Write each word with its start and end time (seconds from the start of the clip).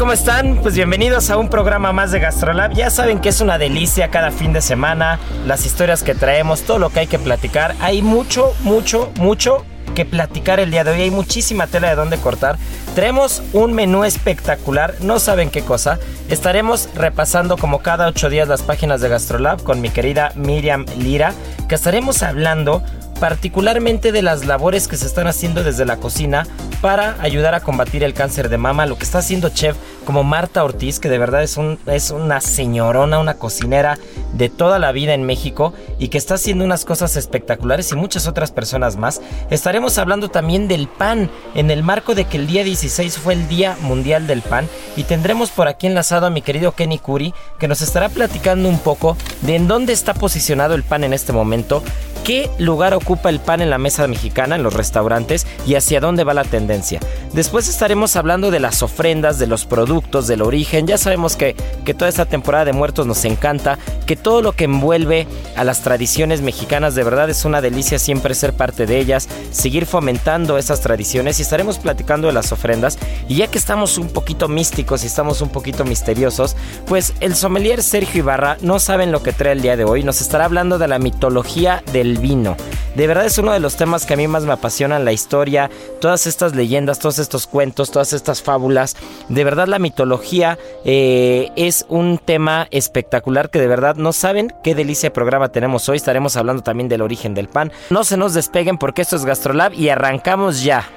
¿Cómo 0.00 0.12
están? 0.14 0.56
Pues 0.62 0.74
bienvenidos 0.76 1.28
a 1.28 1.36
un 1.36 1.50
programa 1.50 1.92
más 1.92 2.10
de 2.10 2.20
GastroLab. 2.20 2.72
Ya 2.72 2.88
saben 2.88 3.20
que 3.20 3.28
es 3.28 3.42
una 3.42 3.58
delicia 3.58 4.08
cada 4.08 4.30
fin 4.30 4.54
de 4.54 4.62
semana, 4.62 5.20
las 5.46 5.66
historias 5.66 6.02
que 6.02 6.14
traemos, 6.14 6.62
todo 6.62 6.78
lo 6.78 6.88
que 6.88 7.00
hay 7.00 7.06
que 7.06 7.18
platicar. 7.18 7.74
Hay 7.80 8.00
mucho, 8.00 8.54
mucho, 8.62 9.12
mucho 9.16 9.66
que 9.94 10.06
platicar 10.06 10.58
el 10.58 10.70
día 10.70 10.84
de 10.84 10.92
hoy. 10.92 11.02
Hay 11.02 11.10
muchísima 11.10 11.66
tela 11.66 11.90
de 11.90 11.96
dónde 11.96 12.16
cortar. 12.16 12.56
Tenemos 12.94 13.42
un 13.52 13.74
menú 13.74 14.04
espectacular, 14.04 14.94
no 15.00 15.18
saben 15.18 15.50
qué 15.50 15.60
cosa. 15.60 15.98
Estaremos 16.30 16.88
repasando 16.94 17.58
como 17.58 17.80
cada 17.80 18.06
ocho 18.06 18.30
días 18.30 18.48
las 18.48 18.62
páginas 18.62 19.02
de 19.02 19.10
GastroLab 19.10 19.62
con 19.62 19.82
mi 19.82 19.90
querida 19.90 20.32
Miriam 20.34 20.86
Lira, 20.96 21.34
que 21.68 21.74
estaremos 21.74 22.22
hablando 22.22 22.82
particularmente 23.20 24.12
de 24.12 24.22
las 24.22 24.46
labores 24.46 24.88
que 24.88 24.96
se 24.96 25.06
están 25.06 25.26
haciendo 25.26 25.62
desde 25.62 25.84
la 25.84 25.98
cocina 25.98 26.46
para 26.80 27.20
ayudar 27.20 27.54
a 27.54 27.60
combatir 27.60 28.02
el 28.02 28.14
cáncer 28.14 28.48
de 28.48 28.56
mama, 28.56 28.86
lo 28.86 28.96
que 28.96 29.04
está 29.04 29.18
haciendo 29.18 29.50
chef 29.50 29.76
como 30.06 30.24
Marta 30.24 30.64
Ortiz, 30.64 30.98
que 30.98 31.10
de 31.10 31.18
verdad 31.18 31.42
es, 31.42 31.58
un, 31.58 31.78
es 31.86 32.10
una 32.10 32.40
señorona, 32.40 33.18
una 33.18 33.34
cocinera 33.34 33.98
de 34.32 34.48
toda 34.48 34.78
la 34.78 34.90
vida 34.92 35.12
en 35.12 35.24
México 35.24 35.74
y 35.98 36.08
que 36.08 36.16
está 36.16 36.34
haciendo 36.34 36.64
unas 36.64 36.86
cosas 36.86 37.16
espectaculares 37.16 37.92
y 37.92 37.96
muchas 37.96 38.26
otras 38.26 38.50
personas 38.50 38.96
más. 38.96 39.20
Estaremos 39.50 39.98
hablando 39.98 40.30
también 40.30 40.66
del 40.66 40.88
pan 40.88 41.30
en 41.54 41.70
el 41.70 41.82
marco 41.82 42.14
de 42.14 42.24
que 42.24 42.38
el 42.38 42.46
día 42.46 42.64
16 42.64 43.18
fue 43.18 43.34
el 43.34 43.48
Día 43.48 43.76
Mundial 43.82 44.26
del 44.26 44.40
Pan 44.40 44.66
y 44.96 45.04
tendremos 45.04 45.50
por 45.50 45.68
aquí 45.68 45.86
enlazado 45.86 46.26
a 46.26 46.30
mi 46.30 46.40
querido 46.40 46.72
Kenny 46.72 46.98
Curi 46.98 47.34
que 47.58 47.68
nos 47.68 47.82
estará 47.82 48.08
platicando 48.08 48.68
un 48.68 48.78
poco 48.78 49.16
de 49.42 49.56
en 49.56 49.68
dónde 49.68 49.92
está 49.92 50.14
posicionado 50.14 50.74
el 50.74 50.82
pan 50.82 51.04
en 51.04 51.12
este 51.12 51.32
momento, 51.32 51.82
qué 52.24 52.50
lugar 52.58 52.94
ocupa 52.94 53.28
el 53.28 53.40
pan 53.40 53.60
en 53.60 53.70
la 53.70 53.78
mesa 53.78 54.06
mexicana, 54.06 54.56
en 54.56 54.62
los 54.62 54.74
restaurantes 54.74 55.46
y 55.66 55.74
hacia 55.74 56.00
dónde 56.00 56.24
va 56.24 56.34
la 56.34 56.44
tendencia. 56.44 57.00
Después 57.32 57.68
estaremos 57.68 58.16
hablando 58.16 58.50
de 58.50 58.60
las 58.60 58.82
ofrendas, 58.82 59.38
de 59.38 59.46
los 59.46 59.64
productos, 59.64 60.26
del 60.26 60.42
origen. 60.42 60.86
Ya 60.86 60.98
sabemos 60.98 61.36
que, 61.36 61.54
que 61.84 61.94
toda 61.94 62.08
esta 62.08 62.26
temporada 62.26 62.64
de 62.64 62.72
muertos 62.72 63.06
nos 63.06 63.24
encanta, 63.24 63.78
que 64.06 64.16
todo 64.16 64.42
lo 64.42 64.52
que 64.52 64.64
envuelve 64.64 65.26
a 65.56 65.64
las 65.64 65.82
tradiciones 65.82 66.40
mexicanas 66.42 66.94
de 66.94 67.04
verdad 67.04 67.30
es 67.30 67.44
una 67.44 67.60
delicia 67.60 67.98
siempre 67.98 68.34
ser 68.34 68.52
parte 68.52 68.86
de 68.86 68.98
ellas, 68.98 69.28
seguir 69.52 69.86
fomentando 69.86 70.58
esas 70.58 70.80
tradiciones 70.80 71.38
y 71.38 71.42
estaremos 71.42 71.78
platicando 71.78 72.26
de 72.26 72.32
las 72.32 72.52
ofrendas. 72.52 72.98
Y 73.28 73.36
ya 73.36 73.46
que 73.46 73.58
estamos 73.58 73.98
un 73.98 74.08
poquito 74.08 74.48
místicos 74.48 75.04
y 75.04 75.06
estamos 75.06 75.40
un 75.40 75.50
poquito 75.50 75.84
misteriosos, 75.84 76.56
pues 76.86 77.14
el 77.20 77.36
sommelier 77.36 77.82
Sergio 77.82 78.20
Ibarra 78.20 78.56
no 78.60 78.78
saben 78.78 79.12
lo 79.12 79.22
que 79.22 79.32
trae 79.32 79.52
el 79.52 79.62
día 79.62 79.76
de 79.76 79.84
hoy, 79.84 80.02
nos 80.02 80.20
estará 80.20 80.44
hablando 80.44 80.78
de 80.78 80.88
la 80.88 80.98
mitología 80.98 81.82
del 81.92 82.09
vino. 82.18 82.56
De 82.94 83.06
verdad 83.06 83.24
es 83.24 83.38
uno 83.38 83.52
de 83.52 83.60
los 83.60 83.76
temas 83.76 84.04
que 84.04 84.14
a 84.14 84.16
mí 84.16 84.26
más 84.26 84.44
me 84.44 84.52
apasionan, 84.52 85.04
la 85.04 85.12
historia, 85.12 85.70
todas 86.00 86.26
estas 86.26 86.54
leyendas, 86.54 86.98
todos 86.98 87.18
estos 87.18 87.46
cuentos, 87.46 87.90
todas 87.90 88.12
estas 88.12 88.42
fábulas. 88.42 88.96
De 89.28 89.44
verdad 89.44 89.68
la 89.68 89.78
mitología 89.78 90.58
eh, 90.84 91.50
es 91.56 91.86
un 91.88 92.18
tema 92.18 92.66
espectacular 92.70 93.50
que 93.50 93.60
de 93.60 93.68
verdad 93.68 93.96
no 93.96 94.12
saben 94.12 94.52
qué 94.62 94.74
delicia 94.74 95.08
de 95.08 95.14
programa 95.14 95.50
tenemos 95.50 95.88
hoy. 95.88 95.96
Estaremos 95.96 96.36
hablando 96.36 96.62
también 96.62 96.88
del 96.88 97.02
origen 97.02 97.34
del 97.34 97.48
pan. 97.48 97.72
No 97.90 98.04
se 98.04 98.16
nos 98.16 98.34
despeguen 98.34 98.78
porque 98.78 99.02
esto 99.02 99.16
es 99.16 99.24
Gastrolab 99.24 99.72
y 99.72 99.88
arrancamos 99.88 100.62
ya. 100.62 100.88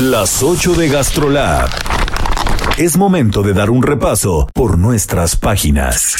Las 0.00 0.42
8 0.42 0.74
de 0.74 0.88
GastroLab. 0.88 1.70
Es 2.76 2.96
momento 2.96 3.42
de 3.42 3.54
dar 3.54 3.70
un 3.70 3.82
repaso 3.82 4.48
por 4.52 4.76
nuestras 4.76 5.36
páginas. 5.36 6.16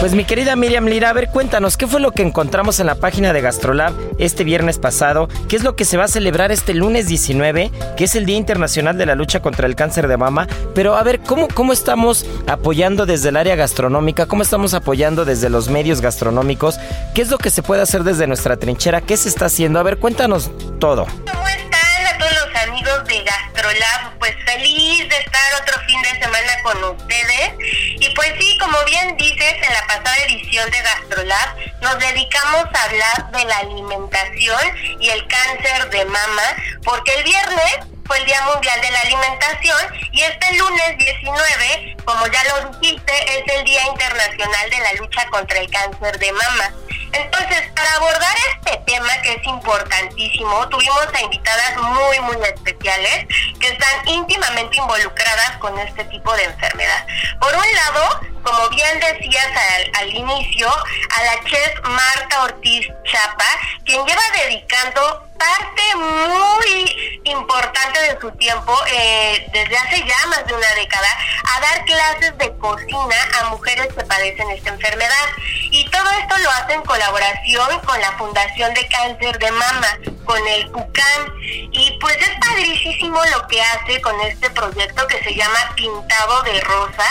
Pues 0.00 0.14
mi 0.14 0.24
querida 0.24 0.54
Miriam 0.54 0.86
Lira, 0.86 1.10
a 1.10 1.12
ver, 1.12 1.28
cuéntanos, 1.28 1.76
¿qué 1.76 1.88
fue 1.88 1.98
lo 1.98 2.12
que 2.12 2.22
encontramos 2.22 2.78
en 2.78 2.86
la 2.86 2.94
página 2.94 3.32
de 3.32 3.40
Gastrolab 3.40 3.92
este 4.18 4.44
viernes 4.44 4.78
pasado? 4.78 5.28
¿Qué 5.48 5.56
es 5.56 5.64
lo 5.64 5.74
que 5.74 5.84
se 5.84 5.96
va 5.96 6.04
a 6.04 6.08
celebrar 6.08 6.52
este 6.52 6.72
lunes 6.72 7.08
19, 7.08 7.72
que 7.96 8.04
es 8.04 8.14
el 8.14 8.24
Día 8.24 8.36
Internacional 8.36 8.96
de 8.96 9.06
la 9.06 9.16
Lucha 9.16 9.42
contra 9.42 9.66
el 9.66 9.74
Cáncer 9.74 10.06
de 10.06 10.16
Mama? 10.16 10.46
Pero 10.72 10.94
a 10.94 11.02
ver, 11.02 11.18
¿cómo, 11.20 11.48
cómo 11.48 11.72
estamos 11.72 12.26
apoyando 12.46 13.06
desde 13.06 13.30
el 13.30 13.36
área 13.36 13.56
gastronómica? 13.56 14.26
¿Cómo 14.26 14.42
estamos 14.42 14.72
apoyando 14.72 15.24
desde 15.24 15.50
los 15.50 15.68
medios 15.68 16.00
gastronómicos? 16.00 16.78
¿Qué 17.12 17.22
es 17.22 17.30
lo 17.30 17.38
que 17.38 17.50
se 17.50 17.64
puede 17.64 17.82
hacer 17.82 18.04
desde 18.04 18.28
nuestra 18.28 18.56
trinchera? 18.56 19.00
¿Qué 19.00 19.16
se 19.16 19.28
está 19.28 19.46
haciendo? 19.46 19.80
A 19.80 19.82
ver, 19.82 19.98
cuéntanos 19.98 20.52
todo. 20.78 21.06
¿Cómo 21.06 21.48
están 21.48 22.14
a 22.14 22.18
todos 22.18 22.32
los 22.32 22.62
amigos 22.62 23.04
de 23.08 23.24
Gastrolab? 23.24 24.07
Pues 24.28 24.44
feliz 24.44 25.08
de 25.08 25.16
estar 25.16 25.54
otro 25.62 25.80
fin 25.86 26.02
de 26.02 26.10
semana 26.20 26.62
con 26.62 26.84
ustedes. 26.84 27.52
Y 27.98 28.10
pues 28.14 28.30
sí, 28.38 28.58
como 28.58 28.76
bien 28.84 29.16
dices, 29.16 29.54
en 29.54 29.72
la 29.72 29.86
pasada 29.86 30.16
edición 30.26 30.70
de 30.70 30.82
Gastrolab 30.82 31.56
nos 31.80 31.98
dedicamos 31.98 32.66
a 32.74 32.84
hablar 32.84 33.30
de 33.30 33.44
la 33.46 33.56
alimentación 33.56 34.60
y 35.00 35.08
el 35.08 35.26
cáncer 35.28 35.88
de 35.88 36.04
mama, 36.04 36.42
porque 36.84 37.14
el 37.14 37.24
viernes 37.24 37.78
fue 38.04 38.18
el 38.18 38.26
Día 38.26 38.42
Mundial 38.42 38.78
de 38.82 38.90
la 38.90 39.00
Alimentación 39.00 39.94
y 40.12 40.20
este 40.20 40.56
lunes 40.56 40.98
19, 40.98 41.96
como 42.04 42.26
ya 42.26 42.44
lo 42.44 42.68
dijiste, 42.70 43.12
es 43.38 43.56
el 43.56 43.64
Día 43.64 43.86
Internacional 43.86 44.68
de 44.68 44.78
la 44.78 44.92
Lucha 44.94 45.26
contra 45.30 45.58
el 45.58 45.70
Cáncer 45.70 46.18
de 46.18 46.32
Mama. 46.32 46.74
Entonces, 47.12 47.62
para 47.74 47.92
abordar 47.94 48.36
este 48.54 48.76
tema 48.86 49.08
que 49.22 49.34
es 49.34 49.44
importantísimo, 49.44 50.68
tuvimos 50.68 51.06
a 51.14 51.20
invitadas 51.22 51.76
muy, 51.76 52.20
muy 52.20 52.36
especiales 52.44 53.26
que 53.60 53.68
están 53.68 54.08
íntimamente 54.08 54.76
involucradas 54.76 55.56
con 55.58 55.78
este 55.78 56.04
tipo 56.04 56.32
de 56.34 56.44
enfermedad. 56.44 57.06
Por 57.40 57.54
un 57.54 57.72
lado, 57.74 58.20
como 58.42 58.68
bien 58.70 59.00
decías 59.00 59.46
al, 59.46 60.02
al 60.02 60.14
inicio, 60.14 60.68
a 60.68 61.22
la 61.24 61.44
chef 61.44 61.80
Marta 61.84 62.44
Ortiz 62.44 62.86
Chapa, 63.04 63.46
quien 63.84 64.04
lleva 64.06 64.22
dedicando 64.44 65.28
parte 65.38 65.82
muy 65.96 67.20
importante 67.24 68.00
de 68.00 68.20
su 68.20 68.30
tiempo, 68.32 68.76
eh, 68.90 69.48
desde 69.52 69.76
hace 69.76 70.04
ya 70.04 70.26
más 70.26 70.46
de 70.46 70.54
una 70.54 70.74
década, 70.74 71.08
a 71.44 71.60
dar 71.60 71.84
clases 71.84 72.38
de 72.38 72.56
cocina 72.58 73.16
a 73.40 73.44
mujeres 73.50 73.88
que 73.94 74.04
padecen 74.04 74.50
esta 74.50 74.70
enfermedad. 74.70 75.26
Y 75.70 75.88
todo 75.90 76.10
esto 76.10 76.38
lo 76.38 76.50
hace 76.50 76.74
en 76.74 76.82
colaboración 76.98 77.80
con 77.86 78.00
la 78.00 78.12
Fundación 78.18 78.74
de 78.74 78.88
Cáncer 78.88 79.38
de 79.38 79.52
Mama, 79.52 79.98
con 80.24 80.48
el 80.48 80.68
PUCAM. 80.70 81.32
Y 81.40 81.96
pues 82.00 82.16
es 82.16 82.30
padrísimo 82.40 83.20
lo 83.26 83.46
que 83.46 83.62
hace 83.62 84.02
con 84.02 84.20
este 84.22 84.50
proyecto 84.50 85.06
que 85.06 85.22
se 85.22 85.34
llama 85.34 85.74
Pintado 85.76 86.42
de 86.42 86.60
Rosa, 86.60 87.06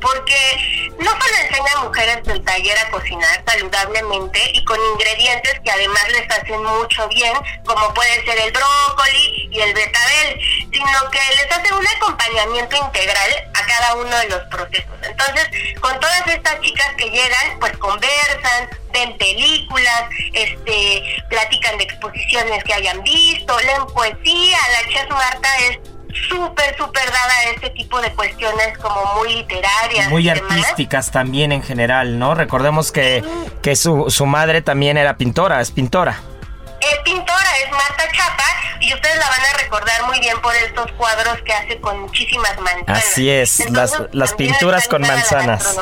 porque 0.00 0.92
no 1.00 1.10
solo 1.10 1.34
enseña 1.42 1.72
a 1.74 1.84
mujeres 1.84 2.22
del 2.22 2.44
taller 2.44 2.78
a 2.78 2.90
cocinar 2.90 3.42
saludablemente 3.44 4.40
y 4.52 4.64
con 4.64 4.78
ingredientes 4.92 5.60
que 5.64 5.70
además 5.70 6.04
les 6.12 6.30
hacen 6.30 6.62
mucho 6.62 7.08
bien, 7.08 7.34
como 7.66 7.92
puede 7.92 8.24
ser 8.24 8.38
el 8.38 8.52
brócoli 8.52 9.48
y 9.50 9.60
el 9.60 9.74
betabel, 9.74 10.40
sino 10.72 11.10
que 11.10 11.18
les 11.18 11.50
hace 11.50 11.74
un 11.74 11.86
acompañamiento 11.86 12.76
integral 12.76 13.50
a 13.52 13.66
cada 13.66 13.94
uno 13.96 14.16
de 14.16 14.28
los 14.28 14.42
procesos. 14.44 14.94
Entonces, 15.02 15.48
con 15.80 15.98
todas 15.98 16.26
estas 16.28 16.60
chicas 16.60 16.94
que 16.96 17.10
llegan, 17.10 17.58
pues 17.58 17.76
conversan, 17.78 18.83
ven 18.94 19.18
películas, 19.18 20.04
este, 20.32 21.02
platican 21.28 21.76
de 21.76 21.84
exposiciones 21.84 22.64
que 22.64 22.72
hayan 22.72 23.02
visto, 23.02 23.58
leen 23.60 23.86
poesía, 23.92 24.58
la 24.72 24.88
chef 24.90 25.10
Marta 25.10 25.48
es 25.68 25.78
súper, 26.28 26.76
súper 26.76 27.04
dada 27.06 27.34
a 27.40 27.50
este 27.50 27.70
tipo 27.70 28.00
de 28.00 28.12
cuestiones 28.14 28.78
como 28.78 29.14
muy 29.16 29.34
literarias. 29.34 30.08
Muy 30.08 30.28
artísticas 30.28 31.10
también 31.10 31.52
en 31.52 31.62
general, 31.62 32.18
¿no? 32.18 32.34
Recordemos 32.34 32.92
que, 32.92 33.22
que 33.62 33.76
su, 33.76 34.10
su 34.10 34.26
madre 34.26 34.62
también 34.62 34.96
era 34.96 35.16
pintora, 35.16 35.60
es 35.60 35.70
pintora. 35.70 36.20
Es 36.80 36.98
pintora, 37.04 37.50
es 37.64 37.70
Marta 37.70 38.04
Chapa, 38.12 38.44
y 38.80 38.92
ustedes 38.94 39.16
la 39.16 39.28
van 39.28 39.40
a 39.40 39.58
recordar 39.58 40.02
muy 40.04 40.20
bien 40.20 40.40
por 40.40 40.54
estos 40.54 40.92
cuadros 40.92 41.40
que 41.42 41.52
hace 41.52 41.80
con 41.80 42.00
muchísimas 42.00 42.58
manzanas. 42.60 43.04
Así 43.04 43.30
es, 43.30 43.70
las, 43.70 43.94
las 44.12 44.34
pinturas 44.34 44.86
con 44.86 45.02
manzanas. 45.02 45.76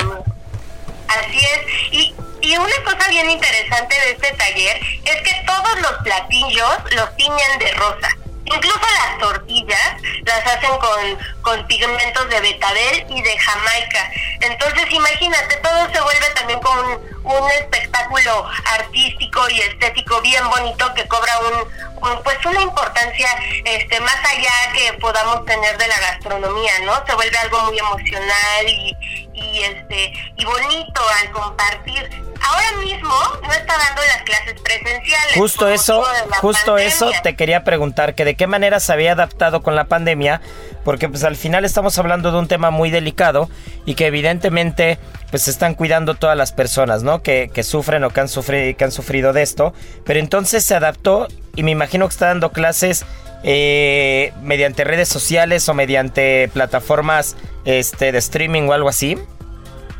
Así 1.19 1.37
es, 1.37 1.93
y, 1.93 2.15
y 2.41 2.57
una 2.57 2.83
cosa 2.83 3.09
bien 3.09 3.29
interesante 3.29 3.95
de 3.95 4.11
este 4.11 4.31
taller 4.33 4.79
es 5.05 5.21
que 5.21 5.43
todos 5.45 5.81
los 5.81 5.93
platillos 6.03 6.77
los 6.95 7.15
tiñen 7.15 7.59
de 7.59 7.71
rosa. 7.73 8.09
Incluso 8.45 8.79
las 8.79 9.17
tortillas 9.19 10.01
las 10.25 10.45
hacen 10.45 10.77
con, 10.77 11.17
con 11.41 11.67
pigmentos 11.67 12.29
de 12.29 12.41
betabel 12.41 13.05
y 13.09 13.21
de 13.21 13.37
jamaica. 13.37 14.11
Entonces 14.41 14.91
imagínate, 14.91 15.55
todo 15.57 15.91
se 15.93 16.01
vuelve 16.01 16.29
también 16.35 16.59
como 16.59 16.81
un, 16.81 17.13
un 17.23 17.51
espectáculo 17.51 18.45
artístico 18.65 19.49
y 19.49 19.61
estético 19.61 20.21
bien 20.21 20.47
bonito 20.49 20.93
que 20.93 21.07
cobra 21.07 21.33
un, 21.39 22.21
pues 22.23 22.37
una 22.45 22.61
importancia 22.61 23.27
este 23.63 23.99
más 24.01 24.17
allá 24.25 24.73
que 24.73 24.93
podamos 24.93 25.45
tener 25.45 25.77
de 25.77 25.87
la 25.87 25.99
gastronomía, 25.99 26.79
¿no? 26.83 27.01
Se 27.07 27.15
vuelve 27.15 27.37
algo 27.37 27.59
muy 27.61 27.79
emocional 27.79 28.67
y, 28.67 28.95
y 29.33 29.63
este 29.63 30.13
y 30.35 30.45
bonito 30.45 31.01
al 31.21 31.31
compartir. 31.31 32.32
Ahora 32.43 32.77
mismo 32.79 33.13
no 33.41 33.51
está 33.51 33.77
dando 33.77 34.01
las 34.01 34.23
clases 34.23 34.61
presenciales. 34.61 35.35
Justo 35.35 35.67
eso, 35.67 36.03
justo 36.41 36.77
eso 36.77 37.11
te 37.23 37.35
quería 37.35 37.63
preguntar 37.63 38.15
que 38.15 38.25
de 38.25 38.35
qué 38.35 38.47
manera 38.47 38.79
se 38.79 38.91
había 38.91 39.13
adaptado 39.13 39.61
con 39.61 39.75
la 39.75 39.85
pandemia, 39.85 40.41
porque 40.83 41.09
pues 41.09 41.23
al 41.23 41.35
final 41.35 41.65
estamos 41.65 41.97
hablando 41.97 42.31
de 42.31 42.37
un 42.39 42.47
tema 42.47 42.71
muy 42.71 42.91
delicado 42.91 43.49
y 43.85 43.95
que 43.95 44.07
evidentemente 44.07 44.99
pues 45.29 45.43
se 45.43 45.51
están 45.51 45.73
cuidando 45.73 46.15
todas 46.15 46.37
las 46.37 46.51
personas, 46.51 47.03
¿no? 47.03 47.23
Que, 47.23 47.49
que 47.53 47.63
sufren 47.63 48.03
o 48.03 48.09
que 48.09 48.19
han, 48.19 48.29
sufrido, 48.29 48.77
que 48.77 48.83
han 48.83 48.91
sufrido 48.91 49.33
de 49.33 49.41
esto, 49.41 49.73
pero 50.05 50.19
entonces 50.19 50.63
se 50.63 50.75
adaptó 50.75 51.27
y 51.55 51.63
me 51.63 51.71
imagino 51.71 52.07
que 52.07 52.11
está 52.13 52.27
dando 52.27 52.51
clases 52.51 53.05
eh, 53.43 54.31
mediante 54.41 54.85
redes 54.85 55.09
sociales 55.09 55.67
o 55.67 55.73
mediante 55.73 56.49
plataformas 56.53 57.35
este, 57.65 58.11
de 58.11 58.17
streaming 58.17 58.69
o 58.69 58.73
algo 58.73 58.89
así. 58.89 59.17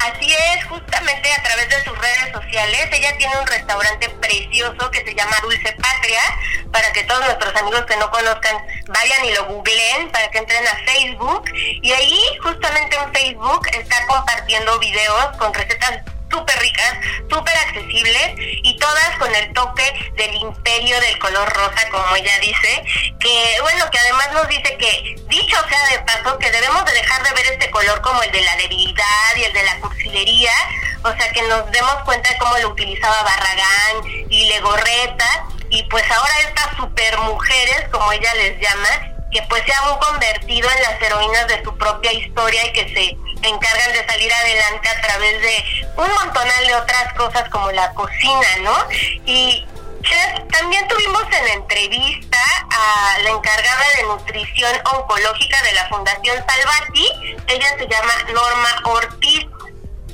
Así 0.04 0.34
es, 0.34 0.66
justamente 0.66 1.32
a 1.32 1.44
través 1.44 1.70
de 1.70 1.82
sus 1.86 1.98
redes 1.98 2.34
sociales. 2.34 2.90
Ella 2.92 3.18
tiene 3.18 3.38
un 3.38 3.48
restaurante 3.48 4.10
precioso 4.10 4.92
que 4.92 5.02
se 5.06 5.16
llama 5.16 5.38
Dulce 5.42 5.74
Patria, 5.82 6.20
para 6.74 6.92
que 6.92 7.04
todos 7.04 7.24
nuestros 7.24 7.56
amigos 7.56 7.86
que 7.86 7.96
no 7.96 8.12
conozcan 8.12 8.58
vayan 8.88 9.26
y 9.26 9.34
lo 9.34 9.46
googleen, 9.46 10.12
para 10.12 10.30
que 10.30 10.40
entren 10.40 10.68
a 10.68 10.76
Facebook. 10.86 11.46
Y 11.54 11.94
ahí, 11.94 12.22
justamente 12.42 12.98
en 12.98 13.14
Facebook, 13.14 13.66
está 13.72 14.06
compartiendo 14.08 14.78
videos 14.80 15.38
con 15.38 15.54
recetas 15.54 16.02
súper 16.34 16.60
ricas, 16.60 16.98
súper 17.30 17.56
accesibles 17.56 18.34
y 18.38 18.78
todas 18.78 19.18
con 19.20 19.34
el 19.36 19.54
toque 19.54 20.12
del 20.18 20.34
imperio 20.36 21.00
del 21.00 21.20
color 21.20 21.48
rosa, 21.54 21.90
como 21.92 22.16
ella 22.16 22.40
dice, 22.40 22.84
que 23.20 23.58
bueno, 23.62 23.90
que 23.92 24.00
además 24.00 24.32
nos 24.34 24.48
dice 24.48 24.76
que, 24.78 25.16
dicho 25.28 25.58
sea 25.70 25.90
de 25.90 26.00
paso, 26.00 26.38
que 26.40 26.52
debemos 26.52 26.84
de 26.86 26.94
dejar 26.94 27.24
de 27.24 27.34
ver 27.34 27.46
este 27.54 27.70
color 27.70 28.02
como 28.02 28.24
el 28.24 28.32
de 28.32 28.42
la 28.42 28.56
debilidad 28.56 29.36
y 29.38 29.44
el 29.44 29.54
de 29.54 29.64
la 29.64 29.80
cursilería, 29.80 30.54
o 31.04 31.14
sea, 31.14 31.32
que 31.32 31.42
nos 31.44 31.70
demos 31.72 31.96
cuenta 32.06 32.32
de 32.32 32.38
cómo 32.38 32.58
lo 32.58 32.70
utilizaba 32.70 33.24
Barragán 33.24 34.28
y 34.30 34.46
Legorreta, 34.46 35.46
y 35.70 35.84
pues 35.84 36.10
ahora 36.10 36.34
estas 36.48 36.78
super 36.78 37.18
mujeres, 37.20 37.86
como 37.92 38.12
ella 38.12 38.34
les 38.36 38.60
llama, 38.60 38.90
que 39.32 39.42
pues 39.50 39.64
se 39.66 39.74
han 39.74 39.98
convertido 39.98 40.70
en 40.70 40.82
las 40.84 41.02
heroínas 41.02 41.48
de 41.48 41.64
su 41.64 41.76
propia 41.78 42.14
historia 42.14 42.68
y 42.68 42.74
que 42.74 42.94
se 42.94 43.18
encargan 43.44 43.94
de 43.94 44.06
salir 44.06 44.34
adelante 44.34 44.90
a 44.90 45.02
través 45.02 45.42
de 45.42 45.86
un 45.98 46.10
montonal 46.14 46.68
de 46.68 46.76
otras 46.76 47.14
cosas 47.14 47.50
como 47.50 47.72
la 47.72 47.94
cocina, 47.94 48.48
¿no? 48.62 48.76
Y 49.26 49.66
también 50.52 50.88
tuvimos 50.88 51.24
en 51.32 51.48
entrevista 51.60 52.38
a 52.70 53.20
la 53.20 53.30
encargada 53.30 53.84
de 53.96 54.04
nutrición 54.04 54.72
oncológica 54.94 55.62
de 55.64 55.74
la 55.74 55.88
Fundación 55.88 56.44
Salvati, 56.48 57.38
ella 57.48 57.78
se 57.78 57.88
llama 57.88 58.14
Norma 58.34 58.82
Ortiz, 58.86 59.46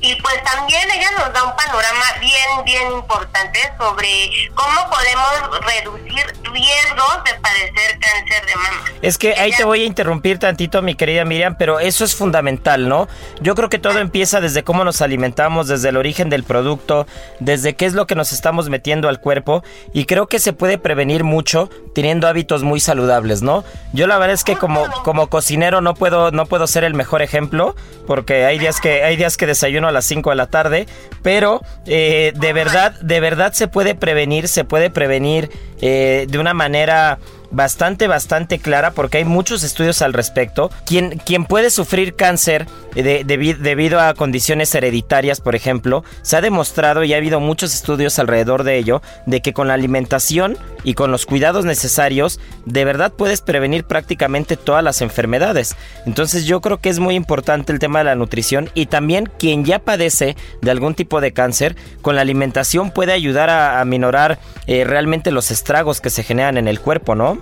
y 0.02 0.16
pues 0.22 0.44
también 0.44 0.90
ella 0.92 1.12
nos 1.12 1.34
da 1.34 1.44
un 1.44 1.56
panorama 1.56 2.06
bien, 2.20 2.66
bien 2.66 2.92
importante 2.94 3.60
sobre 3.78 4.30
cómo 4.54 4.90
podemos 4.90 5.62
reducir 5.62 6.26
riesgos 6.52 7.24
de 7.26 7.34
padecer 7.40 8.00
cáncer 8.00 8.46
de 8.46 8.56
mama. 8.56 8.86
Es 9.02 9.18
que 9.18 9.34
ahí 9.34 9.52
te 9.52 9.64
voy 9.64 9.82
a 9.84 9.86
interrumpir 9.86 10.40
tantito, 10.40 10.82
mi 10.82 10.96
querida 10.96 11.26
Miriam, 11.26 11.56
pero 11.58 11.80
eso 11.80 12.06
es 12.06 12.16
fundamental, 12.16 12.88
¿no? 12.88 13.08
Yo 13.42 13.56
creo 13.56 13.70
que 13.70 13.80
todo 13.80 14.00
empieza 14.00 14.40
desde 14.40 14.64
cómo 14.64 14.84
nos 14.84 15.02
alimentamos, 15.02 15.68
desde 15.68 15.90
el 15.90 15.98
origen 15.98 16.30
del 16.30 16.44
producto, 16.44 17.06
desde 17.40 17.76
qué 17.76 17.86
es 17.86 17.94
lo 17.94 18.08
que 18.08 18.16
nos 18.16 18.32
estamos 18.32 18.70
metiendo 18.70 19.10
al 19.10 19.20
cuerpo, 19.20 19.64
y 19.94 20.06
creo 20.06 20.28
que 20.28 20.40
se 20.40 20.54
puede 20.54 20.78
prevenir 20.78 21.24
mucho 21.24 21.70
teniendo 21.94 22.28
hábitos 22.28 22.64
muy 22.64 22.80
saludables, 22.80 23.42
¿no? 23.42 23.64
Yo 23.94 24.08
la 24.08 24.18
verdad 24.18 24.34
es 24.34 24.44
que 24.44 24.56
como, 24.56 24.90
como 25.04 25.28
cocinero 25.28 25.82
no 25.82 25.94
puedo, 25.94 26.32
no 26.32 26.46
puedo 26.46 26.68
ser 26.68 26.84
el 26.84 26.94
mejor 26.94 27.22
ejemplo, 27.22 27.76
porque 28.08 28.46
hay 28.46 28.60
días 28.60 28.80
que, 28.80 29.04
hay 29.04 29.18
días 29.18 29.38
que 29.38 29.46
desayuno 29.46 29.89
a 29.90 29.92
las 29.92 30.06
5 30.06 30.30
de 30.30 30.36
la 30.36 30.48
tarde, 30.48 30.88
pero 31.22 31.62
eh, 31.86 32.34
de 32.36 32.54
verdad, 32.54 33.00
de 33.02 33.20
verdad 33.20 33.54
se 33.54 33.68
puede 33.68 33.96
prevenir, 33.96 34.48
se 34.48 34.64
puede 34.64 34.90
prevenir 34.90 35.50
eh, 35.82 36.26
de 36.30 36.40
una 36.40 36.54
manera 36.54 37.20
bastante, 37.52 38.08
bastante 38.08 38.60
clara 38.60 38.92
porque 38.92 39.20
hay 39.20 39.26
muchos 39.26 39.64
estudios 39.64 40.02
al 40.02 40.14
respecto. 40.14 40.70
Quien, 40.86 41.18
quien 41.20 41.46
puede 41.46 41.70
sufrir 41.70 42.16
cáncer 42.16 42.68
de, 42.96 43.24
debido 43.24 44.00
a 44.00 44.14
condiciones 44.14 44.74
hereditarias, 44.76 45.42
por 45.42 45.56
ejemplo, 45.56 46.04
se 46.22 46.38
ha 46.38 46.42
demostrado 46.42 47.04
y 47.04 47.14
ha 47.14 47.18
habido 47.18 47.40
muchos 47.40 47.74
estudios 47.74 48.20
alrededor 48.20 48.64
de 48.64 48.78
ello, 48.78 49.02
de 49.26 49.42
que 49.42 49.54
con 49.54 49.68
la 49.68 49.74
alimentación 49.74 50.58
y 50.84 50.94
con 50.94 51.12
los 51.12 51.26
cuidados 51.26 51.66
necesarios, 51.66 52.40
de 52.66 52.86
verdad 52.86 53.14
puedes 53.14 53.42
prevenir 53.42 53.84
prácticamente 53.84 54.58
todas 54.58 54.84
las 54.84 55.02
enfermedades. 55.02 55.76
Entonces 56.06 56.46
yo 56.46 56.62
creo 56.62 56.80
que 56.80 56.90
es 56.90 57.00
muy 57.00 57.16
importante 57.16 57.72
el 57.72 57.80
tema 57.80 58.00
de 58.00 58.06
la 58.06 58.16
nutrición 58.16 58.70
y 58.74 58.88
también 58.88 59.30
quien 59.38 59.66
ya 59.66 59.80
padece 59.80 60.36
de 60.62 60.72
algún 60.72 60.96
tipo 60.96 61.22
de 61.22 61.34
cáncer, 61.34 61.76
con 62.02 62.16
la 62.16 62.22
alimentación 62.22 62.92
puede 62.92 63.14
ayudar 63.14 63.50
a, 63.50 63.84
minorar 63.86 64.40
eh, 64.68 64.84
realmente 64.84 65.32
los 65.32 65.52
estragos 65.52 66.02
que 66.02 66.10
se 66.10 66.24
generan 66.24 66.58
en 66.58 66.68
el 66.68 66.80
cuerpo, 66.80 67.16
¿no? 67.16 67.39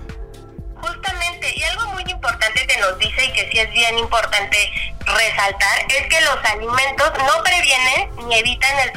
Justamente, 0.82 1.54
y 1.56 1.64
algo 1.64 1.88
muy 1.94 2.04
importante 2.08 2.66
que 2.68 2.78
nos 2.80 2.98
dice 3.00 3.26
y 3.26 3.34
que 3.34 3.50
sí 3.52 3.60
es 3.60 3.72
bien 3.72 3.98
importante 3.98 4.97
resaltar 5.08 5.86
es 5.90 6.08
que 6.08 6.22
los 6.22 6.38
alimentos 6.44 7.12
no 7.26 7.44
previenen 7.44 8.10
ni 8.28 8.40
evitan 8.40 8.78
el 8.80 8.92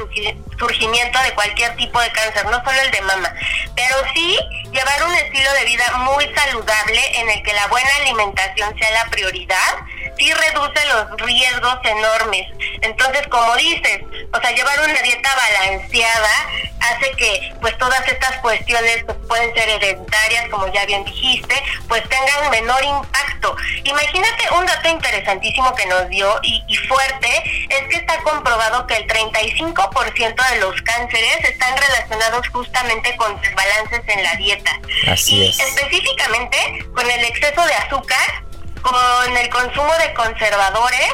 surgimiento 0.58 1.18
de 1.22 1.34
cualquier 1.34 1.76
tipo 1.76 2.00
de 2.00 2.10
cáncer, 2.12 2.44
no 2.46 2.62
solo 2.64 2.80
el 2.80 2.90
de 2.90 3.00
mama, 3.02 3.32
pero 3.74 3.96
sí 4.14 4.38
llevar 4.72 5.04
un 5.04 5.14
estilo 5.14 5.52
de 5.52 5.64
vida 5.64 5.84
muy 5.98 6.32
saludable 6.34 7.20
en 7.20 7.30
el 7.30 7.42
que 7.42 7.52
la 7.52 7.66
buena 7.68 7.90
alimentación 8.02 8.76
sea 8.78 8.90
la 8.90 9.10
prioridad, 9.10 9.78
sí 10.18 10.32
reduce 10.32 10.86
los 10.86 11.20
riesgos 11.20 11.78
enormes. 11.84 12.46
Entonces, 12.82 13.26
como 13.28 13.56
dices, 13.56 14.02
o 14.32 14.40
sea, 14.40 14.50
llevar 14.50 14.80
una 14.80 15.00
dieta 15.02 15.30
balanceada 15.34 16.48
hace 16.80 17.10
que 17.12 17.52
pues 17.60 17.76
todas 17.78 18.06
estas 18.08 18.38
cuestiones 18.38 19.04
pues, 19.04 19.18
pueden 19.28 19.54
ser 19.54 19.68
hereditarias, 19.68 20.48
como 20.50 20.72
ya 20.72 20.84
bien 20.86 21.04
dijiste, 21.04 21.54
pues 21.88 22.02
tengan 22.08 22.50
menor 22.50 22.82
impacto. 22.82 23.56
Imagínate 23.84 24.50
un 24.58 24.66
dato 24.66 24.88
interesantísimo 24.88 25.74
que 25.74 25.86
nos 25.86 25.99
dio 26.06 26.38
y, 26.42 26.76
fuerte, 26.88 27.66
es 27.68 27.88
que 27.88 27.96
está 27.96 28.18
comprobado 28.22 28.86
que 28.86 28.96
el 28.96 29.06
35% 29.06 30.50
de 30.50 30.60
los 30.60 30.80
cánceres 30.82 31.44
están 31.44 31.76
relacionados 31.76 32.48
justamente 32.48 33.16
con 33.16 33.40
desbalances 33.40 34.02
en 34.06 34.22
la 34.22 34.34
dieta. 34.36 34.80
Así 35.08 35.36
y 35.36 35.48
es. 35.48 35.60
específicamente 35.60 36.84
con 36.94 37.08
el 37.10 37.24
exceso 37.24 37.64
de 37.64 37.74
azúcar, 37.74 38.44
con 38.82 39.36
el 39.36 39.48
consumo 39.50 39.92
de 39.98 40.14
conservadores, 40.14 41.10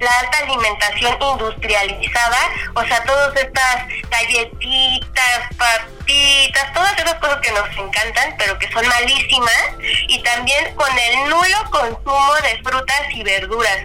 la 0.00 0.18
alta 0.20 0.38
alimentación 0.38 1.16
industrializada, 1.20 2.38
o 2.74 2.84
sea, 2.84 3.02
todas 3.04 3.36
estas 3.36 3.86
galletitas, 4.10 5.40
papitas, 5.56 6.72
todas 6.72 6.98
esas 6.98 7.14
cosas 7.14 7.38
que 7.40 7.52
nos 7.52 7.68
encantan, 7.76 8.34
pero 8.38 8.58
que 8.58 8.70
son 8.72 8.86
malísimas, 8.86 9.70
y 10.08 10.22
también 10.22 10.74
con 10.74 10.90
el 10.98 11.28
nulo 11.28 11.70
consumo 11.70 12.34
de 12.42 12.60
frutas 12.62 13.02
y 13.12 13.22
verduras. 13.22 13.78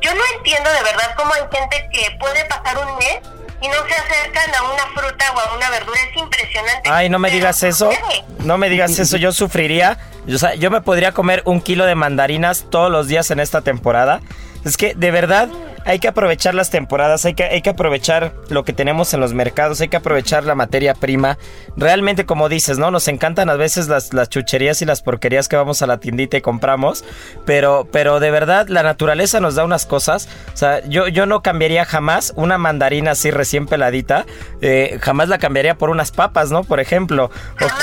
Yo 0.00 0.14
no 0.14 0.22
entiendo 0.36 0.70
de 0.70 0.82
verdad 0.82 1.14
cómo 1.16 1.32
hay 1.34 1.42
gente 1.52 1.88
que 1.92 2.10
puede 2.18 2.44
pasar 2.46 2.78
un 2.78 2.98
mes 2.98 3.20
y 3.60 3.68
no 3.68 3.74
se 3.86 3.94
acercan 3.94 4.54
a 4.54 4.62
una 4.62 4.82
fruta 4.94 5.24
o 5.34 5.38
a 5.38 5.56
una 5.56 5.70
verdura. 5.70 5.98
Es 6.10 6.16
impresionante. 6.16 6.90
Ay, 6.90 7.08
no 7.08 7.18
me 7.18 7.30
digas 7.30 7.62
eso. 7.62 7.90
No 8.40 8.58
me 8.58 8.68
digas 8.68 8.98
eso. 8.98 9.16
Yo 9.16 9.32
sufriría. 9.32 9.98
O 10.32 10.38
sea, 10.38 10.54
yo 10.54 10.70
me 10.70 10.80
podría 10.80 11.12
comer 11.12 11.42
un 11.44 11.60
kilo 11.60 11.84
de 11.86 11.94
mandarinas 11.94 12.66
todos 12.70 12.90
los 12.90 13.08
días 13.08 13.30
en 13.30 13.40
esta 13.40 13.60
temporada. 13.62 14.20
Es 14.64 14.76
que 14.76 14.94
de 14.94 15.10
verdad 15.10 15.48
hay 15.86 16.00
que 16.00 16.08
aprovechar 16.08 16.54
las 16.54 16.68
temporadas, 16.68 17.24
hay 17.24 17.34
que, 17.34 17.44
hay 17.44 17.62
que 17.62 17.70
aprovechar 17.70 18.34
lo 18.48 18.64
que 18.64 18.72
tenemos 18.72 19.14
en 19.14 19.20
los 19.20 19.34
mercados, 19.34 19.80
hay 19.80 19.88
que 19.88 19.96
aprovechar 19.96 20.42
la 20.42 20.56
materia 20.56 20.94
prima. 20.94 21.38
Realmente, 21.76 22.26
como 22.26 22.48
dices, 22.48 22.76
¿no? 22.76 22.90
Nos 22.90 23.06
encantan 23.06 23.48
a 23.48 23.54
veces 23.54 23.86
las, 23.86 24.12
las 24.12 24.28
chucherías 24.28 24.82
y 24.82 24.84
las 24.84 25.00
porquerías 25.00 25.48
que 25.48 25.54
vamos 25.54 25.82
a 25.82 25.86
la 25.86 25.98
tiendita 25.98 26.36
y 26.36 26.40
compramos, 26.40 27.04
pero, 27.44 27.86
pero 27.92 28.18
de 28.18 28.32
verdad 28.32 28.66
la 28.66 28.82
naturaleza 28.82 29.38
nos 29.38 29.54
da 29.54 29.64
unas 29.64 29.86
cosas. 29.86 30.28
O 30.52 30.56
sea, 30.56 30.84
yo, 30.88 31.06
yo 31.06 31.24
no 31.24 31.40
cambiaría 31.40 31.84
jamás 31.84 32.32
una 32.34 32.58
mandarina 32.58 33.12
así 33.12 33.30
recién 33.30 33.66
peladita, 33.66 34.26
eh, 34.60 34.98
jamás 35.00 35.28
la 35.28 35.38
cambiaría 35.38 35.76
por 35.76 35.90
unas 35.90 36.10
papas, 36.10 36.50
¿no? 36.50 36.64
Por 36.64 36.80
ejemplo. 36.80 37.30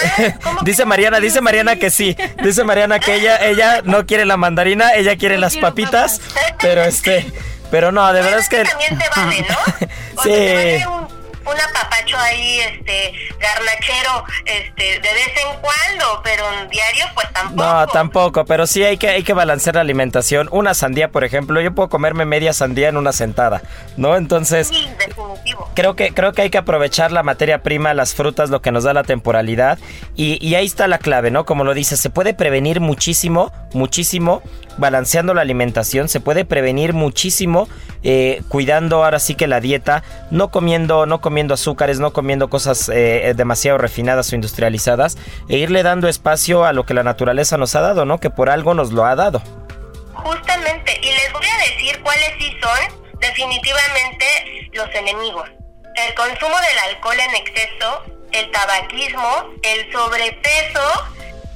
dice 0.66 0.84
Mariana, 0.84 1.22
dice 1.22 1.40
Mariana 1.40 1.78
que 1.78 1.90
sí, 1.90 2.18
dice 2.44 2.66
Mariana 2.66 3.00
que 3.00 3.16
ella, 3.16 3.38
ella 3.46 3.82
no 3.86 4.06
quiere 4.06 4.26
la 4.26 4.36
mandarina, 4.36 4.94
ella 4.94 5.16
quiere 5.16 5.38
las 5.38 5.56
papitas, 5.56 6.20
pero 6.60 6.84
este... 6.84 7.32
Pero 7.72 7.92
no, 7.92 8.12
de 8.14 8.22
verdad 8.22 8.40
es 8.40 8.50
que... 8.50 8.64
También 8.64 8.98
te 8.98 9.10
vale, 9.16 9.46
¿no? 9.50 10.24
sí 10.24 10.84
un 11.46 11.60
apapacho 11.60 12.18
ahí, 12.18 12.60
este, 12.60 13.14
garnachero, 13.40 14.24
este, 14.46 14.84
de 14.84 15.14
vez 15.14 15.28
en 15.36 15.60
cuando, 15.60 16.22
pero 16.24 16.44
en 16.62 16.70
diario, 16.70 17.06
pues 17.14 17.28
tampoco. 17.34 17.64
No, 17.64 17.88
tampoco, 17.88 18.46
pero 18.46 18.66
sí 18.66 18.84
hay 18.84 18.98
que, 18.98 19.10
hay 19.10 19.24
que 19.24 19.34
balancear 19.34 19.76
la 19.76 19.82
alimentación. 19.82 20.48
Una 20.52 20.74
sandía, 20.74 21.12
por 21.12 21.24
ejemplo, 21.24 21.60
yo 21.62 21.74
puedo 21.74 21.90
comerme 21.90 22.26
media 22.26 22.54
sandía 22.54 22.90
en 22.90 22.98
una 22.98 23.12
sentada, 23.12 23.62
¿no? 23.98 24.16
Entonces, 24.16 24.68
sí, 24.68 24.88
definitivo. 24.98 25.70
Creo 25.76 25.96
que, 25.96 26.14
creo 26.14 26.32
que 26.32 26.44
hay 26.44 26.50
que 26.50 26.58
aprovechar 26.58 27.12
la 27.12 27.24
materia 27.24 27.62
prima, 27.62 27.94
las 27.94 28.14
frutas, 28.14 28.50
lo 28.50 28.62
que 28.62 28.72
nos 28.72 28.84
da 28.84 28.94
la 28.94 29.04
temporalidad, 29.04 29.80
y, 30.16 30.46
y 30.46 30.56
ahí 30.56 30.66
está 30.66 30.88
la 30.88 30.98
clave, 30.98 31.32
¿no? 31.32 31.46
Como 31.46 31.64
lo 31.64 31.74
dices, 31.74 32.00
se 32.00 32.10
puede 32.10 32.34
prevenir 32.34 32.80
muchísimo, 32.80 33.52
muchísimo 33.74 34.42
balanceando 34.78 35.34
la 35.34 35.42
alimentación, 35.42 36.10
se 36.10 36.20
puede 36.20 36.46
prevenir 36.46 36.94
muchísimo 36.94 37.68
eh, 38.04 38.42
cuidando 38.50 39.04
ahora 39.04 39.20
sí 39.20 39.36
que 39.36 39.48
la 39.48 39.60
dieta, 39.60 40.04
no 40.32 40.50
comiendo, 40.50 41.06
no 41.06 41.22
comiendo 41.22 41.54
azúcares, 41.54 42.00
no 42.00 42.12
comiendo 42.12 42.50
cosas 42.50 42.90
eh, 42.90 43.34
demasiado 43.36 43.78
refinadas 43.78 44.32
o 44.32 44.36
industrializadas, 44.36 45.18
e 45.48 45.58
irle 45.58 45.84
dando 45.84 46.08
espacio 46.08 46.66
a 46.66 46.74
lo 46.74 46.86
que 46.86 46.94
la 46.94 47.04
naturaleza 47.04 47.58
nos 47.58 47.76
ha 47.76 47.82
dado, 47.82 48.06
¿no? 48.06 48.20
Que 48.20 48.30
por 48.30 48.50
algo 48.50 48.74
nos 48.74 48.92
lo 48.92 49.06
ha 49.06 49.16
dado. 49.16 49.42
Justamente, 50.14 51.00
y 51.02 51.12
les 51.12 51.34
voy 51.34 51.46
a 51.46 51.58
decir 51.70 52.02
cuáles 52.02 52.32
sí 52.40 52.52
son 52.62 53.20
definitivamente 53.20 54.26
los 54.74 54.90
enemigos. 54.94 55.50
El 55.96 56.14
consumo 56.16 56.56
del 56.56 56.96
alcohol 56.96 57.18
en 57.20 57.36
exceso, 57.36 58.04
el 58.32 58.52
tabaquismo, 58.52 59.50
el 59.62 59.92
sobrepeso 59.92 61.13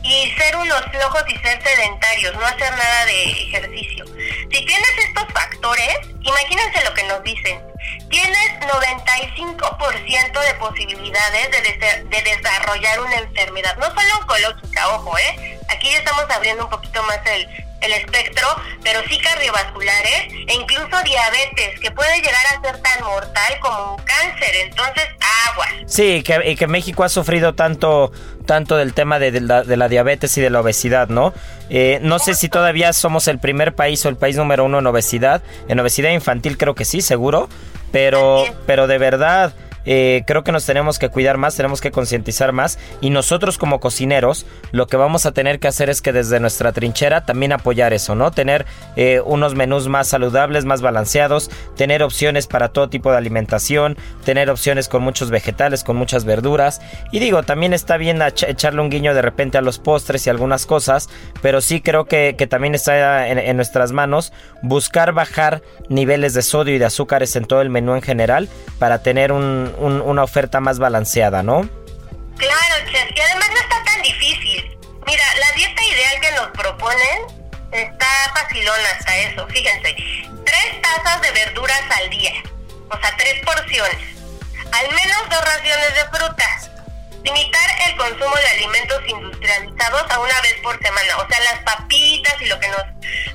y 0.07 0.31
ser 0.37 0.55
unos 0.55 0.81
flojos 0.89 1.23
y 1.27 1.37
ser 1.39 1.61
sedentarios, 1.61 2.33
no 2.35 2.45
hacer 2.45 2.71
nada 2.71 3.05
de 3.05 3.23
ejercicio. 3.23 4.05
Si 4.05 4.65
tienes 4.65 4.91
estos 5.05 5.25
factores, 5.33 5.99
imagínense 6.21 6.83
lo 6.85 6.93
que 6.93 7.03
nos 7.03 7.21
dicen. 7.23 7.61
Tienes 8.09 8.51
95% 8.61 10.41
de 10.41 10.53
posibilidades 10.55 11.51
de, 11.51 12.05
de, 12.05 12.21
desarrollar 12.21 13.01
una 13.01 13.15
enfermedad, 13.15 13.75
no 13.77 13.87
solo 13.87 14.19
oncológica, 14.21 14.87
ojo, 14.95 15.17
¿eh? 15.17 15.59
Aquí 15.67 15.91
ya 15.91 15.97
estamos 15.97 16.23
abriendo 16.29 16.63
un 16.63 16.69
poquito 16.69 17.03
más 17.03 17.19
el, 17.25 17.67
espectro, 17.81 18.47
pero 18.83 19.01
sí 19.07 19.17
cardiovasculares 19.19 20.33
e 20.47 20.53
incluso 20.53 21.03
diabetes, 21.03 21.79
que 21.79 21.91
puede 21.91 22.17
llegar 22.17 22.45
a 22.53 22.61
ser 22.61 22.81
tan 22.81 23.03
mortal 23.03 23.59
como 23.61 23.95
un 23.95 24.03
cáncer. 24.03 24.55
Entonces, 24.55 25.05
agua. 25.49 25.67
Sí, 25.85 26.21
que, 26.23 26.41
y 26.45 26.55
que 26.55 26.67
México 26.67 27.03
ha 27.03 27.09
sufrido 27.09 27.55
tanto, 27.55 28.11
tanto 28.47 28.77
del 28.77 28.93
tema 28.93 29.19
de, 29.19 29.39
la, 29.39 29.87
diabetes 29.87 30.35
y 30.39 30.41
de 30.41 30.49
la 30.49 30.61
obesidad, 30.61 31.09
¿no? 31.09 31.33
Eh, 31.69 31.99
no 32.01 32.17
sé 32.17 32.33
si 32.33 32.49
todavía 32.49 32.91
somos 32.93 33.27
el 33.27 33.37
primer 33.37 33.75
país 33.75 34.03
o 34.07 34.09
el 34.09 34.15
país 34.15 34.35
número 34.37 34.65
uno 34.65 34.79
en 34.79 34.87
obesidad. 34.87 35.43
En 35.67 35.79
obesidad 35.79 36.09
infantil 36.09 36.57
creo 36.57 36.73
que 36.73 36.85
sí, 36.85 37.01
seguro. 37.01 37.49
Pero, 37.91 38.43
pero 38.65 38.87
de 38.87 38.97
verdad 38.97 39.53
eh, 39.87 40.23
creo 40.27 40.43
que 40.43 40.51
nos 40.51 40.65
tenemos 40.65 40.99
que 40.99 41.09
cuidar 41.09 41.37
más, 41.37 41.55
tenemos 41.55 41.81
que 41.81 41.91
concientizar 41.91 42.51
más 42.51 42.77
y 43.01 43.09
nosotros 43.09 43.57
como 43.57 43.79
cocineros 43.79 44.45
lo 44.71 44.87
que 44.87 44.97
vamos 44.97 45.25
a 45.25 45.31
tener 45.31 45.59
que 45.59 45.67
hacer 45.67 45.89
es 45.89 46.01
que 46.01 46.11
desde 46.11 46.39
nuestra 46.39 46.73
trinchera 46.73 47.25
también 47.25 47.53
apoyar 47.53 47.93
eso, 47.93 48.13
¿no? 48.13 48.31
Tener 48.31 48.65
eh, 48.97 49.21
unos 49.25 49.55
menús 49.55 49.87
más 49.87 50.07
saludables, 50.07 50.65
más 50.65 50.81
balanceados, 50.81 51.49
tener 51.75 52.03
opciones 52.03 52.47
para 52.47 52.69
todo 52.69 52.89
tipo 52.89 53.11
de 53.11 53.17
alimentación, 53.17 53.97
tener 54.25 54.49
opciones 54.49 54.89
con 54.89 55.01
muchos 55.01 55.31
vegetales, 55.31 55.83
con 55.83 55.95
muchas 55.95 56.25
verduras 56.25 56.81
y 57.11 57.19
digo, 57.19 57.43
también 57.43 57.73
está 57.73 57.97
bien 57.97 58.21
echarle 58.21 58.81
un 58.81 58.89
guiño 58.89 59.13
de 59.13 59.21
repente 59.21 59.57
a 59.57 59.61
los 59.61 59.79
postres 59.79 60.27
y 60.27 60.29
algunas 60.29 60.65
cosas, 60.65 61.09
pero 61.41 61.61
sí 61.61 61.81
creo 61.81 62.05
que, 62.05 62.35
también 62.49 62.75
está 62.75 63.27
en, 63.27 63.55
nuestras 63.57 63.91
manos 63.91 64.31
buscar 64.61 65.13
bajar 65.13 65.61
niveles 65.89 66.33
de 66.33 66.41
sodio 66.41 66.75
y 66.75 66.77
de 66.77 66.85
azúcares 66.85 67.35
en 67.35 67.45
todo 67.45 67.61
el 67.61 67.69
menú 67.69 67.95
en 67.95 68.01
general 68.01 68.49
para 68.79 69.01
tener 69.01 69.31
un, 69.31 69.71
una 69.79 70.23
oferta 70.23 70.59
más 70.59 70.79
balanceada, 70.79 71.43
¿no? 71.43 71.69
Claro, 72.37 72.75
chef, 72.91 73.09
y 73.15 73.19
además 73.19 73.49
no 73.49 73.59
está 73.59 73.83
tan 73.83 74.01
difícil. 74.01 74.77
Mira, 75.05 75.23
la 75.39 75.51
dieta 75.55 75.83
ideal 75.83 76.21
que 76.21 76.31
nos 76.31 76.47
proponen 76.49 77.47
está 77.71 78.07
facilona 78.35 78.89
hasta 78.97 79.15
eso, 79.17 79.47
fíjense. 79.47 79.95
Tres 80.45 80.81
tazas 80.81 81.21
de 81.21 81.31
verduras 81.31 81.81
al 82.01 82.09
día, 82.09 82.33
o 82.89 82.97
sea, 82.99 83.15
tres 83.17 83.43
porciones. 83.45 84.17
Al 84.71 84.93
menos 84.93 85.29
dos 85.29 85.45
raciones 85.45 85.95
de 85.95 86.17
frutas. 86.17 86.71
Limitar 87.23 87.69
el 87.87 87.97
consumo 87.97 88.35
de 88.35 88.47
alimentos 88.49 89.01
industrializados 89.07 90.11
a 90.11 90.19
una 90.19 90.41
vez 90.41 90.55
por 90.63 90.77
semana. 90.81 91.17
O 91.17 91.27
sea, 91.27 91.39
las 91.41 91.59
papitas 91.63 92.35
y 92.41 92.45
lo 92.45 92.59
que 92.59 92.69
nos 92.69 92.83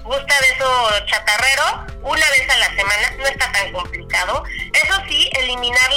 gusta 0.04 0.40
de 0.40 0.48
eso 0.48 0.90
chatarrero, 1.06 1.86
una 2.02 2.30
vez 2.30 2.48
a 2.48 2.56
la 2.56 2.68
semana, 2.74 3.10
no 3.18 3.26
está 3.26 3.52
tan 3.52 3.72
complicado. 3.72 4.44
Eso 4.72 4.94
sí, 5.08 5.30
eliminar 5.34 5.91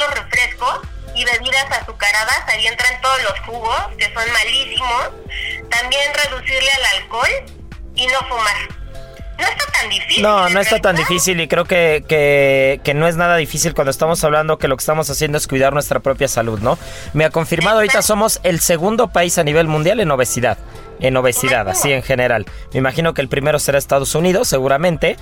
refrescos 0.56 0.80
y 1.16 1.24
bebidas 1.24 1.66
azucaradas, 1.72 2.44
ahí 2.48 2.68
entran 2.68 3.02
todos 3.02 3.24
los 3.24 3.40
jugos, 3.42 3.80
que 3.98 4.06
son 4.06 4.32
malísimos. 4.34 5.10
También 5.70 6.12
reducirle 6.14 6.70
al 6.72 7.02
alcohol 7.02 7.30
y 7.96 8.08
no 8.08 8.20
fumar. 8.28 8.86
No 9.38 9.46
está 9.46 9.66
tan 9.72 9.90
difícil. 9.90 10.24
No, 10.24 10.50
no 10.50 10.60
está 10.62 10.80
tan 10.80 10.96
difícil 10.96 11.42
y 11.42 11.48
creo 11.48 11.66
que, 11.66 12.04
que, 12.82 12.94
no 12.94 13.08
es 13.08 13.18
nada 13.18 13.36
difícil 13.36 13.74
cuando 13.74 13.92
estamos 13.92 14.24
hablando 14.24 14.58
que 14.58 14.68
lo 14.68 14.78
que 14.78 14.82
estamos 14.82 15.10
haciendo 15.10 15.38
es 15.38 15.48
cuidar 15.48 15.74
nuestra 15.74 16.00
propia 16.00 16.28
salud, 16.28 16.60
¿no? 16.60 16.78
Me 17.14 17.26
ha 17.26 17.30
confirmado 17.30 17.78
ahorita 17.78 18.02
somos 18.02 18.40
el 18.44 18.62
segundo 18.62 19.10
país 19.10 19.38
a 19.38 19.44
nivel 19.44 19.68
mundial 19.68 20.00
en 20.00 20.12
obesidad. 20.12 20.58
En 21.02 21.18
obesidad, 21.18 21.68
así 21.68 21.92
en 21.92 22.04
general. 22.04 22.46
Me 22.72 22.80
imagino 22.80 23.14
que 23.14 23.22
el 23.22 23.28
primero 23.28 23.60
será 23.60 23.78
Estados 23.78 24.16
Unidos, 24.16 24.48
seguramente. 24.48 25.18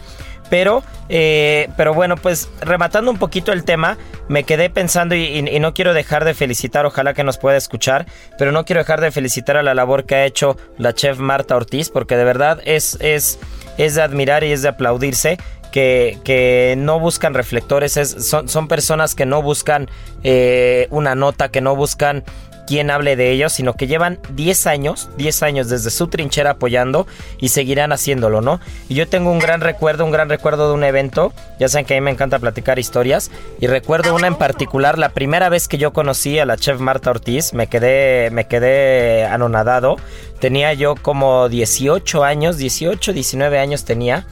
Pero, 0.53 0.83
eh, 1.09 1.67
pero 1.77 1.95
bueno, 1.95 2.15
pues 2.15 2.47
rematando 2.61 3.09
un 3.09 3.17
poquito 3.17 3.51
el 3.51 3.63
tema, 3.63 3.97
me 4.27 4.43
quedé 4.43 4.69
pensando 4.69 5.15
y, 5.15 5.41
no 5.41 5.73
quiero 5.73 5.95
dejar 5.95 6.25
de 6.25 6.35
felicitar, 6.35 6.85
ojalá 6.85 7.15
que 7.15 7.23
nos 7.23 7.39
pueda 7.39 7.57
escuchar, 7.57 8.05
pero 8.37 8.51
no 8.51 8.63
quiero 8.63 8.81
dejar 8.81 9.01
de 9.01 9.09
felicitar 9.09 9.57
a 9.57 9.63
la 9.63 9.73
labor 9.73 10.05
que 10.05 10.13
ha 10.13 10.25
hecho 10.25 10.55
la 10.77 10.93
chef 10.93 11.17
Marta 11.17 11.55
Ortiz, 11.55 11.89
porque 11.89 12.17
de 12.17 12.23
verdad 12.23 12.61
es, 12.65 12.99
es, 13.01 13.39
es 13.79 13.95
de 13.95 14.03
admirar 14.03 14.43
y 14.43 14.51
es 14.51 14.61
de 14.61 14.67
aplaudirse. 14.67 15.39
Que, 15.71 16.19
que, 16.23 16.75
no 16.77 16.99
buscan 16.99 17.33
reflectores, 17.33 17.93
son, 17.93 18.47
son, 18.47 18.67
personas 18.67 19.15
que 19.15 19.25
no 19.25 19.41
buscan 19.41 19.89
eh, 20.23 20.85
una 20.91 21.15
nota, 21.15 21.49
que 21.49 21.61
no 21.61 21.75
buscan 21.75 22.23
quien 22.65 22.91
hable 22.91 23.15
de 23.15 23.31
ellos, 23.31 23.53
sino 23.53 23.73
que 23.73 23.87
llevan 23.87 24.19
10 24.31 24.67
años, 24.67 25.09
10 25.17 25.43
años 25.43 25.69
desde 25.69 25.89
su 25.89 26.07
trinchera 26.07 26.51
apoyando 26.51 27.07
y 27.39 27.49
seguirán 27.49 27.91
haciéndolo, 27.91 28.41
¿no? 28.41 28.59
Y 28.89 28.95
yo 28.95 29.07
tengo 29.07 29.31
un 29.31 29.39
gran 29.39 29.61
recuerdo, 29.61 30.05
un 30.05 30.11
gran 30.11 30.29
recuerdo 30.29 30.69
de 30.69 30.73
un 30.73 30.83
evento, 30.83 31.33
ya 31.59 31.67
saben 31.67 31.85
que 31.85 31.95
a 31.95 31.99
mí 31.99 32.01
me 32.05 32.11
encanta 32.11 32.39
platicar 32.39 32.79
historias, 32.79 33.31
y 33.59 33.67
recuerdo 33.67 34.15
una 34.15 34.27
en 34.27 34.35
particular, 34.35 34.97
la 34.97 35.09
primera 35.09 35.49
vez 35.49 35.67
que 35.67 35.77
yo 35.77 35.93
conocí 35.93 36.39
a 36.39 36.45
la 36.45 36.57
chef 36.57 36.79
Marta 36.79 37.09
Ortiz, 37.09 37.53
me 37.53 37.67
quedé, 37.67 38.29
me 38.31 38.47
quedé 38.47 39.25
anonadado, 39.25 39.97
tenía 40.39 40.73
yo 40.73 40.95
como 40.95 41.49
18 41.49 42.23
años, 42.23 42.57
18, 42.57 43.13
19 43.13 43.59
años 43.59 43.85
tenía, 43.85 44.25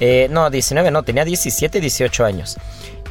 eh, 0.00 0.28
no, 0.30 0.50
19 0.50 0.90
no, 0.90 1.02
tenía 1.02 1.24
17, 1.24 1.80
18 1.80 2.24
años. 2.24 2.56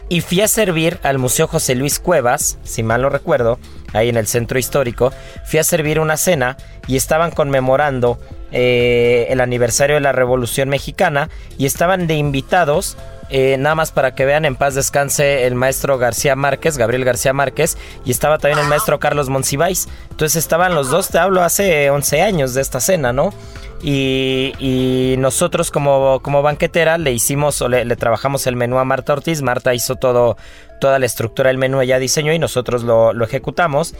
Y 0.09 0.21
fui 0.21 0.41
a 0.41 0.47
servir 0.47 0.99
al 1.03 1.17
Museo 1.17 1.47
José 1.47 1.75
Luis 1.75 1.97
Cuevas, 1.99 2.57
si 2.63 2.83
mal 2.83 3.01
no 3.01 3.09
recuerdo, 3.09 3.57
ahí 3.93 4.09
en 4.09 4.17
el 4.17 4.27
centro 4.27 4.59
histórico, 4.59 5.13
fui 5.45 5.59
a 5.59 5.63
servir 5.63 5.99
una 5.99 6.17
cena 6.17 6.57
y 6.87 6.97
estaban 6.97 7.31
conmemorando 7.31 8.19
eh, 8.51 9.27
el 9.29 9.41
aniversario 9.41 9.95
de 9.95 10.01
la 10.01 10.11
Revolución 10.11 10.69
Mexicana 10.69 11.29
y 11.57 11.65
estaban 11.65 12.07
de 12.07 12.15
invitados 12.15 12.97
eh, 13.29 13.57
nada 13.57 13.73
más 13.73 13.91
para 13.91 14.13
que 14.13 14.25
vean 14.25 14.45
en 14.45 14.55
paz 14.55 14.75
descanse 14.75 15.47
el 15.47 15.55
maestro 15.55 15.97
García 15.97 16.35
Márquez, 16.35 16.77
Gabriel 16.77 17.03
García 17.03 17.33
Márquez, 17.33 17.77
y 18.05 18.11
estaba 18.11 18.37
también 18.37 18.59
el 18.59 18.67
maestro 18.67 18.99
Carlos 18.99 19.29
Monsiváis. 19.29 19.87
Entonces 20.11 20.35
estaban 20.35 20.75
los 20.75 20.91
dos, 20.91 21.09
te 21.09 21.17
hablo 21.17 21.41
hace 21.41 21.89
11 21.89 22.21
años 22.21 22.53
de 22.53 22.61
esta 22.61 22.79
cena, 22.79 23.11
¿no? 23.11 23.33
Y, 23.81 25.15
nosotros 25.17 25.71
como, 25.71 26.21
como 26.21 26.41
banquetera 26.41 26.97
le 26.97 27.11
hicimos 27.11 27.61
o 27.61 27.69
le, 27.69 27.95
trabajamos 27.95 28.47
el 28.47 28.55
menú 28.55 28.77
a 28.77 28.85
Marta 28.85 29.13
Ortiz. 29.13 29.41
Marta 29.41 29.73
hizo 29.73 29.95
todo, 29.95 30.37
toda 30.83 30.99
la 30.99 31.05
estructura 31.05 31.47
del 31.47 31.57
menú, 31.57 31.79
ella 31.79 31.97
diseñó 31.97 32.33
y 32.33 32.39
nosotros 32.39 32.83
lo, 32.83 33.23
ejecutamos. 33.23 33.95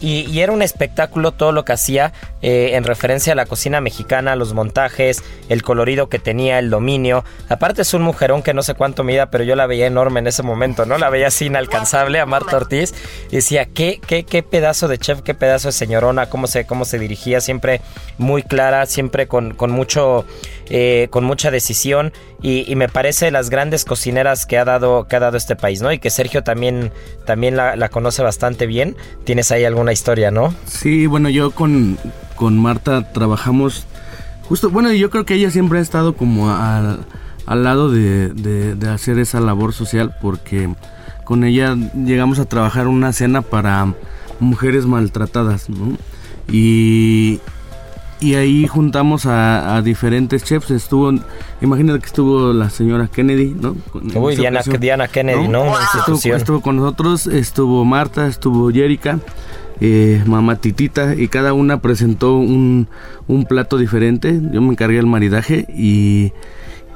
Y, 0.00 0.38
era 0.40 0.52
un 0.52 0.62
espectáculo 0.62 1.32
todo 1.32 1.52
lo 1.52 1.64
que 1.64 1.72
hacía 1.72 2.12
eh, 2.40 2.70
en 2.74 2.84
referencia 2.84 3.32
a 3.32 3.36
la 3.36 3.46
cocina 3.46 3.80
mexicana, 3.80 4.36
los 4.36 4.54
montajes, 4.54 5.24
el 5.48 5.62
colorido 5.62 6.08
que 6.08 6.18
tenía, 6.18 6.58
el 6.58 6.70
dominio. 6.70 7.24
Aparte 7.48 7.82
es 7.82 7.94
un 7.94 8.02
mujerón 8.02 8.42
que 8.42 8.54
no 8.54 8.62
sé 8.62 8.74
cuánto 8.74 9.02
mida, 9.02 9.30
pero 9.30 9.42
yo 9.44 9.56
la 9.56 9.66
veía 9.66 9.86
enorme 9.86 10.20
en 10.20 10.28
ese 10.28 10.42
momento, 10.42 10.86
¿no? 10.86 10.98
La 10.98 11.10
veía 11.10 11.28
así 11.28 11.46
inalcanzable 11.46 12.20
a 12.20 12.26
Marta 12.26 12.56
Ortiz. 12.56 12.94
Y 13.30 13.36
decía, 13.36 13.66
qué, 13.66 14.00
qué, 14.06 14.24
qué 14.24 14.42
pedazo 14.42 14.86
de 14.86 14.98
chef, 14.98 15.22
qué 15.22 15.34
pedazo 15.34 15.68
de 15.68 15.72
señorona, 15.72 16.28
cómo 16.28 16.46
se, 16.46 16.64
cómo 16.64 16.84
se 16.84 16.98
dirigía, 16.98 17.40
siempre 17.40 17.80
muy 18.18 18.42
clara, 18.42 18.86
siempre 18.86 19.26
con, 19.26 19.54
con 19.54 19.72
mucho, 19.72 20.24
eh, 20.70 21.08
con 21.10 21.24
mucha 21.24 21.50
decisión. 21.50 22.12
Y, 22.40 22.72
me 22.76 22.88
parece 22.88 23.32
las 23.32 23.50
grandes 23.50 23.84
cocineras 23.84 24.46
que 24.46 24.58
ha 24.58 24.64
dado, 24.64 25.08
que 25.08 25.16
ha 25.16 25.18
dado 25.18 25.36
este 25.36 25.56
país, 25.56 25.82
¿no? 25.82 25.90
Y 25.90 25.98
que 25.98 26.08
Sergio 26.08 26.44
también, 26.44 26.92
también 27.26 27.56
la, 27.56 27.74
la 27.74 27.88
conoce 27.88 28.22
bastante 28.22 28.66
bien. 28.66 28.96
¿Tienes 29.24 29.50
ahí 29.50 29.64
alguna 29.64 29.87
historia, 29.92 30.30
no? 30.30 30.54
Sí, 30.66 31.06
bueno, 31.06 31.28
yo 31.28 31.50
con, 31.50 31.98
con 32.36 32.58
Marta 32.58 33.12
trabajamos 33.12 33.86
justo, 34.48 34.70
bueno, 34.70 34.92
yo 34.92 35.10
creo 35.10 35.24
que 35.26 35.34
ella 35.34 35.50
siempre 35.50 35.78
ha 35.78 35.82
estado 35.82 36.16
como 36.16 36.50
al, 36.50 37.04
al 37.46 37.64
lado 37.64 37.90
de, 37.90 38.30
de, 38.30 38.90
hacer 38.90 39.18
esa 39.18 39.40
labor 39.40 39.72
social 39.72 40.14
porque 40.20 40.68
con 41.24 41.44
ella 41.44 41.76
llegamos 41.94 42.38
a 42.38 42.46
trabajar 42.46 42.88
una 42.88 43.12
cena 43.12 43.42
para 43.42 43.94
mujeres 44.40 44.86
maltratadas, 44.86 45.68
¿no? 45.68 45.96
Y, 46.50 47.40
y 48.20 48.34
ahí 48.34 48.66
juntamos 48.66 49.26
a, 49.26 49.80
diferentes 49.82 50.42
chefs. 50.44 50.70
Estuvo, 50.70 51.12
imagínate 51.60 52.00
que 52.00 52.06
estuvo 52.06 52.52
la 52.52 52.70
señora 52.70 53.08
Kennedy, 53.08 53.54
¿no? 53.54 53.76
Uy, 54.14 54.36
Diana, 54.36 55.08
Kennedy, 55.08 55.48
¿no? 55.48 55.74
Estuvo, 56.34 56.60
con 56.60 56.76
nosotros, 56.76 57.26
estuvo 57.26 57.84
Marta, 57.84 58.26
estuvo 58.26 58.70
Jerica, 58.70 59.18
eh, 59.80 60.22
mamá 60.26 60.56
Titita, 60.56 61.14
y 61.14 61.28
cada 61.28 61.52
una 61.52 61.80
presentó 61.80 62.36
un, 62.36 62.88
un 63.26 63.44
plato 63.44 63.78
diferente. 63.78 64.40
Yo 64.52 64.60
me 64.60 64.70
encargué 64.70 64.96
del 64.96 65.06
maridaje 65.06 65.66
y 65.76 66.32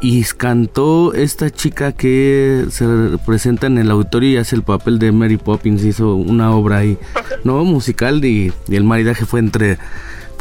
y 0.02 0.24
cantó 0.36 1.14
esta 1.14 1.48
chica 1.50 1.92
que 1.92 2.66
se 2.70 2.84
presenta 3.24 3.68
en 3.68 3.78
el 3.78 3.88
auditorio 3.88 4.30
y 4.30 4.36
hace 4.36 4.56
el 4.56 4.64
papel 4.64 4.98
de 4.98 5.12
Mary 5.12 5.36
Poppins, 5.36 5.84
hizo 5.84 6.16
una 6.16 6.50
obra 6.50 6.78
ahí, 6.78 6.98
¿no? 7.44 7.64
Musical 7.64 8.24
y 8.24 8.52
el 8.68 8.82
maridaje 8.82 9.24
fue 9.24 9.38
entre 9.38 9.78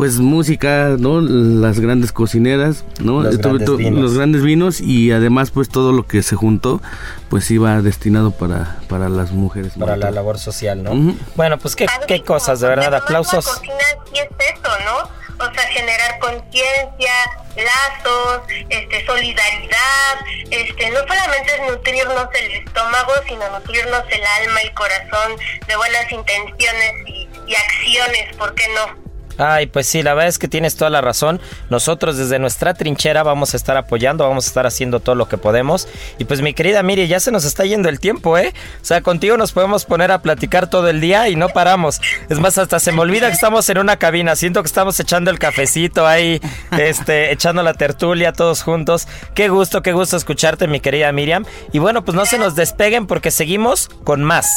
pues 0.02 0.18
música, 0.18 0.96
¿no? 0.98 1.22
Las 1.22 1.80
grandes 1.80 2.12
cocineras, 2.12 2.86
¿no? 3.02 3.22
Los, 3.22 3.38
grandes, 3.38 4.42
vinos. 4.42 4.82
y 4.82 5.12
además 5.12 5.52
pues 5.52 5.70
todo 5.70 5.92
lo 5.92 6.08
que 6.08 6.24
se 6.24 6.36
juntó 6.36 6.82
pues 7.30 7.52
iba 7.52 7.80
destinado 7.84 8.32
para, 8.32 8.80
para 8.90 9.10
las 9.10 9.30
mujeres. 9.30 9.74
Para 9.78 9.98
la 9.98 10.10
labor 10.10 10.40
social, 10.40 10.82
¿no? 10.82 11.16
Bueno, 11.36 11.60
pues 11.60 11.76
qué, 11.76 11.86
qué 12.08 12.24
cosas, 12.24 12.62
de 12.62 12.70
verdad, 12.70 12.96
aplausos. 12.96 13.46
La 13.46 13.54
cocina 13.54 13.76
sí 14.12 14.20
es 14.22 14.56
eso, 14.56 14.72
¿no? 14.86 15.46
O 15.46 15.54
sea, 15.54 15.68
generar 15.68 16.18
conciencia, 16.18 17.14
lazos, 17.56 18.42
este, 18.70 19.06
solidaridad, 19.06 20.16
este, 20.50 20.90
no 20.90 21.00
solamente 21.02 21.52
es 21.60 21.72
nutrirnos 21.72 22.28
el 22.42 22.52
estómago, 22.54 23.12
sino 23.28 23.60
nutrirnos 23.60 24.04
el 24.10 24.24
alma, 24.48 24.62
el 24.62 24.74
corazón 24.74 25.34
de 25.68 25.76
buenas 25.76 26.12
intenciones 26.12 26.94
y, 27.06 27.30
y 27.46 27.54
acciones, 27.54 28.36
¿por 28.36 28.56
qué 28.56 28.66
no? 28.74 29.01
Ay, 29.42 29.66
pues 29.66 29.88
sí, 29.88 30.04
la 30.04 30.14
verdad 30.14 30.30
es 30.30 30.38
que 30.38 30.48
tienes 30.48 30.76
toda 30.76 30.92
la 30.92 31.02
razón. 31.02 31.42
Nosotros 31.72 32.16
desde 32.16 32.38
nuestra 32.38 32.76
trinchera 32.76 33.24
vamos 33.24 33.56
a 33.56 33.58
estar 33.58 33.76
apoyando, 33.76 34.28
vamos 34.28 34.46
a 34.46 34.48
estar 34.50 34.68
haciendo 34.68 35.00
todo 35.00 35.16
lo 35.16 35.28
que 35.28 35.40
podemos. 35.40 35.88
Y 36.20 36.26
pues 36.26 36.44
mi 36.44 36.54
querida 36.54 36.84
Miri, 36.84 37.08
ya 37.08 37.20
se 37.20 37.32
nos 37.32 37.44
está 37.44 37.66
yendo 37.66 37.90
el 37.90 38.00
tiempo, 38.00 38.38
¿eh? 38.38 38.54
O 38.80 38.86
sea, 38.86 39.02
contigo 39.02 39.38
nos 39.38 39.52
podemos 39.52 39.86
poner 39.86 40.12
a 40.12 40.22
platicar 40.22 40.70
todo 40.70 40.90
el 40.90 41.02
día 41.02 41.28
y 41.28 41.36
no 41.36 41.50
paramos. 41.50 42.02
Es 42.30 42.40
más, 42.40 42.60
hasta 42.60 42.80
se 42.80 42.92
me 42.92 43.02
olvida 43.02 43.30
que 43.30 43.34
estamos 43.34 43.68
en 43.70 43.80
una 43.80 43.98
cabina. 43.98 44.36
Siento 44.36 44.62
que 44.62 44.68
estamos 44.68 45.00
echando 45.00 45.32
el 45.32 45.40
cafecito 45.40 46.06
ahí, 46.06 46.40
este, 46.78 47.32
echando 47.32 47.64
la 47.64 47.74
tertulia 47.74 48.34
todos 48.34 48.62
juntos. 48.62 49.08
Qué 49.34 49.50
gusto, 49.50 49.82
qué 49.82 49.92
gusto 49.92 50.18
escucharte, 50.18 50.68
mi 50.68 50.82
querida 50.82 51.12
Miriam. 51.12 51.46
Y 51.72 51.80
bueno, 51.80 52.06
pues 52.06 52.16
no 52.16 52.28
se 52.28 52.38
nos 52.38 52.54
despeguen 52.54 53.08
porque 53.08 53.32
seguimos 53.32 53.90
con 54.04 54.24
más. 54.24 54.48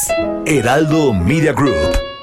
Heraldo 0.44 1.14
Media 1.14 1.54
Group. 1.54 2.13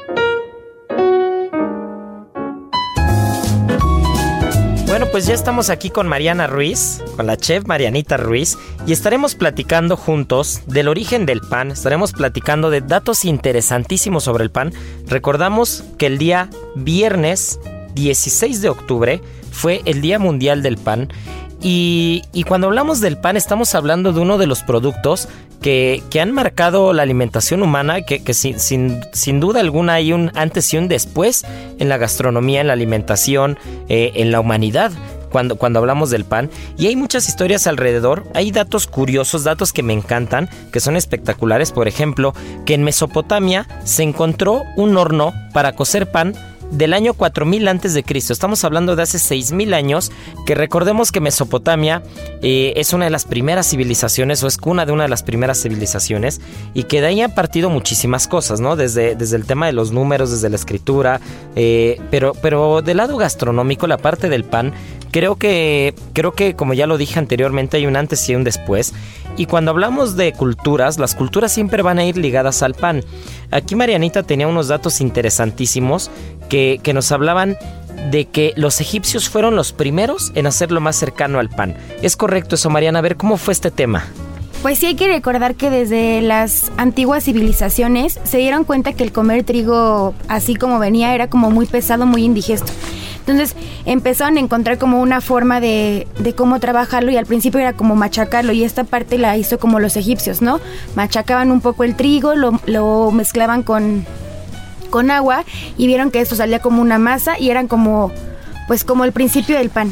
Pues 5.11 5.25
ya 5.25 5.33
estamos 5.33 5.69
aquí 5.69 5.89
con 5.89 6.07
Mariana 6.07 6.47
Ruiz, 6.47 7.03
con 7.17 7.27
la 7.27 7.35
chef 7.35 7.65
Marianita 7.65 8.15
Ruiz, 8.15 8.57
y 8.87 8.93
estaremos 8.93 9.35
platicando 9.35 9.97
juntos 9.97 10.61
del 10.67 10.87
origen 10.87 11.25
del 11.25 11.41
pan, 11.41 11.71
estaremos 11.71 12.13
platicando 12.13 12.69
de 12.69 12.79
datos 12.79 13.25
interesantísimos 13.25 14.23
sobre 14.23 14.45
el 14.45 14.51
pan. 14.51 14.71
Recordamos 15.07 15.83
que 15.97 16.05
el 16.05 16.17
día 16.17 16.49
viernes 16.75 17.59
16 17.93 18.61
de 18.61 18.69
octubre 18.69 19.21
fue 19.51 19.81
el 19.83 19.99
Día 19.99 20.17
Mundial 20.17 20.63
del 20.63 20.77
Pan 20.77 21.09
y, 21.63 22.43
cuando 22.47 22.67
hablamos 22.67 23.01
del 23.01 23.17
pan 23.17 23.37
estamos 23.37 23.75
hablando 23.75 24.13
de 24.13 24.19
uno 24.19 24.37
de 24.37 24.47
los 24.47 24.63
productos 24.63 25.27
que, 25.61 26.01
han 26.19 26.31
marcado 26.31 26.91
la 26.93 27.03
alimentación 27.03 27.61
humana, 27.61 28.01
que, 28.01 28.23
que 28.23 28.33
sin, 28.33 28.59
sin, 28.59 29.39
duda 29.39 29.59
alguna 29.59 29.93
hay 29.93 30.11
un 30.11 30.31
antes 30.35 30.73
y 30.73 30.77
un 30.77 30.87
después 30.87 31.45
en 31.79 31.87
la 31.87 31.97
gastronomía, 31.97 32.61
en 32.61 32.67
la 32.67 32.73
alimentación, 32.73 33.59
eh, 33.89 34.11
en 34.15 34.31
la 34.31 34.39
humanidad. 34.39 34.91
Cuando, 35.31 35.55
cuando, 35.55 35.79
hablamos 35.79 36.09
del 36.09 36.25
pan. 36.25 36.49
Y 36.77 36.87
hay 36.87 36.97
muchas 36.97 37.29
historias 37.29 37.65
alrededor. 37.65 38.25
Hay 38.33 38.51
datos 38.51 38.85
curiosos, 38.85 39.45
datos 39.45 39.71
que 39.71 39.81
me 39.81 39.93
encantan, 39.93 40.49
que 40.73 40.81
son 40.81 40.97
espectaculares. 40.97 41.71
Por 41.71 41.87
ejemplo, 41.87 42.33
que 42.65 42.73
en 42.73 42.83
Mesopotamia 42.83 43.65
se 43.85 44.03
encontró 44.03 44.63
un 44.75 44.97
horno 44.97 45.31
para 45.53 45.71
cocer 45.71 46.11
pan 46.11 46.35
del 46.71 46.93
año 46.93 47.13
4000 47.13 47.67
antes 47.67 47.93
de 47.93 48.03
Cristo. 48.03 48.33
Estamos 48.33 48.63
hablando 48.63 48.95
de 48.95 49.03
hace 49.03 49.19
6000 49.19 49.73
años, 49.73 50.11
que 50.45 50.55
recordemos 50.55 51.11
que 51.11 51.19
Mesopotamia 51.19 52.01
eh, 52.41 52.73
es 52.77 52.93
una 52.93 53.05
de 53.05 53.11
las 53.11 53.25
primeras 53.25 53.69
civilizaciones 53.69 54.43
o 54.43 54.47
es 54.47 54.57
cuna 54.57 54.85
de 54.85 54.91
una 54.91 55.03
de 55.03 55.09
las 55.09 55.23
primeras 55.23 55.61
civilizaciones 55.61 56.41
y 56.73 56.83
que 56.83 57.01
de 57.01 57.07
ahí 57.07 57.21
han 57.21 57.35
partido 57.35 57.69
muchísimas 57.69 58.27
cosas, 58.27 58.59
¿no? 58.59 58.75
Desde, 58.75 59.15
desde 59.15 59.35
el 59.35 59.45
tema 59.45 59.65
de 59.65 59.73
los 59.73 59.91
números, 59.91 60.31
desde 60.31 60.49
la 60.49 60.55
escritura, 60.55 61.21
eh, 61.55 61.99
pero, 62.09 62.33
pero 62.41 62.81
del 62.81 62.97
lado 62.97 63.17
gastronómico, 63.17 63.87
la 63.87 63.97
parte 63.97 64.29
del 64.29 64.45
pan, 64.45 64.73
creo 65.11 65.35
que, 65.35 65.93
creo 66.13 66.31
que 66.31 66.55
como 66.55 66.73
ya 66.73 66.87
lo 66.87 66.97
dije 66.97 67.19
anteriormente, 67.19 67.77
hay 67.77 67.85
un 67.85 67.95
antes 67.95 68.27
y 68.29 68.35
un 68.35 68.43
después. 68.43 68.93
Y 69.37 69.45
cuando 69.45 69.71
hablamos 69.71 70.17
de 70.17 70.33
culturas, 70.33 70.99
las 70.99 71.15
culturas 71.15 71.51
siempre 71.51 71.81
van 71.81 71.99
a 71.99 72.05
ir 72.05 72.17
ligadas 72.17 72.63
al 72.63 72.73
pan. 72.73 73.03
Aquí 73.49 73.75
Marianita 73.75 74.23
tenía 74.23 74.47
unos 74.47 74.67
datos 74.67 75.01
interesantísimos 75.01 76.11
que, 76.51 76.93
nos 76.93 77.11
hablaban 77.13 77.57
de 78.11 78.25
que 78.25 78.53
los 78.57 78.81
egipcios 78.81 79.29
fueron 79.29 79.55
los 79.55 79.71
primeros 79.71 80.33
en 80.35 80.47
hacerlo 80.47 80.81
más 80.81 80.97
cercano 80.97 81.39
al 81.39 81.49
pan. 81.49 81.75
¿Es 82.01 82.17
correcto 82.17 82.55
eso, 82.55 82.69
Mariana? 82.69 82.99
A 82.99 83.01
ver, 83.01 83.15
¿cómo 83.15 83.37
fue 83.37 83.53
este 83.53 83.71
tema? 83.71 84.03
Pues 84.61 84.77
sí 84.77 84.85
hay 84.85 84.95
que 84.95 85.07
recordar 85.07 85.55
que 85.55 85.69
desde 85.69 86.21
las 86.21 86.71
antiguas 86.77 87.23
civilizaciones 87.23 88.19
se 88.23 88.37
dieron 88.37 88.65
cuenta 88.65 88.93
que 88.93 89.03
el 89.03 89.11
comer 89.11 89.43
trigo 89.43 90.13
así 90.27 90.55
como 90.55 90.77
venía 90.77 91.15
era 91.15 91.29
como 91.29 91.49
muy 91.49 91.65
pesado, 91.65 92.05
muy 92.05 92.25
indigesto. 92.25 92.71
Entonces 93.19 93.55
empezaron 93.85 94.37
a 94.37 94.39
encontrar 94.41 94.77
como 94.77 94.99
una 94.99 95.21
forma 95.21 95.61
de, 95.61 96.07
de, 96.19 96.33
cómo 96.33 96.59
trabajarlo 96.59 97.11
y 97.11 97.17
al 97.17 97.27
principio 97.27 97.59
era 97.59 97.73
como 97.73 97.95
machacarlo 97.95 98.51
y 98.51 98.63
esta 98.63 98.83
parte 98.83 99.17
la 99.17 99.37
hizo 99.37 99.57
como 99.57 99.79
los 99.79 99.95
egipcios, 99.95 100.41
¿no? 100.41 100.59
Machacaban 100.95 101.51
un 101.51 101.61
poco 101.61 101.83
el 101.83 101.95
trigo, 101.95 102.33
lo 102.35 103.11
mezclaban 103.11 103.63
con, 103.63 104.05
con 104.91 105.09
agua 105.09 105.43
y 105.77 105.87
vieron 105.87 106.11
que 106.11 106.21
esto 106.21 106.35
salía 106.35 106.59
como 106.59 106.81
una 106.81 106.99
masa 106.99 107.39
y 107.39 107.49
eran 107.49 107.67
como, 107.67 108.11
pues 108.67 108.83
como 108.83 109.03
el 109.03 109.11
principio 109.11 109.57
del 109.57 109.71
pan 109.71 109.91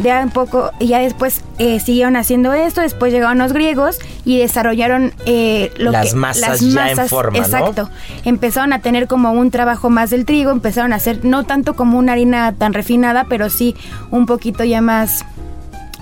de 0.00 0.10
un 0.22 0.30
poco, 0.30 0.70
ya 0.80 0.98
después 0.98 1.42
eh, 1.58 1.78
siguieron 1.78 2.16
haciendo 2.16 2.54
esto, 2.54 2.80
después 2.80 3.12
llegaron 3.12 3.38
los 3.38 3.52
griegos 3.52 3.98
y 4.24 4.38
desarrollaron 4.38 5.12
eh, 5.26 5.72
lo 5.76 5.90
las 5.90 6.14
masas 6.14 6.40
las 6.40 6.62
masas, 6.62 6.96
ya 6.96 7.02
en 7.02 7.08
forma, 7.08 7.38
exacto. 7.38 7.90
Empezaron 8.24 8.72
a 8.72 8.80
tener 8.80 9.06
como 9.06 9.32
un 9.32 9.50
trabajo 9.50 9.90
más 9.90 10.10
del 10.10 10.24
trigo, 10.24 10.50
empezaron 10.50 10.92
a 10.94 10.96
hacer 10.96 11.24
no 11.24 11.44
tanto 11.44 11.74
como 11.74 11.98
una 11.98 12.12
harina 12.12 12.52
tan 12.52 12.72
refinada, 12.72 13.26
pero 13.28 13.50
sí 13.50 13.76
un 14.10 14.24
poquito 14.24 14.64
ya 14.64 14.80
más 14.80 15.24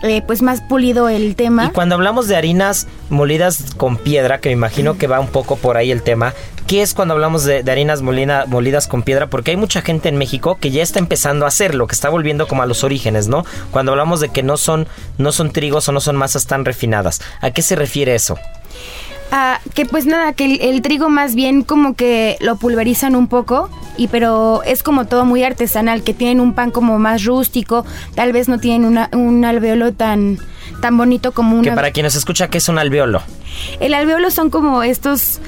eh, 0.03 0.23
pues 0.25 0.43
más 0.43 0.61
pulido 0.61 1.09
el 1.09 1.35
tema. 1.35 1.67
Y 1.67 1.71
cuando 1.71 1.97
hablamos 1.97 2.29
de 2.29 2.37
harinas 2.37 2.87
molidas 3.11 3.75
con 3.77 3.97
piedra, 3.97 4.39
que 4.39 4.51
me 4.51 4.53
imagino 4.53 4.97
que 4.97 5.09
va 5.09 5.19
un 5.19 5.27
poco 5.27 5.57
por 5.57 5.77
ahí 5.77 5.91
el 5.91 6.03
tema, 6.03 6.35
¿qué 6.69 6.83
es 6.83 6.95
cuando 6.95 7.15
hablamos 7.15 7.45
de, 7.45 7.65
harinas 7.69 8.03
molidas 8.03 8.87
con 8.87 9.03
piedra? 9.03 9.29
Porque 9.29 9.51
hay 9.51 9.57
mucha 9.57 9.81
gente 9.81 10.09
en 10.09 10.17
México 10.17 10.59
que 10.61 10.71
ya 10.71 10.83
está 10.83 11.01
empezando 11.01 11.47
a 11.47 11.49
hacerlo, 11.49 11.87
que 11.87 11.95
está 11.95 12.11
volviendo 12.11 12.47
como 12.47 12.63
a 12.63 12.67
los 12.67 12.85
orígenes, 12.85 13.27
¿no? 13.27 13.45
Cuando 13.73 13.93
hablamos 13.93 14.21
de 14.21 14.29
que 14.29 14.43
no 14.43 14.57
son, 14.57 14.87
no 15.17 15.33
son 15.33 15.51
trigos 15.51 15.89
o 15.89 15.93
no 15.93 16.01
son 16.01 16.17
masas 16.17 16.47
tan 16.47 16.65
refinadas. 16.65 17.21
¿A 17.41 17.51
qué 17.51 17.63
se 17.63 17.75
refiere 17.75 18.15
eso? 18.15 18.39
Ah, 19.33 19.61
que 19.75 19.87
pues 19.87 20.07
nada, 20.07 20.35
que 20.35 20.45
el, 20.45 20.83
trigo 20.83 21.09
más 21.09 21.35
bien 21.35 21.63
como 21.63 21.95
que 21.95 22.37
lo 22.41 22.57
pulverizan 22.57 23.17
un 23.17 23.29
poco, 23.29 23.71
y 23.97 24.09
pero 24.09 24.63
es 24.63 24.83
como 24.83 25.07
todo 25.07 25.25
muy 25.25 25.43
artesanal, 25.43 26.03
que 26.03 26.15
tienen 26.15 26.41
un 26.41 26.55
pan 26.55 26.71
como 26.71 26.99
más 26.99 27.25
rústico, 27.25 27.85
tal 28.15 28.33
vez 28.33 28.49
no 28.49 28.59
tienen 28.59 28.85
una, 28.85 29.09
un 29.13 29.45
alveolo 29.45 29.93
tan, 29.93 30.39
tan 30.81 30.97
bonito 30.97 31.33
como 31.33 31.57
una... 31.57 31.71
Que 31.71 31.77
para 31.77 31.91
quienes 31.93 32.15
escucha, 32.15 32.49
¿qué 32.49 32.59
es 32.59 32.69
un 32.69 32.79
alveolo? 32.79 33.23
El 33.81 33.95
alveolo 33.95 34.31
son 34.31 34.51
como 34.51 34.83
estos 34.83 35.41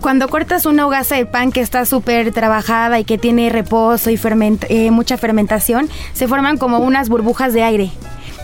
cuando 0.00 0.28
cortas 0.28 0.66
una 0.66 0.86
hogaza 0.86 1.16
de 1.16 1.26
pan 1.26 1.52
que 1.52 1.60
está 1.60 1.84
súper 1.84 2.32
trabajada 2.32 2.98
y 2.98 3.04
que 3.04 3.18
tiene 3.18 3.50
reposo 3.50 4.10
y 4.10 4.18
eh, 4.68 4.90
mucha 4.90 5.16
fermentación, 5.16 5.88
se 6.12 6.26
forman 6.28 6.56
como 6.56 6.78
unas 6.78 7.08
burbujas 7.08 7.52
de 7.52 7.62
aire 7.62 7.90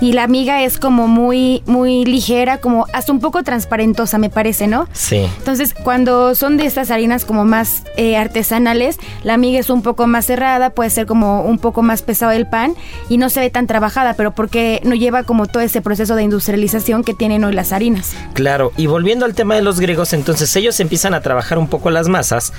y 0.01 0.13
la 0.13 0.27
miga 0.27 0.63
es 0.63 0.79
como 0.79 1.09
muy, 1.09 1.63
muy 1.67 2.05
ligera, 2.05 2.59
como 2.59 2.87
hasta 2.93 3.13
un 3.13 3.21
poco 3.21 3.43
transparentosa, 3.43 4.19
me 4.19 4.31
parece, 4.31 4.67
¿no? 4.67 4.89
Sí. 4.93 5.27
Entonces, 5.39 5.75
cuando 5.75 6.35
son 6.35 6.57
de 6.57 6.67
estas 6.67 6.91
harinas 6.91 7.25
como 7.25 7.45
más 7.45 7.83
eh, 7.97 8.17
artesanales, 8.17 8.99
la 9.23 9.37
miga 9.37 9.59
es 9.59 9.71
un 9.71 9.83
poco 9.83 10.07
más 10.07 10.27
cerrada, 10.27 10.71
puede 10.71 10.91
ser 10.91 11.07
como 11.07 11.43
un 11.43 11.59
poco 11.59 11.83
más 11.83 12.03
pesado 12.03 12.33
el 12.33 12.47
pan 12.47 12.75
y 13.09 13.19
no 13.19 13.31
se 13.31 13.41
ve 13.41 13.51
tan 13.51 13.67
trabajada, 13.67 14.15
pero 14.15 14.33
porque 14.33 14.81
no 14.85 14.95
lleva 14.95 15.23
como 15.23 15.47
todo 15.47 15.63
ese 15.63 15.81
proceso 15.81 16.15
de 16.15 16.25
industrialización 16.25 17.03
que 17.03 17.15
tienen 17.15 17.45
hoy 17.45 17.55
las 17.55 17.73
harinas. 17.73 18.13
Claro, 18.35 18.73
y 18.77 18.87
volviendo 18.87 19.25
al 19.25 19.35
tema 19.35 19.55
de 19.55 19.63
los 19.63 19.81
griegos, 19.81 20.13
entonces 20.13 20.55
ellos 20.57 20.79
empiezan 20.81 21.15
a 21.15 21.21
trabajar 21.21 21.59
un 21.59 21.69
poco 21.69 21.91
las 21.91 22.09
masas 22.09 22.53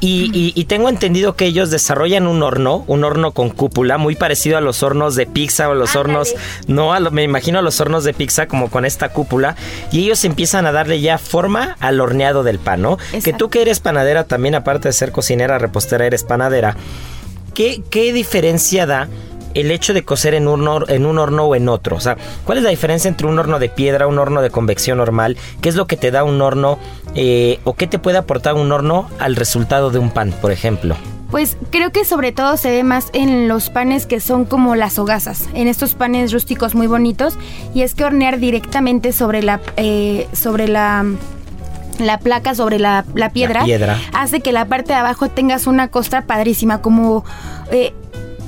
y, 0.00 0.64
tengo 0.68 0.90
entendido 0.90 1.34
que 1.34 1.46
ellos 1.46 1.70
desarrollan 1.70 2.26
un 2.26 2.42
horno, 2.42 2.84
un 2.86 3.02
horno 3.02 3.32
con 3.32 3.48
cúpula, 3.48 3.96
muy 3.96 4.16
parecido 4.16 4.58
a 4.58 4.60
los 4.60 4.82
hornos 4.82 5.16
de 5.16 5.26
pizza 5.26 5.68
o 5.68 5.74
los 5.74 5.96
hornos 5.96 6.34
no 6.78 7.10
me 7.10 7.22
imagino 7.22 7.58
a 7.58 7.62
los 7.62 7.80
hornos 7.80 8.04
de 8.04 8.14
pizza 8.14 8.46
como 8.46 8.70
con 8.70 8.84
esta 8.84 9.10
cúpula 9.10 9.56
y 9.90 10.04
ellos 10.04 10.24
empiezan 10.24 10.66
a 10.66 10.72
darle 10.72 11.00
ya 11.00 11.18
forma 11.18 11.76
al 11.80 12.00
horneado 12.00 12.42
del 12.42 12.58
pan, 12.58 12.82
¿no? 12.82 12.98
Que 13.22 13.32
tú 13.32 13.50
que 13.50 13.62
eres 13.62 13.80
panadera 13.80 14.24
también, 14.24 14.54
aparte 14.54 14.88
de 14.88 14.92
ser 14.92 15.12
cocinera, 15.12 15.58
repostera, 15.58 16.06
eres 16.06 16.24
panadera. 16.24 16.76
¿Qué, 17.54 17.82
qué 17.90 18.12
diferencia 18.12 18.86
da? 18.86 19.08
el 19.54 19.70
hecho 19.70 19.94
de 19.94 20.04
cocer 20.04 20.34
en 20.34 20.46
un, 20.46 20.68
en 20.88 21.06
un 21.06 21.18
horno 21.18 21.44
o 21.44 21.54
en 21.56 21.68
otro? 21.68 21.96
O 21.96 22.00
sea, 22.00 22.16
¿cuál 22.44 22.58
es 22.58 22.64
la 22.64 22.70
diferencia 22.70 23.08
entre 23.08 23.26
un 23.26 23.38
horno 23.38 23.58
de 23.58 23.68
piedra, 23.68 24.06
un 24.06 24.18
horno 24.18 24.42
de 24.42 24.50
convección 24.50 24.98
normal? 24.98 25.36
¿Qué 25.60 25.68
es 25.68 25.74
lo 25.74 25.86
que 25.86 25.96
te 25.96 26.10
da 26.10 26.24
un 26.24 26.40
horno 26.40 26.78
eh, 27.14 27.58
o 27.64 27.74
qué 27.74 27.86
te 27.86 27.98
puede 27.98 28.18
aportar 28.18 28.54
un 28.54 28.70
horno 28.70 29.08
al 29.18 29.36
resultado 29.36 29.90
de 29.90 29.98
un 29.98 30.10
pan, 30.10 30.32
por 30.40 30.52
ejemplo? 30.52 30.96
Pues 31.30 31.56
creo 31.70 31.92
que 31.92 32.04
sobre 32.04 32.32
todo 32.32 32.56
se 32.56 32.70
ve 32.70 32.84
más 32.84 33.10
en 33.12 33.48
los 33.48 33.68
panes 33.68 34.06
que 34.06 34.18
son 34.20 34.46
como 34.46 34.74
las 34.76 34.98
hogazas, 34.98 35.48
en 35.52 35.68
estos 35.68 35.94
panes 35.94 36.32
rústicos 36.32 36.74
muy 36.74 36.86
bonitos. 36.86 37.36
Y 37.74 37.82
es 37.82 37.94
que 37.94 38.04
hornear 38.04 38.38
directamente 38.38 39.12
sobre 39.12 39.42
la, 39.42 39.60
eh, 39.76 40.26
sobre 40.32 40.68
la 40.68 41.04
la 41.98 42.18
placa 42.18 42.54
sobre 42.54 42.78
la, 42.78 43.04
piedra, 43.32 43.64
hace 44.12 44.40
que 44.40 44.52
la 44.52 44.66
parte 44.66 44.92
de 44.92 44.98
abajo 45.00 45.28
tengas 45.28 45.66
una 45.66 45.88
costra 45.88 46.22
padrísima, 46.22 46.80
como 46.80 47.24
eh, 47.72 47.92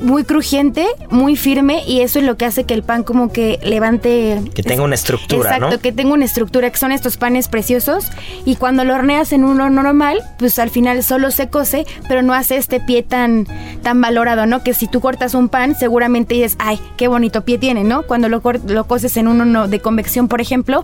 muy 0.01 0.25
crujiente, 0.25 0.87
muy 1.11 1.37
firme 1.37 1.83
y 1.87 2.01
eso 2.01 2.19
es 2.19 2.25
lo 2.25 2.37
que 2.37 2.45
hace 2.45 2.65
que 2.65 2.75
el 2.75 2.83
pan 2.83 3.03
como 3.03 3.33
que 3.33 3.59
levante... 3.63 4.41
Que 4.55 4.63
tenga 4.63 4.83
una 4.83 4.95
estructura, 4.95 5.57
Exacto, 5.57 5.81
que 5.81 5.93
tenga 5.93 6.13
una 6.13 6.25
estructura, 6.25 6.71
que 6.71 6.79
son 6.79 6.93
estos 6.93 7.17
panes 7.17 7.49
preciosos 7.49 8.07
y 8.45 8.57
cuando 8.57 8.85
lo 8.85 8.95
horneas 8.95 9.33
en 9.33 9.45
un 9.45 9.61
horno 9.61 9.83
normal, 9.83 10.21
pues 10.39 10.59
al 10.59 10.71
final 10.71 11.03
solo 11.03 11.31
se 11.31 11.49
cose, 11.49 11.87
pero 12.09 12.23
no 12.23 12.35
hace 12.35 12.57
este 12.57 12.81
pie 12.81 13.03
tan, 13.03 13.47
tan 13.83 14.01
valorado, 14.01 14.47
¿no? 14.47 14.63
Que 14.63 14.75
si 14.75 14.89
tú 14.89 15.01
cortas 15.01 15.35
un 15.35 15.49
pan, 15.49 15.75
seguramente 15.75 16.35
dices, 16.35 16.57
ay, 16.59 16.81
qué 16.97 17.09
bonito 17.09 17.43
pie 17.43 17.59
tiene, 17.59 17.85
¿no? 17.85 18.03
Cuando 18.03 18.29
lo, 18.29 18.43
lo 18.67 18.85
coces 18.85 19.17
en 19.17 19.29
un 19.29 19.41
horno 19.41 19.69
de 19.69 19.81
convección, 19.81 20.29
por 20.29 20.41
ejemplo, 20.41 20.83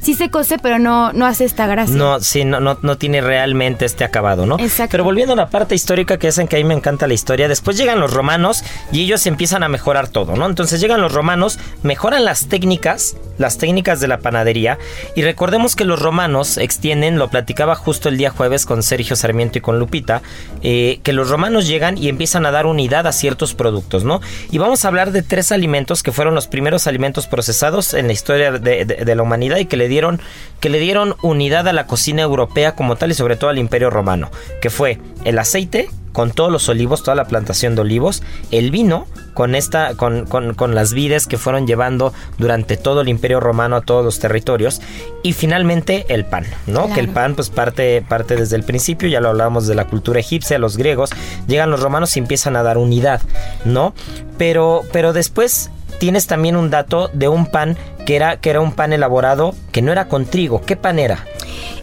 sí 0.00 0.14
se 0.14 0.30
cose, 0.30 0.58
pero 0.58 0.78
no, 0.78 1.12
no 1.12 1.26
hace 1.26 1.44
esta 1.44 1.66
gracia. 1.66 1.96
No, 1.96 2.20
sí, 2.20 2.44
no, 2.44 2.60
no, 2.60 2.78
no 2.82 2.96
tiene 2.96 3.20
realmente 3.20 3.84
este 3.84 4.04
acabado, 4.04 4.46
¿no? 4.46 4.58
Exacto. 4.58 4.92
Pero 4.92 5.04
volviendo 5.04 5.32
a 5.32 5.36
la 5.36 5.48
parte 5.50 5.74
histórica, 5.74 6.18
que 6.18 6.28
es 6.28 6.38
en 6.38 6.48
que 6.48 6.56
a 6.56 6.58
mí 6.58 6.64
me 6.64 6.74
encanta 6.74 7.06
la 7.06 7.14
historia, 7.14 7.48
después 7.48 7.76
llegan 7.76 8.00
los 8.00 8.12
romanos 8.12 8.55
y 8.92 9.02
ellos 9.02 9.26
empiezan 9.26 9.62
a 9.62 9.68
mejorar 9.68 10.08
todo, 10.08 10.36
¿no? 10.36 10.46
Entonces 10.46 10.80
llegan 10.80 11.00
los 11.00 11.12
romanos, 11.12 11.58
mejoran 11.82 12.24
las 12.24 12.48
técnicas, 12.48 13.16
las 13.38 13.58
técnicas 13.58 14.00
de 14.00 14.08
la 14.08 14.18
panadería, 14.18 14.78
y 15.14 15.22
recordemos 15.22 15.76
que 15.76 15.84
los 15.84 16.00
romanos 16.00 16.58
extienden, 16.58 17.18
lo 17.18 17.28
platicaba 17.28 17.74
justo 17.74 18.08
el 18.08 18.16
día 18.16 18.30
jueves 18.30 18.66
con 18.66 18.82
Sergio 18.82 19.16
Sarmiento 19.16 19.58
y 19.58 19.60
con 19.60 19.78
Lupita, 19.78 20.22
eh, 20.62 21.00
que 21.02 21.12
los 21.12 21.30
romanos 21.30 21.66
llegan 21.66 21.98
y 21.98 22.08
empiezan 22.08 22.46
a 22.46 22.50
dar 22.50 22.66
unidad 22.66 23.06
a 23.06 23.12
ciertos 23.12 23.54
productos, 23.54 24.04
¿no? 24.04 24.20
Y 24.50 24.58
vamos 24.58 24.84
a 24.84 24.88
hablar 24.88 25.12
de 25.12 25.22
tres 25.22 25.52
alimentos 25.52 26.02
que 26.02 26.12
fueron 26.12 26.34
los 26.34 26.46
primeros 26.46 26.86
alimentos 26.86 27.26
procesados 27.26 27.94
en 27.94 28.06
la 28.06 28.12
historia 28.12 28.52
de, 28.52 28.84
de 28.84 29.14
la 29.14 29.22
humanidad 29.22 29.58
y 29.58 29.66
que 29.66 29.76
le 29.76 29.88
dieron, 29.88 30.20
que 30.60 30.68
le 30.68 30.78
dieron 30.78 31.16
unidad 31.22 31.68
a 31.68 31.72
la 31.72 31.86
cocina 31.86 32.22
europea 32.22 32.74
como 32.74 32.96
tal 32.96 33.10
y 33.10 33.14
sobre 33.14 33.36
todo 33.36 33.50
al 33.50 33.58
imperio 33.58 33.90
romano, 33.90 34.30
que 34.60 34.70
fue 34.70 34.98
el 35.24 35.38
aceite, 35.38 35.88
con 36.16 36.30
todos 36.30 36.50
los 36.50 36.66
olivos, 36.70 37.02
toda 37.02 37.14
la 37.14 37.26
plantación 37.26 37.74
de 37.74 37.82
olivos, 37.82 38.22
el 38.50 38.70
vino 38.70 39.06
con 39.34 39.54
esta, 39.54 39.96
con, 39.96 40.24
con, 40.24 40.74
las 40.74 40.94
vides 40.94 41.26
que 41.26 41.36
fueron 41.36 41.66
llevando 41.66 42.14
durante 42.38 42.78
todo 42.78 43.02
el 43.02 43.10
Imperio 43.10 43.38
Romano 43.38 43.76
a 43.76 43.82
todos 43.82 44.02
los 44.02 44.18
territorios, 44.18 44.80
y 45.22 45.34
finalmente 45.34 46.06
el 46.08 46.24
pan, 46.24 46.46
¿no? 46.66 46.90
Que 46.90 47.00
el 47.00 47.10
pan, 47.10 47.34
pues 47.34 47.50
parte, 47.50 48.00
parte 48.00 48.34
desde 48.34 48.56
el 48.56 48.62
principio, 48.62 49.10
ya 49.10 49.20
lo 49.20 49.28
hablábamos 49.28 49.66
de 49.66 49.74
la 49.74 49.84
cultura 49.84 50.18
egipcia, 50.18 50.58
los 50.58 50.78
griegos, 50.78 51.10
llegan 51.48 51.70
los 51.70 51.80
romanos 51.80 52.16
y 52.16 52.20
empiezan 52.20 52.56
a 52.56 52.62
dar 52.62 52.78
unidad, 52.78 53.20
¿no? 53.66 53.92
Pero, 54.38 54.84
pero 54.92 55.12
después 55.12 55.70
tienes 55.98 56.26
también 56.26 56.56
un 56.56 56.70
dato 56.70 57.10
de 57.12 57.28
un 57.28 57.44
pan 57.44 57.76
que 58.06 58.16
era, 58.16 58.38
que 58.38 58.48
era 58.48 58.62
un 58.62 58.72
pan 58.72 58.94
elaborado 58.94 59.54
que 59.72 59.82
no 59.82 59.92
era 59.92 60.08
con 60.08 60.24
trigo. 60.24 60.62
¿Qué 60.62 60.76
pan 60.76 60.98
era? 60.98 61.26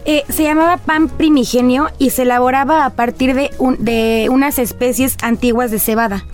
Eh, 0.04 0.24
se 0.28 0.42
llamaba 0.42 0.78
pan 0.78 1.08
primigenio 1.08 1.90
y 1.98 2.10
se 2.10 2.22
elaboraba 2.22 2.84
a 2.84 2.90
partir 2.90 3.34
de, 3.34 3.50
de 3.78 4.28
unas 4.30 4.58
especies 4.58 5.16
antiguas 5.22 5.70
de 5.70 5.78
cebada. 5.78 6.24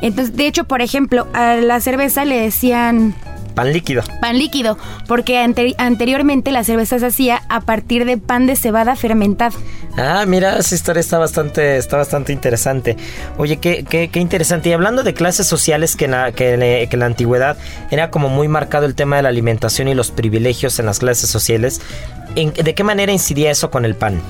Entonces, 0.00 0.36
de 0.36 0.46
hecho, 0.46 0.64
por 0.64 0.82
ejemplo, 0.82 1.26
a 1.32 1.54
la 1.54 1.80
cerveza 1.80 2.24
le 2.24 2.40
decían 2.40 3.14
Pan 3.56 3.72
líquido. 3.72 4.02
Pan 4.20 4.38
líquido, 4.38 4.76
porque 5.08 5.38
anteriormente 5.38 6.52
la 6.52 6.62
cerveza 6.62 6.98
se 6.98 7.06
hacía 7.06 7.40
a 7.48 7.62
partir 7.62 8.04
de 8.04 8.18
pan 8.18 8.46
de 8.46 8.54
cebada 8.54 8.96
fermentado. 8.96 9.56
Ah, 9.96 10.26
mira, 10.26 10.58
esa 10.58 10.74
historia 10.74 11.00
está 11.00 11.16
bastante, 11.16 11.78
está 11.78 11.96
bastante 11.96 12.34
interesante. 12.34 12.98
Oye, 13.38 13.56
qué, 13.56 13.82
qué, 13.88 14.08
qué 14.08 14.20
interesante. 14.20 14.68
Y 14.68 14.72
hablando 14.74 15.02
de 15.02 15.14
clases 15.14 15.46
sociales, 15.46 15.96
que 15.96 16.04
en, 16.04 16.10
la, 16.10 16.32
que, 16.32 16.52
en 16.52 16.98
la 17.00 17.06
antigüedad 17.06 17.56
era 17.90 18.10
como 18.10 18.28
muy 18.28 18.46
marcado 18.46 18.84
el 18.84 18.94
tema 18.94 19.16
de 19.16 19.22
la 19.22 19.30
alimentación 19.30 19.88
y 19.88 19.94
los 19.94 20.10
privilegios 20.10 20.78
en 20.78 20.84
las 20.84 20.98
clases 20.98 21.30
sociales, 21.30 21.80
¿de 22.36 22.74
qué 22.74 22.84
manera 22.84 23.12
incidía 23.12 23.50
eso 23.50 23.70
con 23.70 23.84
el 23.84 23.94
pan? 23.94 24.20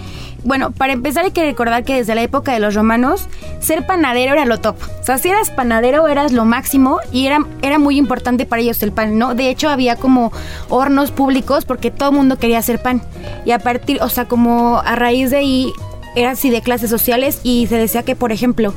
bueno, 0.47 0.71
para 0.71 0.92
empezar 0.92 1.25
hay 1.25 1.33
que 1.33 1.45
recordar 1.45 1.83
que 1.83 1.97
desde 1.97 2.14
la 2.14 2.23
época 2.23 2.53
de 2.53 2.61
los 2.61 2.75
romanos, 2.75 3.27
ser 3.59 3.85
panadero 3.85 4.33
era 4.33 4.45
lo 4.45 4.59
top. 4.59 4.77
O 5.01 5.05
sea, 5.05 5.19
si 5.19 5.29
eras 5.29 5.51
panadero 5.51 6.07
eras 6.07 6.33
lo 6.33 6.45
máximo 6.45 7.01
y 7.12 7.27
era, 7.27 7.45
era 7.62 7.81
muy 7.81 7.99
importante 7.99 8.47
para 8.47 8.62
ellos 8.62 8.81
el 8.85 8.92
pan, 8.92 9.19
¿no? 9.19 9.35
De 9.35 9.51
hecho, 9.51 9.69
había 9.69 9.97
como 9.97 10.33
hornos 10.69 11.11
públicos 11.11 11.64
porque 11.64 11.90
todo 11.90 12.11
el 12.11 12.16
mundo 12.16 12.38
quería 12.38 12.59
hacer 12.59 12.81
pan. 12.81 13.03
Y 13.45 13.51
a 13.51 13.59
partir, 13.59 14.01
o 14.01 14.09
sea, 14.09 14.27
como 14.27 14.79
a 14.79 14.95
raíz 14.95 15.31
de 15.31 15.38
ahí 15.38 15.73
era 16.14 16.31
así 16.31 16.49
de 16.49 16.62
clases 16.62 16.90
sociales 16.90 17.40
y 17.42 17.66
se 17.66 17.77
decía 17.77 18.05
que, 18.05 18.14
por 18.14 18.31
ejemplo, 18.31 18.73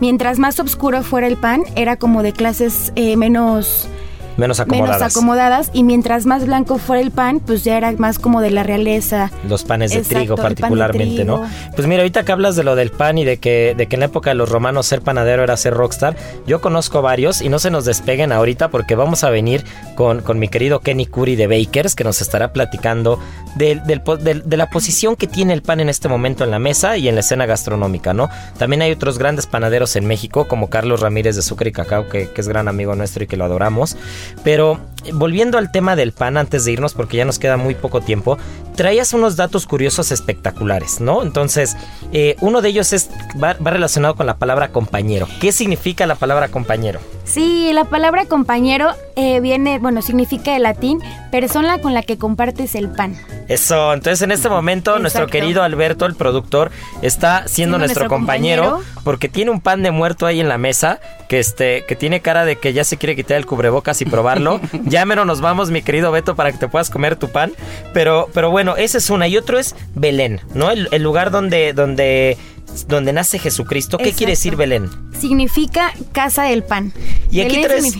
mientras 0.00 0.38
más 0.38 0.60
oscuro 0.60 1.02
fuera 1.02 1.26
el 1.26 1.38
pan, 1.38 1.62
era 1.74 1.96
como 1.96 2.22
de 2.22 2.32
clases 2.32 2.92
eh, 2.96 3.16
menos 3.16 3.88
menos 4.36 4.60
acomodadas. 4.60 5.00
Menos 5.00 5.16
acomodadas 5.16 5.70
y 5.72 5.82
mientras 5.82 6.26
más 6.26 6.46
blanco 6.46 6.78
fuera 6.78 7.02
el 7.02 7.10
pan, 7.10 7.40
pues 7.40 7.64
ya 7.64 7.76
era 7.76 7.92
más 7.92 8.18
como 8.18 8.40
de 8.40 8.50
la 8.50 8.62
realeza. 8.62 9.30
Los 9.48 9.64
panes 9.64 9.92
de 9.92 10.02
trigo 10.02 10.36
particularmente, 10.36 11.24
¿no? 11.24 11.44
Pues 11.74 11.86
mira, 11.86 12.02
ahorita 12.02 12.24
que 12.24 12.32
hablas 12.32 12.56
de 12.56 12.64
lo 12.64 12.76
del 12.76 12.90
pan 12.90 13.18
y 13.18 13.24
de 13.24 13.38
que, 13.38 13.74
de 13.76 13.86
que 13.86 13.96
en 13.96 14.00
la 14.00 14.06
época 14.06 14.30
de 14.30 14.34
los 14.34 14.48
romanos 14.48 14.86
ser 14.86 15.02
panadero 15.02 15.42
era 15.42 15.56
ser 15.56 15.74
rockstar, 15.74 16.16
yo 16.46 16.60
conozco 16.60 17.02
varios 17.02 17.42
y 17.42 17.48
no 17.48 17.58
se 17.58 17.70
nos 17.70 17.84
despeguen 17.84 18.32
ahorita 18.32 18.68
porque 18.70 18.94
vamos 18.94 19.24
a 19.24 19.30
venir 19.30 19.64
con, 19.94 20.20
con 20.20 20.38
mi 20.38 20.48
querido 20.48 20.80
Kenny 20.80 21.06
Curry 21.06 21.36
de 21.36 21.46
Bakers 21.46 21.94
que 21.94 22.04
nos 22.04 22.20
estará 22.20 22.52
platicando 22.52 23.18
de, 23.56 23.80
de, 23.84 24.56
la 24.56 24.68
posición 24.68 25.16
que 25.16 25.26
tiene 25.26 25.52
el 25.52 25.62
pan 25.62 25.80
en 25.80 25.88
este 25.88 26.08
momento 26.08 26.44
en 26.44 26.50
la 26.50 26.58
mesa 26.58 26.96
y 26.96 27.08
en 27.08 27.14
la 27.14 27.20
escena 27.20 27.46
gastronómica, 27.46 28.14
¿no? 28.14 28.28
También 28.58 28.82
hay 28.82 28.92
otros 28.92 29.18
grandes 29.18 29.46
panaderos 29.46 29.96
en 29.96 30.06
México 30.06 30.46
como 30.48 30.70
Carlos 30.70 31.00
Ramírez 31.00 31.36
de 31.36 31.42
Sucre 31.42 31.70
y 31.70 31.72
Cacao 31.72 32.08
que, 32.08 32.30
que 32.30 32.40
es 32.40 32.48
gran 32.48 32.68
amigo 32.68 32.94
nuestro 32.94 33.24
y 33.24 33.26
que 33.26 33.36
lo 33.36 33.44
adoramos. 33.44 33.96
Pero 34.42 34.80
volviendo 35.12 35.58
al 35.58 35.70
tema 35.70 35.96
del 35.96 36.12
pan 36.12 36.36
antes 36.36 36.64
de 36.64 36.72
irnos, 36.72 36.94
porque 36.94 37.16
ya 37.16 37.24
nos 37.24 37.38
queda 37.38 37.56
muy 37.56 37.74
poco 37.74 38.00
tiempo, 38.00 38.38
traías 38.74 39.12
unos 39.12 39.36
datos 39.36 39.66
curiosos 39.66 40.10
espectaculares, 40.12 41.00
¿no? 41.00 41.22
Entonces, 41.22 41.76
eh, 42.12 42.36
uno 42.40 42.62
de 42.62 42.70
ellos 42.70 42.92
es, 42.92 43.10
va, 43.42 43.54
relacionado 43.54 44.14
con 44.14 44.26
la 44.26 44.38
palabra 44.38 44.68
compañero. 44.68 45.28
¿Qué 45.40 45.52
significa 45.52 46.06
la 46.06 46.14
palabra 46.14 46.48
compañero? 46.48 47.00
Sí, 47.24 47.70
la 47.72 47.84
palabra 47.86 48.26
compañero 48.26 48.90
eh, 49.16 49.40
viene, 49.40 49.78
bueno, 49.78 50.02
significa 50.02 50.54
el 50.54 50.64
latín 50.64 51.00
persona 51.30 51.78
con 51.78 51.94
la 51.94 52.02
que 52.02 52.18
compartes 52.18 52.74
el 52.74 52.90
pan. 52.90 53.16
Eso, 53.48 53.92
entonces 53.92 54.22
en 54.22 54.30
este 54.30 54.48
momento 54.48 54.98
nuestro 54.98 55.26
querido 55.26 55.62
Alberto, 55.62 56.06
el 56.06 56.14
productor, 56.14 56.70
está 57.02 57.48
siendo, 57.48 57.78
nuestro, 57.78 58.08
compañero, 58.08 58.80
porque 59.04 59.28
tiene 59.28 59.50
un 59.50 59.60
pan 59.60 59.82
de 59.82 59.90
muerto 59.90 60.26
ahí 60.26 60.40
en 60.40 60.48
la 60.48 60.58
mesa 60.58 61.00
que 61.28 61.38
este 61.38 61.84
que 61.86 61.96
tiene 61.96 62.20
cara 62.20 62.44
de 62.44 62.56
que 62.56 62.72
ya 62.72 62.84
se 62.84 62.96
quiere 62.96 63.16
quitar 63.16 63.36
el 63.36 63.46
cubrebocas 63.46 64.00
y 64.02 64.04
probarlo. 64.04 64.60
ya 64.84 65.04
menos 65.04 65.26
nos 65.26 65.40
vamos, 65.40 65.70
mi 65.70 65.82
querido 65.82 66.12
Beto, 66.12 66.36
para 66.36 66.52
que 66.52 66.58
te 66.58 66.68
puedas 66.68 66.90
comer 66.90 67.16
tu 67.16 67.28
pan. 67.30 67.52
Pero 67.92 68.28
pero 68.32 68.50
bueno, 68.50 68.76
esa 68.76 68.98
es 68.98 69.10
una 69.10 69.28
y 69.28 69.36
otro 69.36 69.58
es 69.58 69.74
Belén, 69.94 70.40
¿no? 70.54 70.70
El, 70.70 71.02
lugar 71.02 71.30
donde 71.30 71.72
donde 71.72 72.38
donde 72.88 73.12
nace 73.12 73.38
Jesucristo. 73.38 73.98
¿Qué 73.98 74.12
quiere 74.12 74.32
decir 74.32 74.56
Belén? 74.56 74.90
Significa 75.18 75.92
casa 76.12 76.44
del 76.44 76.62
pan. 76.62 76.92
Y 77.30 77.40
aquí 77.40 77.62
traes 77.62 77.96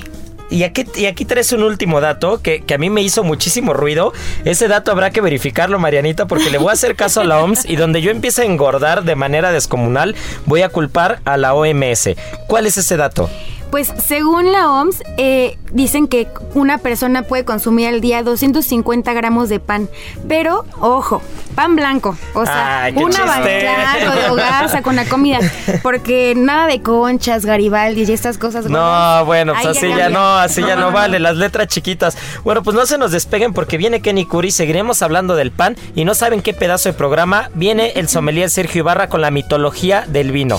y 0.51 0.63
aquí, 0.63 0.85
y 0.95 1.07
aquí 1.07 1.25
traes 1.25 1.53
un 1.53 1.63
último 1.63 2.01
dato 2.01 2.41
que, 2.43 2.61
que, 2.63 2.75
a 2.75 2.79
mí 2.79 2.91
me 2.91 3.03
hizo 3.03 3.25
muchísimo 3.25 3.73
ruido. 3.73 4.13
Ese 4.45 4.69
dato 4.69 4.93
habrá 4.93 5.11
que 5.11 5.21
verificarlo, 5.21 5.79
Marianita, 5.79 6.27
porque 6.27 6.51
le 6.51 6.59
voy 6.59 6.69
a 6.69 6.73
hacer 6.73 6.97
caso 6.97 7.23
a 7.23 7.25
la 7.25 7.43
OMS 7.43 7.65
y 7.65 7.77
donde 7.77 8.03
yo 8.03 8.11
empiece 8.11 8.43
a 8.43 8.45
engordar 8.45 9.05
de 9.05 9.17
manera 9.17 9.53
descomunal, 9.53 10.15
voy 10.47 10.63
a 10.63 10.69
culpar 10.69 11.21
a 11.25 11.37
la 11.39 11.55
OMS. 11.55 12.11
¿Cuál 12.47 12.67
es 12.67 12.77
ese 12.77 12.97
dato? 12.97 13.31
Pues 13.71 13.93
según 14.07 14.53
la 14.53 14.71
OMS, 14.71 15.03
eh, 15.17 15.59
dicen 15.73 16.07
que 16.07 16.29
una 16.55 16.79
persona 16.79 17.23
puede 17.23 17.45
consumir 17.45 17.89
al 17.89 18.01
día 18.01 18.23
250 18.23 19.13
gramos 19.13 19.49
de 19.49 19.61
pan. 19.61 19.89
Pero, 20.29 20.65
ojo, 20.81 21.21
pan 21.55 21.77
blanco. 21.77 22.17
O 22.35 22.45
sea, 22.45 22.91
una 22.95 23.25
blanco 23.25 24.15
de 24.15 24.31
hogaza 24.31 24.83
con 24.83 24.97
la 24.97 25.05
comida. 25.05 25.41
Porque 25.83 26.35
nada 26.37 26.67
de 26.67 26.81
conchas, 26.83 27.45
Garibaldi 27.45 28.05
y 28.05 28.13
estas 28.13 28.39
cosas. 28.39 28.67
No, 28.67 29.25
bueno, 29.25 29.53
pues 29.55 29.77
así 29.77 29.89
ya, 29.89 30.09
no, 30.09 30.37
así 30.37 30.63
ya 30.63 30.77
no 30.77 30.93
vale. 30.93 31.19
Las 31.19 31.37
letras 31.37 31.69
chiquitas. 31.69 32.17
Bueno, 32.45 32.63
pues 32.63 32.77
no 32.77 32.87
se 32.87 32.99
nos 32.99 33.11
despeguen 33.11 33.53
porque 33.53 33.77
viene 33.77 34.01
Kenny 34.01 34.25
Curi. 34.25 34.51
Seguiremos 34.51 35.03
hablando 35.03 35.35
del 35.35 35.51
pan. 35.51 35.77
Y 35.95 36.05
no 36.05 36.15
saben 36.15 36.43
qué 36.43 36.55
pedazo 36.55 36.89
de 36.89 36.93
programa. 36.93 37.51
Viene 37.55 37.93
el 37.97 38.09
sommelier 38.09 38.51
Sergio 38.51 38.81
Ibarra 38.81 39.09
con 39.09 39.21
la 39.21 39.31
mitología 39.31 40.05
del 40.07 40.33
vino. 40.33 40.59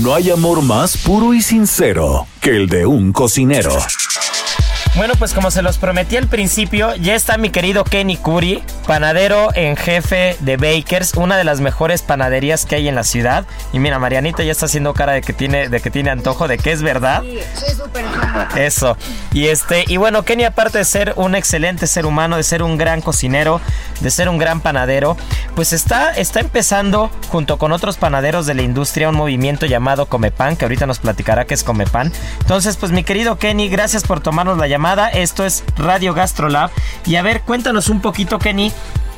No 0.00 0.14
hay 0.14 0.30
amor 0.30 0.62
más 0.62 0.96
puro 0.96 1.34
y 1.34 1.42
sincero 1.42 2.26
que 2.40 2.56
el 2.56 2.66
de 2.66 2.86
un 2.86 3.12
cocinero. 3.12 3.76
Bueno, 4.94 5.14
pues 5.18 5.32
como 5.32 5.50
se 5.50 5.62
los 5.62 5.78
prometí 5.78 6.18
al 6.18 6.26
principio, 6.26 6.94
ya 6.96 7.14
está 7.14 7.38
mi 7.38 7.48
querido 7.48 7.82
Kenny 7.82 8.18
Curry, 8.18 8.62
panadero 8.86 9.48
en 9.54 9.74
jefe 9.74 10.36
de 10.40 10.58
Bakers, 10.58 11.14
una 11.14 11.38
de 11.38 11.44
las 11.44 11.60
mejores 11.60 12.02
panaderías 12.02 12.66
que 12.66 12.74
hay 12.74 12.88
en 12.88 12.94
la 12.94 13.02
ciudad. 13.02 13.46
Y 13.72 13.78
mira, 13.78 13.98
Marianita 13.98 14.42
ya 14.42 14.52
está 14.52 14.66
haciendo 14.66 14.92
cara 14.92 15.12
de 15.12 15.22
que 15.22 15.32
tiene, 15.32 15.70
de 15.70 15.80
que 15.80 15.90
tiene 15.90 16.10
antojo, 16.10 16.46
de 16.46 16.58
que 16.58 16.72
es 16.72 16.82
verdad. 16.82 17.22
Sí, 17.22 17.38
soy 17.54 17.74
súper 17.74 18.04
Eso. 18.54 18.98
Y 19.32 19.46
este, 19.46 19.86
y 19.88 19.96
bueno, 19.96 20.24
Kenny, 20.26 20.44
aparte 20.44 20.76
de 20.76 20.84
ser 20.84 21.14
un 21.16 21.36
excelente 21.36 21.86
ser 21.86 22.04
humano, 22.04 22.36
de 22.36 22.42
ser 22.42 22.62
un 22.62 22.76
gran 22.76 23.00
cocinero, 23.00 23.62
de 24.00 24.10
ser 24.10 24.28
un 24.28 24.36
gran 24.36 24.60
panadero, 24.60 25.16
pues 25.56 25.72
está, 25.72 26.10
está 26.10 26.40
empezando 26.40 27.10
junto 27.28 27.56
con 27.56 27.72
otros 27.72 27.96
panaderos 27.96 28.44
de 28.44 28.52
la 28.52 28.62
industria 28.62 29.08
un 29.08 29.16
movimiento 29.16 29.64
llamado 29.64 30.04
Comepan, 30.04 30.56
que 30.56 30.66
ahorita 30.66 30.84
nos 30.84 30.98
platicará 30.98 31.46
qué 31.46 31.54
es 31.54 31.64
Comepan. 31.64 32.12
Entonces, 32.40 32.76
pues 32.76 32.92
mi 32.92 33.04
querido 33.04 33.38
Kenny, 33.38 33.70
gracias 33.70 34.02
por 34.02 34.20
tomarnos 34.20 34.58
la 34.58 34.66
llamada. 34.66 34.81
Esto 35.12 35.44
es 35.44 35.62
Radio 35.76 36.12
Gastrolab. 36.12 36.70
Y 37.06 37.14
a 37.14 37.22
ver, 37.22 37.42
cuéntanos 37.42 37.88
un 37.88 38.00
poquito, 38.00 38.40
Kenny, 38.40 38.72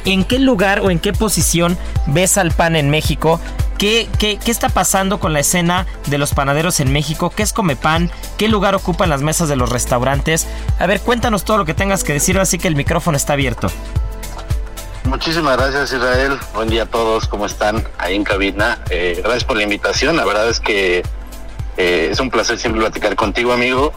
¿en 0.04 0.24
qué 0.24 0.38
lugar 0.38 0.80
o 0.80 0.90
en 0.90 0.98
qué 0.98 1.14
posición 1.14 1.78
ves 2.06 2.36
al 2.36 2.50
pan 2.50 2.76
en 2.76 2.90
México? 2.90 3.40
¿Qué, 3.78 4.06
qué, 4.18 4.38
qué 4.38 4.50
está 4.50 4.68
pasando 4.68 5.18
con 5.18 5.32
la 5.32 5.40
escena 5.40 5.86
de 6.06 6.18
los 6.18 6.34
panaderos 6.34 6.80
en 6.80 6.92
México? 6.92 7.30
¿Qué 7.30 7.42
es 7.42 7.54
Comepan? 7.54 8.10
¿Qué 8.36 8.48
lugar 8.48 8.74
ocupan 8.74 9.08
las 9.08 9.22
mesas 9.22 9.48
de 9.48 9.56
los 9.56 9.70
restaurantes? 9.70 10.46
A 10.78 10.86
ver, 10.86 11.00
cuéntanos 11.00 11.44
todo 11.44 11.56
lo 11.56 11.64
que 11.64 11.72
tengas 11.72 12.04
que 12.04 12.12
decir, 12.12 12.38
así 12.38 12.58
que 12.58 12.68
el 12.68 12.76
micrófono 12.76 13.16
está 13.16 13.32
abierto. 13.32 13.68
Muchísimas 15.04 15.56
gracias 15.56 15.92
Israel, 15.92 16.38
buen 16.54 16.68
día 16.68 16.82
a 16.82 16.86
todos, 16.86 17.26
¿cómo 17.26 17.46
están 17.46 17.86
ahí 17.98 18.16
en 18.16 18.24
cabina? 18.24 18.78
Eh, 18.90 19.20
gracias 19.22 19.44
por 19.44 19.56
la 19.56 19.62
invitación, 19.62 20.16
la 20.16 20.24
verdad 20.24 20.48
es 20.48 20.60
que 20.60 21.02
eh, 21.76 22.08
es 22.10 22.20
un 22.20 22.30
placer 22.30 22.58
siempre 22.58 22.80
platicar 22.80 23.16
contigo 23.16 23.52
amigo. 23.52 23.92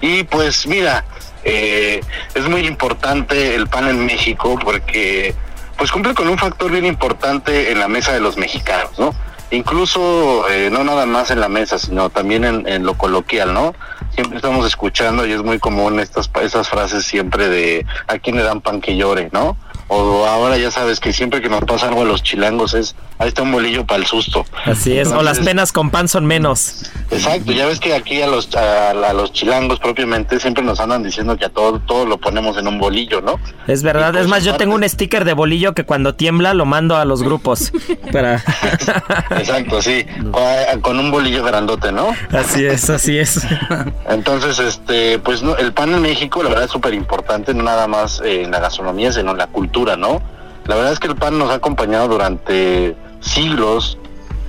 Y 0.00 0.24
pues 0.24 0.66
mira, 0.66 1.04
eh, 1.44 2.00
es 2.34 2.48
muy 2.48 2.66
importante 2.66 3.54
el 3.54 3.68
pan 3.68 3.88
en 3.88 4.04
México 4.04 4.58
porque 4.62 5.34
pues 5.76 5.92
cumple 5.92 6.14
con 6.14 6.28
un 6.28 6.38
factor 6.38 6.70
bien 6.70 6.86
importante 6.86 7.70
en 7.70 7.78
la 7.78 7.88
mesa 7.88 8.12
de 8.12 8.20
los 8.20 8.36
mexicanos, 8.36 8.98
¿no? 8.98 9.14
Incluso 9.50 10.48
eh, 10.50 10.70
no 10.72 10.82
nada 10.82 11.06
más 11.06 11.30
en 11.30 11.40
la 11.40 11.48
mesa, 11.48 11.78
sino 11.78 12.10
también 12.10 12.44
en, 12.44 12.84
lo 12.84 12.94
coloquial, 12.94 13.54
¿no? 13.54 13.74
Siempre 14.12 14.36
estamos 14.38 14.66
escuchando 14.66 15.24
y 15.24 15.32
es 15.32 15.42
muy 15.42 15.58
común 15.60 16.00
estas 16.00 16.28
esas 16.42 16.68
frases 16.68 17.04
siempre 17.04 17.48
de 17.48 17.86
a 18.08 18.18
quién 18.18 18.36
le 18.36 18.42
dan 18.42 18.60
pan 18.60 18.80
que 18.80 18.96
llore, 18.96 19.28
¿no? 19.32 19.56
O 19.88 20.26
ahora 20.26 20.58
ya 20.58 20.70
sabes 20.70 20.98
que 20.98 21.12
siempre 21.12 21.40
que 21.40 21.48
nos 21.48 21.64
pasa 21.64 21.88
algo 21.88 22.02
a 22.02 22.04
los 22.04 22.22
chilangos 22.22 22.74
es 22.74 22.96
ahí 23.18 23.28
está 23.28 23.42
un 23.42 23.52
bolillo 23.52 23.86
para 23.86 24.00
el 24.00 24.06
susto. 24.06 24.44
Así 24.64 24.92
es, 24.92 25.08
Entonces, 25.08 25.18
o 25.18 25.22
las 25.22 25.38
penas 25.38 25.72
con 25.72 25.90
pan 25.90 26.08
son 26.08 26.26
menos. 26.26 26.90
Exacto, 27.10 27.52
ya 27.52 27.66
ves 27.66 27.78
que 27.78 27.94
aquí 27.94 28.20
a 28.20 28.26
los 28.26 28.54
a, 28.56 28.90
a, 28.90 29.12
los 29.12 29.32
chilangos 29.32 29.78
propiamente 29.78 30.40
siempre 30.40 30.64
nos 30.64 30.80
andan 30.80 31.02
diciendo 31.02 31.36
que 31.36 31.44
a 31.44 31.48
todo 31.48 31.78
todo 31.80 32.04
lo 32.04 32.18
ponemos 32.18 32.58
en 32.58 32.66
un 32.66 32.78
bolillo, 32.78 33.20
¿no? 33.20 33.38
Es 33.68 33.82
verdad, 33.82 34.16
es 34.16 34.26
más, 34.26 34.44
yo 34.44 34.56
tengo 34.56 34.74
un 34.74 34.88
sticker 34.88 35.24
de 35.24 35.32
bolillo 35.32 35.72
que 35.72 35.84
cuando 35.84 36.14
tiembla 36.14 36.52
lo 36.52 36.66
mando 36.66 36.96
a 36.96 37.04
los 37.04 37.22
grupos 37.22 37.72
para 38.12 38.42
Exacto, 39.30 39.80
sí, 39.80 40.04
con, 40.32 40.80
con 40.80 40.98
un 40.98 41.10
bolillo 41.10 41.44
grandote, 41.44 41.92
¿no? 41.92 42.08
Así 42.32 42.64
es, 42.64 42.90
así 42.90 43.18
es. 43.18 43.46
Entonces, 44.08 44.58
este, 44.58 45.18
pues 45.20 45.42
no, 45.42 45.56
el 45.56 45.72
pan 45.72 45.92
en 45.92 46.02
México 46.02 46.42
la 46.42 46.48
verdad 46.48 46.64
es 46.64 46.70
súper 46.70 46.92
importante, 46.94 47.54
no 47.54 47.62
nada 47.62 47.86
más 47.86 48.20
eh, 48.24 48.42
en 48.42 48.50
la 48.50 48.58
gastronomía, 48.58 49.12
sino 49.12 49.30
en 49.30 49.38
la 49.38 49.46
cultura 49.46 49.75
¿no? 49.84 50.22
La 50.66 50.74
verdad 50.74 50.92
es 50.92 50.98
que 50.98 51.08
el 51.08 51.16
pan 51.16 51.38
nos 51.38 51.50
ha 51.50 51.54
acompañado 51.54 52.08
durante 52.08 52.96
siglos, 53.20 53.98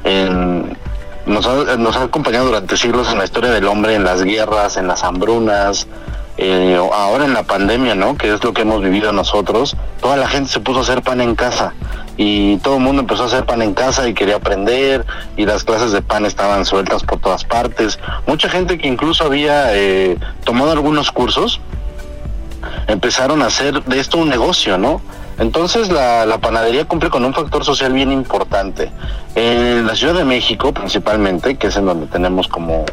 en, 0.04 0.78
nos, 1.26 1.46
ha, 1.46 2.04
acompañado 2.04 2.46
durante 2.46 2.78
siglos 2.78 3.12
en 3.12 3.18
la 3.18 3.26
historia 3.26 3.52
del 3.52 3.68
hombre, 3.68 3.96
en 3.96 4.04
las 4.04 4.24
guerras, 4.24 4.78
en 4.78 4.88
las 4.88 5.04
hambrunas, 5.04 5.88
eh, 6.38 6.80
ahora 6.94 7.26
en 7.26 7.34
la 7.34 7.44
pandemia, 7.44 7.94
¿no? 7.94 8.16
Que 8.16 8.34
es 8.34 8.44
lo 8.44 8.54
que 8.54 8.62
hemos 8.62 8.82
vivido 8.82 9.12
nosotros. 9.12 9.76
Toda 10.02 10.16
la 10.16 10.28
gente 10.28 10.50
se 10.50 10.60
puso 10.60 10.80
a 10.80 10.82
hacer 10.84 11.02
pan 11.02 11.20
en 11.20 11.36
casa 11.36 11.74
y 12.16 12.58
todo 12.58 12.78
el 12.78 12.84
mundo 12.84 13.02
empezó 13.02 13.24
a 13.24 13.26
hacer 13.28 13.46
pan 13.46 13.62
en 13.62 13.74
casa 13.74 14.08
y 14.08 14.14
quería 14.14 14.38
aprender 14.38 15.06
y 15.36 15.46
las 15.46 15.64
clases 15.64 15.92
de 15.92 16.02
pan 16.02 16.26
estaban 16.26 16.66
sueltas 16.66 17.04
por 17.04 17.20
todas 17.20 17.44
partes. 17.44 18.00
Mucha 18.26 18.50
gente 18.50 18.78
que 18.78 18.88
incluso 18.88 19.26
había 19.26 19.76
eh, 19.76 20.18
tomado 20.46 20.72
algunos 20.72 21.12
cursos 21.12 21.60
empezaron 22.88 23.42
a 23.42 23.48
hacer 23.48 23.84
de 23.84 24.00
esto 24.00 24.18
un 24.18 24.30
negocio, 24.30 24.78
¿no? 24.78 25.02
Entonces 25.40 25.92
la, 25.92 26.26
la, 26.26 26.40
panadería 26.40 26.86
cumple 26.86 27.10
con 27.10 27.24
un 27.24 27.34
factor 27.34 27.64
social 27.64 27.94
bien 27.94 28.12
importante. 28.12 28.92
En 29.36 29.86
la 29.86 29.96
Ciudad 29.96 30.16
de 30.16 30.26
México 30.26 30.74
principalmente, 30.74 31.58
que 31.58 31.68
es 31.68 31.76
en 31.78 31.86
donde 31.86 32.08
tenemos 32.08 32.48
como 32.48 32.86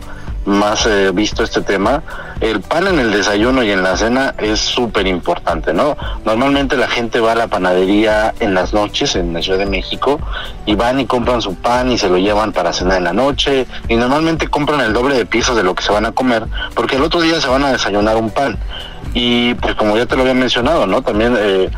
más 0.45 0.87
eh, 0.87 1.11
visto 1.13 1.43
este 1.43 1.63
tema, 1.63 2.03
el 2.41 2.61
pan 2.61 2.87
en 2.89 2.99
el 2.99 3.11
desayuno 3.11 3.63
y 3.63 3.71
en 3.71 3.83
la 3.83 3.97
cena 3.97 4.35
es 4.39 4.61
súper 4.61 5.07
importante, 5.07 5.73
¿no? 5.73 5.97
Normalmente 6.25 6.77
la 6.77 6.89
gente 6.89 7.21
va 7.21 7.33
a 7.33 7.35
la 7.35 7.47
panadería 7.47 8.35
en 8.41 8.55
las 8.55 8.75
noches 8.75 9.17
en 9.17 9.33
la 9.33 9.43
Ciudad 9.43 9.59
de 9.59 9.67
México 9.67 10.21
y 10.67 10.75
van 10.75 11.01
y 11.01 11.07
compran 11.07 11.41
su 11.41 11.55
pan 11.55 11.91
y 11.91 11.99
se 11.99 12.09
lo 12.09 12.19
llevan 12.19 12.53
para 12.53 12.73
cenar 12.73 12.99
en 12.99 13.05
la 13.05 13.13
noche 13.13 13.67
y 13.89 13.97
normalmente 13.97 14.49
compran 14.49 14.81
el 14.81 14.93
doble 14.93 15.17
de 15.17 15.27
piezas 15.27 15.57
de 15.57 15.63
lo 15.63 15.75
que 15.75 15.83
se 15.83 15.93
van 15.93 16.07
a 16.07 16.13
comer 16.13 16.45
porque 16.75 16.97
el 16.97 17.03
otro 17.03 17.21
día 17.21 17.41
se 17.41 17.49
van 17.49 17.65
a 17.65 17.73
desayunar 17.73 18.17
un 18.17 18.31
pan. 18.31 18.59
Y 19.15 19.55
pues 19.55 19.75
como 19.77 19.97
ya 19.97 20.07
te 20.07 20.17
lo 20.17 20.23
había 20.23 20.35
mencionado, 20.35 20.87
¿no? 20.87 21.03
También 21.03 21.37
eh, 21.39 21.71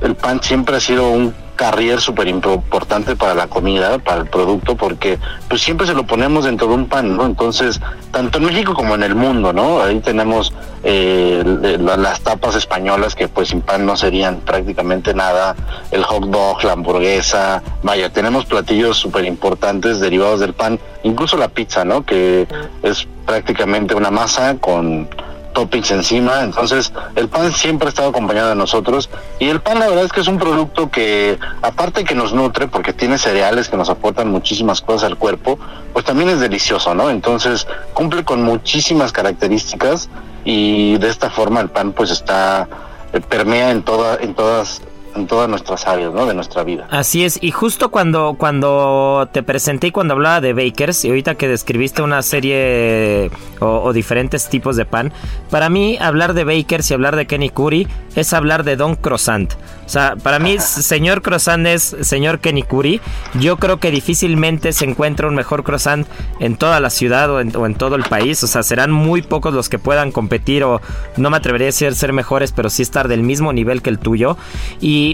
el 0.00 0.14
pan 0.14 0.42
siempre 0.42 0.76
ha 0.76 0.80
sido 0.80 1.10
un 1.10 1.34
carrier 1.58 2.00
súper 2.00 2.28
importante 2.28 3.16
para 3.16 3.34
la 3.34 3.48
comida, 3.48 3.98
para 3.98 4.20
el 4.20 4.28
producto, 4.28 4.76
porque 4.76 5.18
pues 5.48 5.60
siempre 5.60 5.88
se 5.88 5.92
lo 5.92 6.06
ponemos 6.06 6.44
dentro 6.44 6.68
de 6.68 6.74
un 6.74 6.86
pan, 6.86 7.16
¿no? 7.16 7.26
Entonces, 7.26 7.80
tanto 8.12 8.38
en 8.38 8.44
México 8.44 8.74
como 8.74 8.94
en 8.94 9.02
el 9.02 9.16
mundo, 9.16 9.52
¿no? 9.52 9.82
Ahí 9.82 9.98
tenemos 9.98 10.52
eh, 10.84 11.42
las 11.44 12.20
tapas 12.20 12.54
españolas 12.54 13.16
que 13.16 13.26
pues 13.26 13.48
sin 13.48 13.60
pan 13.60 13.84
no 13.84 13.96
serían 13.96 14.36
prácticamente 14.38 15.14
nada, 15.14 15.56
el 15.90 16.04
hot 16.04 16.26
dog, 16.26 16.62
la 16.62 16.74
hamburguesa, 16.74 17.60
vaya, 17.82 18.08
tenemos 18.10 18.46
platillos 18.46 18.96
súper 18.96 19.24
importantes 19.24 19.98
derivados 19.98 20.38
del 20.38 20.54
pan, 20.54 20.78
incluso 21.02 21.36
la 21.36 21.48
pizza, 21.48 21.84
¿no? 21.84 22.06
Que 22.06 22.46
es 22.84 23.08
prácticamente 23.26 23.96
una 23.96 24.12
masa 24.12 24.56
con 24.58 25.08
toppings 25.52 25.90
encima, 25.90 26.42
entonces 26.42 26.92
el 27.16 27.28
pan 27.28 27.52
siempre 27.52 27.86
ha 27.86 27.88
estado 27.90 28.10
acompañado 28.10 28.50
de 28.50 28.54
nosotros 28.54 29.10
y 29.38 29.48
el 29.48 29.60
pan 29.60 29.78
la 29.78 29.88
verdad 29.88 30.04
es 30.04 30.12
que 30.12 30.20
es 30.20 30.28
un 30.28 30.38
producto 30.38 30.90
que 30.90 31.38
aparte 31.62 32.04
que 32.04 32.14
nos 32.14 32.32
nutre 32.32 32.68
porque 32.68 32.92
tiene 32.92 33.18
cereales 33.18 33.68
que 33.68 33.76
nos 33.76 33.90
aportan 33.90 34.30
muchísimas 34.30 34.80
cosas 34.80 35.04
al 35.04 35.16
cuerpo, 35.16 35.58
pues 35.92 36.04
también 36.04 36.28
es 36.28 36.40
delicioso, 36.40 36.94
¿no? 36.94 37.10
Entonces 37.10 37.66
cumple 37.94 38.24
con 38.24 38.42
muchísimas 38.42 39.12
características 39.12 40.08
y 40.44 40.96
de 40.98 41.08
esta 41.08 41.30
forma 41.30 41.60
el 41.60 41.70
pan 41.70 41.92
pues 41.92 42.10
está 42.10 42.68
eh, 43.12 43.20
permea 43.20 43.70
en 43.70 43.82
toda 43.82 44.16
en 44.20 44.34
todas 44.34 44.82
en 45.18 45.26
todas 45.26 45.48
nuestras 45.48 45.86
áreas, 45.86 46.12
¿no? 46.12 46.26
De 46.26 46.34
nuestra 46.34 46.64
vida. 46.64 46.86
Así 46.90 47.24
es, 47.24 47.38
y 47.42 47.50
justo 47.50 47.90
cuando, 47.90 48.36
cuando 48.38 49.28
te 49.32 49.42
presenté 49.42 49.88
y 49.88 49.90
cuando 49.90 50.14
hablaba 50.14 50.40
de 50.40 50.52
bakers, 50.52 51.04
y 51.04 51.08
ahorita 51.08 51.34
que 51.34 51.48
describiste 51.48 52.02
una 52.02 52.22
serie 52.22 53.30
o, 53.60 53.92
diferentes 53.92 54.48
tipos 54.48 54.76
de 54.76 54.84
pan, 54.84 55.12
para 55.50 55.68
mí 55.68 55.98
hablar 56.00 56.34
de 56.34 56.44
bakers 56.44 56.90
y 56.90 56.94
hablar 56.94 57.16
de 57.16 57.26
Kenny 57.26 57.50
Curry 57.50 57.88
es 58.14 58.32
hablar 58.32 58.64
de 58.64 58.76
Don 58.76 58.94
Croissant. 58.96 59.52
O 59.88 59.90
sea, 59.90 60.16
para 60.16 60.38
mí, 60.38 60.58
señor 60.58 61.22
croissant 61.22 61.66
es 61.66 61.96
señor 62.02 62.40
Kenny 62.40 62.62
Curry. 62.62 63.00
Yo 63.40 63.56
creo 63.56 63.80
que 63.80 63.90
difícilmente 63.90 64.72
se 64.72 64.84
encuentra 64.84 65.28
un 65.28 65.34
mejor 65.34 65.64
croissant 65.64 66.06
en 66.40 66.56
toda 66.56 66.78
la 66.78 66.90
ciudad 66.90 67.30
o 67.30 67.40
en, 67.40 67.74
todo 67.74 67.96
el 67.96 68.04
país. 68.04 68.44
O 68.44 68.46
sea, 68.46 68.62
serán 68.62 68.90
muy 68.90 69.22
pocos 69.22 69.54
los 69.54 69.70
que 69.70 69.78
puedan 69.78 70.12
competir 70.12 70.62
o 70.62 70.82
no 71.16 71.30
me 71.30 71.38
atrevería 71.38 71.66
a 71.66 71.70
decir 71.72 71.94
ser 71.94 72.12
mejores, 72.12 72.52
pero 72.52 72.68
sí 72.68 72.82
estar 72.82 73.08
del 73.08 73.22
mismo 73.22 73.54
nivel 73.54 73.80
que 73.80 73.88
el 73.88 73.98
tuyo. 73.98 74.36
Y, 74.80 75.07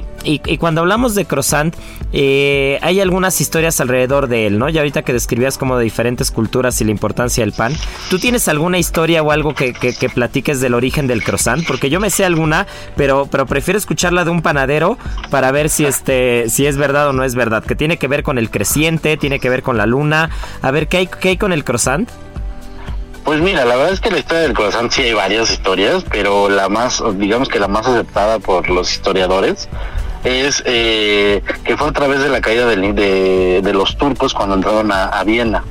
cuando 0.58 0.80
hablamos 0.80 1.14
de 1.14 1.24
croissant, 1.24 1.74
eh, 2.12 2.78
hay 2.82 3.00
algunas 3.00 3.40
historias 3.40 3.80
alrededor 3.80 4.28
de 4.28 4.46
él, 4.46 4.58
¿no? 4.58 4.68
Ya 4.68 4.80
ahorita 4.80 5.02
que 5.02 5.12
describías 5.12 5.58
como 5.58 5.76
de 5.76 5.84
diferentes 5.84 6.30
culturas 6.30 6.80
y 6.80 6.84
la 6.84 6.90
importancia 6.90 7.44
del 7.44 7.52
pan. 7.52 7.74
¿Tú 8.08 8.18
tienes 8.18 8.48
alguna 8.48 8.78
historia 8.78 9.22
o 9.22 9.30
algo 9.30 9.54
que, 9.54 9.72
que 9.72 10.08
platiques 10.08 10.60
del 10.60 10.74
origen 10.74 11.06
del 11.06 11.22
croissant? 11.22 11.66
Porque 11.66 11.90
yo 11.90 12.00
me 12.00 12.10
sé 12.10 12.24
alguna, 12.24 12.66
pero, 12.96 13.26
pero 13.30 13.46
prefiero 13.46 13.78
escucharla 13.78 14.24
de 14.24 14.30
un 14.30 14.42
panadero 14.42 14.98
para 15.30 15.50
ver 15.52 15.68
si 15.68 15.84
este 15.84 16.48
si 16.48 16.66
es 16.66 16.76
verdad 16.76 17.08
o 17.08 17.12
no 17.12 17.24
es 17.24 17.34
verdad, 17.34 17.64
que 17.64 17.74
tiene 17.74 17.96
que 17.96 18.08
ver 18.08 18.22
con 18.22 18.38
el 18.38 18.50
creciente, 18.50 19.16
tiene 19.16 19.40
que 19.40 19.50
ver 19.50 19.62
con 19.62 19.76
la 19.76 19.86
luna. 19.86 20.30
A 20.62 20.70
ver, 20.70 20.88
¿qué 20.88 20.98
hay, 20.98 21.06
qué 21.06 21.30
hay 21.30 21.36
con 21.36 21.52
el 21.52 21.64
croissant? 21.64 22.08
Pues 23.24 23.40
mira, 23.40 23.64
la 23.64 23.76
verdad 23.76 23.94
es 23.94 24.00
que 24.00 24.10
la 24.10 24.18
historia 24.18 24.42
del 24.42 24.52
croissant 24.52 24.92
sí 24.92 25.00
hay 25.00 25.14
varias 25.14 25.50
historias, 25.50 26.04
pero 26.10 26.50
la 26.50 26.68
más, 26.68 27.02
digamos 27.14 27.48
que 27.48 27.58
la 27.58 27.68
más 27.68 27.86
aceptada 27.86 28.38
por 28.38 28.68
los 28.68 28.92
historiadores 28.92 29.66
es 30.24 30.62
eh, 30.66 31.42
que 31.64 31.76
fue 31.78 31.88
a 31.88 31.92
través 31.92 32.22
de 32.22 32.28
la 32.28 32.42
caída 32.42 32.66
de, 32.66 33.70
los 33.72 33.96
turcos 33.96 34.34
cuando 34.34 34.56
entraron 34.56 34.92
a, 34.92 35.24
Viena. 35.24 35.64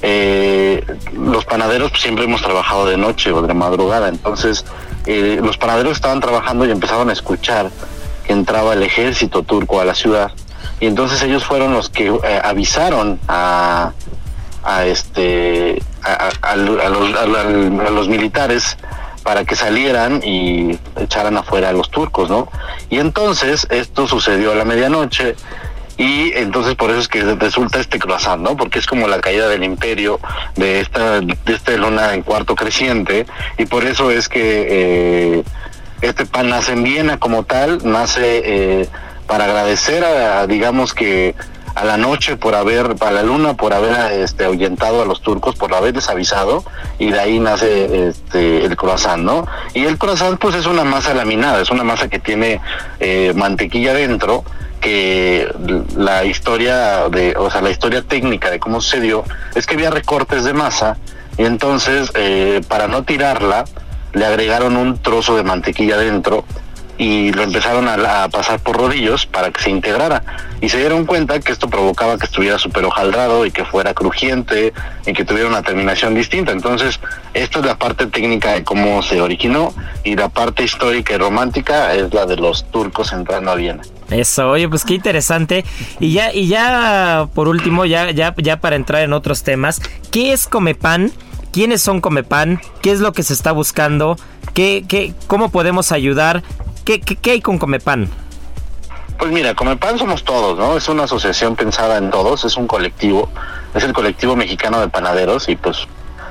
Eh, 0.00 0.86
los 1.12 1.44
panaderos 1.44 1.92
siempre 2.00 2.24
hemos 2.24 2.40
trabajado 2.40 2.86
de 2.86 2.96
noche 2.96 3.30
o 3.30 3.42
de 3.42 3.52
madrugada, 3.52 4.08
entonces 4.08 4.64
eh, 5.04 5.38
los 5.42 5.58
panaderos 5.58 5.92
estaban 5.92 6.20
trabajando 6.20 6.64
y 6.64 6.70
empezaron 6.70 7.10
a 7.10 7.12
escuchar 7.12 7.70
que 8.26 8.32
entraba 8.32 8.72
el 8.72 8.82
ejército 8.82 9.42
turco 9.42 9.80
a 9.80 9.84
la 9.84 9.94
ciudad. 9.94 10.32
Y 10.80 10.86
entonces 10.86 11.22
ellos 11.22 11.44
fueron 11.44 11.74
los 11.74 11.90
que 11.90 12.10
avisaron 12.42 13.20
a 13.28 13.92
este 14.86 15.82
a, 16.06 16.56
los, 16.56 18.08
militares 18.08 18.76
para 19.22 19.44
que 19.44 19.56
salieran 19.56 20.22
y 20.22 20.78
echaran 20.96 21.36
afuera 21.36 21.70
a 21.70 21.72
los 21.72 21.90
turcos, 21.90 22.30
¿no? 22.30 22.48
Y 22.90 22.98
entonces 22.98 23.66
esto 23.70 24.06
sucedió 24.06 24.52
a 24.52 24.54
la 24.54 24.64
medianoche 24.64 25.34
y 25.96 26.32
entonces 26.34 26.74
por 26.74 26.90
eso 26.90 27.00
es 27.00 27.08
que 27.08 27.22
resulta 27.22 27.80
este 27.80 27.98
croissant, 27.98 28.40
¿no? 28.42 28.56
Porque 28.56 28.78
es 28.78 28.86
como 28.86 29.08
la 29.08 29.20
caída 29.20 29.48
del 29.48 29.64
imperio 29.64 30.20
de 30.54 30.80
esta 30.80 31.20
de 31.20 31.36
esta 31.46 31.72
luna 31.72 32.14
en 32.14 32.22
cuarto 32.22 32.54
creciente 32.54 33.26
y 33.58 33.66
por 33.66 33.84
eso 33.84 34.10
es 34.10 34.28
que 34.28 34.66
eh, 34.68 35.42
este 36.02 36.26
pan 36.26 36.50
nace 36.50 36.72
en 36.72 36.84
Viena 36.84 37.18
como 37.18 37.44
tal, 37.44 37.80
nace 37.82 38.42
eh, 38.44 38.88
para 39.26 39.44
agradecer 39.44 40.04
a, 40.04 40.46
digamos 40.46 40.94
que 40.94 41.34
a 41.76 41.84
la 41.84 41.98
noche 41.98 42.38
por 42.38 42.54
haber, 42.54 42.96
para 42.96 43.12
la 43.12 43.22
luna 43.22 43.54
por 43.54 43.74
haber 43.74 44.22
este, 44.22 44.46
ahuyentado 44.46 45.02
a 45.02 45.04
los 45.04 45.20
turcos, 45.20 45.56
por 45.56 45.74
haberles 45.74 46.08
avisado, 46.08 46.64
y 46.98 47.10
de 47.10 47.20
ahí 47.20 47.38
nace 47.38 48.08
este, 48.08 48.64
el 48.64 48.76
croissant, 48.76 49.22
¿no? 49.22 49.46
Y 49.74 49.84
el 49.84 49.98
croissant 49.98 50.38
pues 50.38 50.54
es 50.54 50.64
una 50.64 50.84
masa 50.84 51.12
laminada, 51.12 51.60
es 51.60 51.70
una 51.70 51.84
masa 51.84 52.08
que 52.08 52.18
tiene 52.18 52.62
eh, 52.98 53.34
mantequilla 53.36 53.92
dentro, 53.92 54.42
que 54.80 55.52
la 55.94 56.24
historia 56.24 57.10
de, 57.10 57.34
o 57.36 57.50
sea, 57.50 57.60
la 57.60 57.70
historia 57.70 58.00
técnica 58.00 58.50
de 58.50 58.58
cómo 58.58 58.80
sucedió 58.80 59.24
es 59.54 59.66
que 59.66 59.74
había 59.74 59.90
recortes 59.90 60.44
de 60.44 60.54
masa, 60.54 60.96
y 61.36 61.44
entonces 61.44 62.10
eh, 62.14 62.62
para 62.68 62.88
no 62.88 63.02
tirarla, 63.02 63.66
le 64.14 64.24
agregaron 64.24 64.78
un 64.78 64.96
trozo 64.96 65.36
de 65.36 65.42
mantequilla 65.42 65.98
dentro 65.98 66.46
y 66.98 67.32
lo 67.32 67.42
empezaron 67.42 67.88
a, 67.88 68.28
pasar 68.28 68.60
por 68.60 68.76
rodillos 68.76 69.26
para 69.26 69.50
que 69.50 69.62
se 69.62 69.70
integrara. 69.70 70.22
Y 70.60 70.68
se 70.68 70.78
dieron 70.78 71.04
cuenta 71.04 71.38
que 71.40 71.52
esto 71.52 71.68
provocaba 71.68 72.18
que 72.18 72.26
estuviera 72.26 72.58
súper 72.58 72.84
hojaldrado 72.84 73.44
y 73.44 73.50
que 73.50 73.64
fuera 73.64 73.92
crujiente 73.92 74.72
y 75.06 75.12
que 75.12 75.24
tuviera 75.24 75.48
una 75.48 75.62
terminación 75.62 76.14
distinta. 76.14 76.52
Entonces, 76.52 76.98
esta 77.34 77.58
es 77.58 77.66
la 77.66 77.76
parte 77.76 78.06
técnica 78.06 78.52
de 78.52 78.64
cómo 78.64 79.02
se 79.02 79.20
originó 79.20 79.74
y 80.02 80.16
la 80.16 80.28
parte 80.28 80.64
histórica 80.64 81.14
y 81.14 81.18
romántica 81.18 81.94
es 81.94 82.12
la 82.14 82.24
de 82.24 82.36
los 82.36 82.70
turcos 82.70 83.12
entrando 83.12 83.50
a 83.50 83.54
Viena. 83.54 83.82
Eso, 84.10 84.50
oye, 84.50 84.68
pues 84.68 84.84
qué 84.84 84.94
interesante. 84.94 85.64
Y 86.00 86.12
ya, 86.12 86.32
y 86.32 86.48
ya 86.48 87.28
por 87.34 87.48
último, 87.48 87.84
ya, 87.84 88.10
ya, 88.12 88.34
ya 88.38 88.60
para 88.60 88.76
entrar 88.76 89.02
en 89.02 89.12
otros 89.12 89.42
temas, 89.42 89.82
¿qué 90.10 90.32
es 90.32 90.46
Comepan? 90.46 91.12
quiénes 91.56 91.80
son 91.80 92.02
Comepan, 92.02 92.60
qué 92.82 92.92
es 92.92 93.00
lo 93.00 93.14
que 93.14 93.22
se 93.22 93.32
está 93.32 93.50
buscando, 93.50 94.18
qué, 94.52 94.84
qué, 94.86 95.14
cómo 95.26 95.48
podemos 95.48 95.90
ayudar, 95.90 96.42
qué, 96.86 97.00
qué, 97.00 97.30
hay 97.32 97.40
con 97.40 97.58
Comepan. 97.58 98.08
Pues 99.18 99.32
mira, 99.32 99.54
Comepan 99.54 99.98
somos 99.98 100.24
todos, 100.24 100.56
¿no? 100.56 100.76
Es 100.76 100.88
una 100.88 101.04
asociación 101.04 101.56
pensada 101.56 101.98
en 101.98 102.10
todos, 102.10 102.44
es 102.44 102.56
un 102.56 102.66
colectivo, 102.66 103.28
es 103.74 103.82
el 103.82 103.92
colectivo 103.92 104.36
mexicano 104.36 104.80
de 104.80 104.88
panaderos 104.88 105.48
y 105.48 105.56
pues 105.56 105.86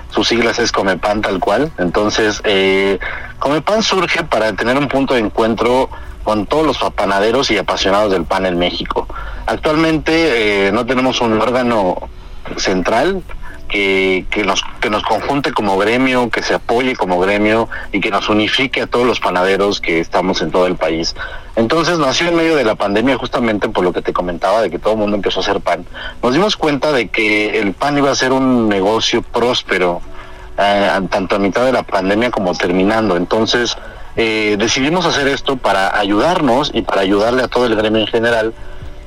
sus 0.10 0.28
siglas 0.28 0.58
es 0.60 0.72
Comepan 0.72 1.22
tal 1.22 1.40
cual. 1.40 1.72
Entonces, 1.78 2.42
eh, 2.46 3.00
Comepan 3.40 3.84
surge 3.84 4.24
para 4.24 4.54
tener 4.54 4.78
un 4.78 4.88
punto 4.88 5.14
de 5.14 5.20
encuentro 5.20 5.90
con 6.24 6.46
todos 6.46 6.66
los 6.66 6.78
panaderos 6.94 7.52
y 7.52 7.58
apasionados 7.58 8.12
del 8.12 8.24
pan 8.24 8.46
en 8.46 8.58
México. 8.58 9.08
Actualmente 9.46 10.68
eh, 10.68 10.72
no 10.72 10.86
tenemos 10.86 11.22
un 11.22 11.40
órgano 11.40 12.10
central, 12.58 13.22
que, 13.68 14.26
que, 14.30 14.44
nos, 14.44 14.64
que 14.80 14.90
nos 14.90 15.04
conjunte 15.04 15.52
como 15.52 15.78
gremio, 15.78 16.30
que 16.30 16.42
se 16.44 16.54
apoye 16.54 16.96
como 16.96 17.20
gremio 17.20 17.70
y 17.92 18.00
que 18.00 18.12
nos 18.12 18.30
unifique 18.30 18.82
a 18.82 18.88
todos 18.88 19.06
los 19.06 19.20
panaderos 19.20 19.82
que 19.82 20.00
estamos 20.00 20.42
en 20.42 20.52
todo 20.52 20.68
el 20.68 20.76
país. 20.76 21.16
Entonces 21.56 21.98
nació 22.00 22.30
en 22.30 22.36
medio 22.36 22.56
de 22.56 22.64
la 22.64 22.76
pandemia 22.76 23.18
justamente 23.18 23.70
por 23.70 23.84
lo 23.84 23.94
que 23.94 24.02
te 24.02 24.14
comentaba 24.14 24.62
de 24.62 24.70
que 24.70 24.80
todo 24.80 24.94
el 24.94 25.00
mundo 25.00 25.16
empezó 25.16 25.40
a 25.40 25.44
hacer 25.44 25.62
pan. 25.62 25.86
Nos 26.22 26.34
dimos 26.34 26.58
cuenta 26.58 26.92
de 26.92 27.08
que 27.08 27.60
el 27.60 27.74
pan 27.74 27.98
iba 27.98 28.12
a 28.12 28.16
ser 28.16 28.32
un 28.32 28.68
negocio 28.70 29.22
próspero, 29.22 30.02
eh, 30.58 30.90
tanto 31.10 31.36
a 31.36 31.40
mitad 31.40 31.66
de 31.66 31.72
la 31.72 31.84
pandemia 31.84 32.32
como 32.32 32.54
terminando. 32.54 33.18
Entonces 33.18 33.78
eh, 34.16 34.56
decidimos 34.58 35.06
hacer 35.06 35.28
esto 35.28 35.58
para 35.58 35.98
ayudarnos 35.98 36.72
y 36.74 36.82
para 36.82 37.02
ayudarle 37.02 37.44
a 37.44 37.48
todo 37.48 37.66
el 37.66 37.76
gremio 37.76 38.02
en 38.02 38.08
general 38.08 38.54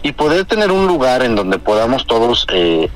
y 0.03 0.12
poder 0.12 0.44
tener 0.44 0.71
un 0.71 0.87
lugar 0.87 1.23
en 1.23 1.35
donde 1.35 1.59
podamos 1.59 2.07
todos 2.07 2.47
eh, 2.53 2.88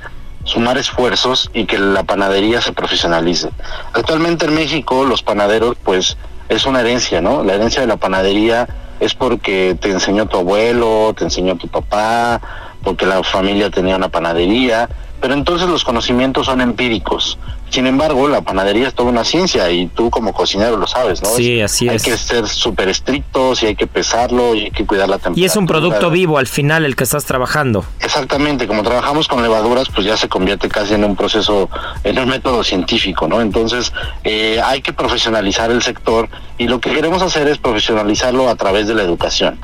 sumar 0.45 0.79
esfuerzos 0.79 1.51
y 1.55 1.67
que 1.67 1.79
la 1.79 2.03
panadería 2.03 2.61
se 2.61 2.73
profesionalice. 2.73 3.51
Actualmente 3.93 4.47
en 4.47 4.55
México 4.55 5.05
los 5.05 5.23
panaderos 5.23 5.77
pues 5.83 6.17
es 6.49 6.67
una 6.67 6.81
herencia, 6.81 7.21
¿no? 7.21 7.43
La 7.45 7.55
herencia 7.55 7.81
de 7.81 7.87
la 7.87 7.97
panadería 7.97 8.69
es 9.01 9.15
porque 9.15 9.77
te 9.81 9.91
enseñó 9.91 10.27
tu 10.27 10.37
abuelo, 10.37 11.15
te 11.17 11.25
enseñó 11.25 11.57
tu 11.57 11.69
papá, 11.69 12.41
porque 12.83 13.07
la 13.07 13.23
familia 13.23 13.71
tenía 13.71 13.97
una 13.97 14.09
panadería, 14.09 14.89
pero 15.23 15.35
entonces 15.35 15.69
los 15.69 15.85
conocimientos 15.85 16.47
son 16.47 16.61
empíricos. 16.61 17.39
Sin 17.71 17.87
embargo, 17.87 18.27
la 18.27 18.41
panadería 18.41 18.89
es 18.89 18.95
toda 18.95 19.09
una 19.09 19.25
ciencia 19.25 19.71
y 19.71 19.87
tú 19.87 20.11
como 20.11 20.33
cocinero 20.33 20.77
lo 20.77 20.89
sabes, 20.89 21.23
¿no? 21.23 21.29
Sí, 21.29 21.61
así 21.61 21.87
es. 21.87 21.93
Hay 21.93 22.11
que 22.11 22.19
ser 22.19 22.49
súper 22.49 22.89
estrictos 22.89 23.63
y 23.63 23.67
hay 23.67 23.77
que 23.77 23.87
pesarlo 23.87 24.57
y 24.57 24.65
hay 24.65 24.71
que 24.73 24.85
cuidar 24.85 25.09
la 25.09 25.19
temperatura. 25.19 25.41
Y 25.41 25.45
es 25.45 25.55
un 25.55 25.69
producto 25.69 26.11
vivo 26.11 26.39
al 26.39 26.49
final 26.49 26.85
el 26.85 26.97
que 26.97 27.05
estás 27.05 27.25
trabajando. 27.25 27.85
Exactamente, 28.01 28.67
como 28.67 28.83
trabajamos 28.83 29.29
con 29.29 29.41
levaduras, 29.43 29.89
pues 29.95 30.05
ya 30.05 30.17
se 30.17 30.29
convierte 30.29 30.69
casi 30.69 30.95
en 30.95 31.05
un 31.05 31.15
proceso, 31.15 31.71
en 32.03 32.19
un 32.19 32.29
método 32.29 32.65
científico, 32.65 33.29
¿no? 33.29 33.41
Entonces, 33.41 33.93
eh, 34.25 34.61
hay 34.65 34.83
que 34.83 34.93
profesionalizar 34.93 35.71
el 35.71 35.83
sector 35.83 36.29
y 36.59 36.67
lo 36.67 36.81
que 36.81 36.91
queremos 36.91 37.23
hacer 37.23 37.47
es 37.47 37.59
profesionalizarlo 37.59 38.49
a 38.49 38.57
través 38.57 38.89
de 38.89 38.97
la 38.97 39.05
educación. 39.05 39.61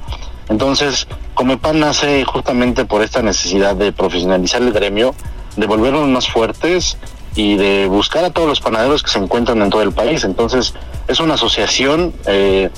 Entonces, 0.48 1.08
Comepan 1.38 1.78
nace 1.78 2.24
justamente 2.24 2.84
por 2.84 3.00
esta 3.00 3.22
necesidad 3.22 3.76
de 3.76 3.92
profesionalizar 3.92 4.60
el 4.60 4.72
gremio, 4.72 5.14
de 5.58 5.66
volvernos 5.66 6.08
más 6.08 6.28
fuertes 6.28 6.96
y 7.34 7.56
de 7.56 7.86
buscar 7.88 8.24
a 8.24 8.30
todos 8.30 8.48
los 8.48 8.60
panaderos 8.60 9.02
que 9.02 9.10
se 9.10 9.18
encuentran 9.18 9.60
en 9.60 9.70
todo 9.70 9.82
el 9.82 9.92
país. 9.92 10.24
Entonces, 10.24 10.74
es 11.06 11.20
una 11.20 11.34
asociación 11.34 12.14
eh, 12.26 12.70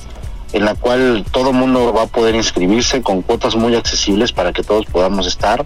en 0.52 0.64
la 0.64 0.74
cual 0.74 1.24
todo 1.30 1.52
mundo 1.52 1.92
va 1.92 2.02
a 2.02 2.06
poder 2.06 2.34
inscribirse 2.34 3.02
con 3.02 3.22
cuotas 3.22 3.54
muy 3.54 3.74
accesibles 3.76 4.32
para 4.32 4.52
que 4.52 4.62
todos 4.62 4.86
podamos 4.86 5.26
estar 5.26 5.64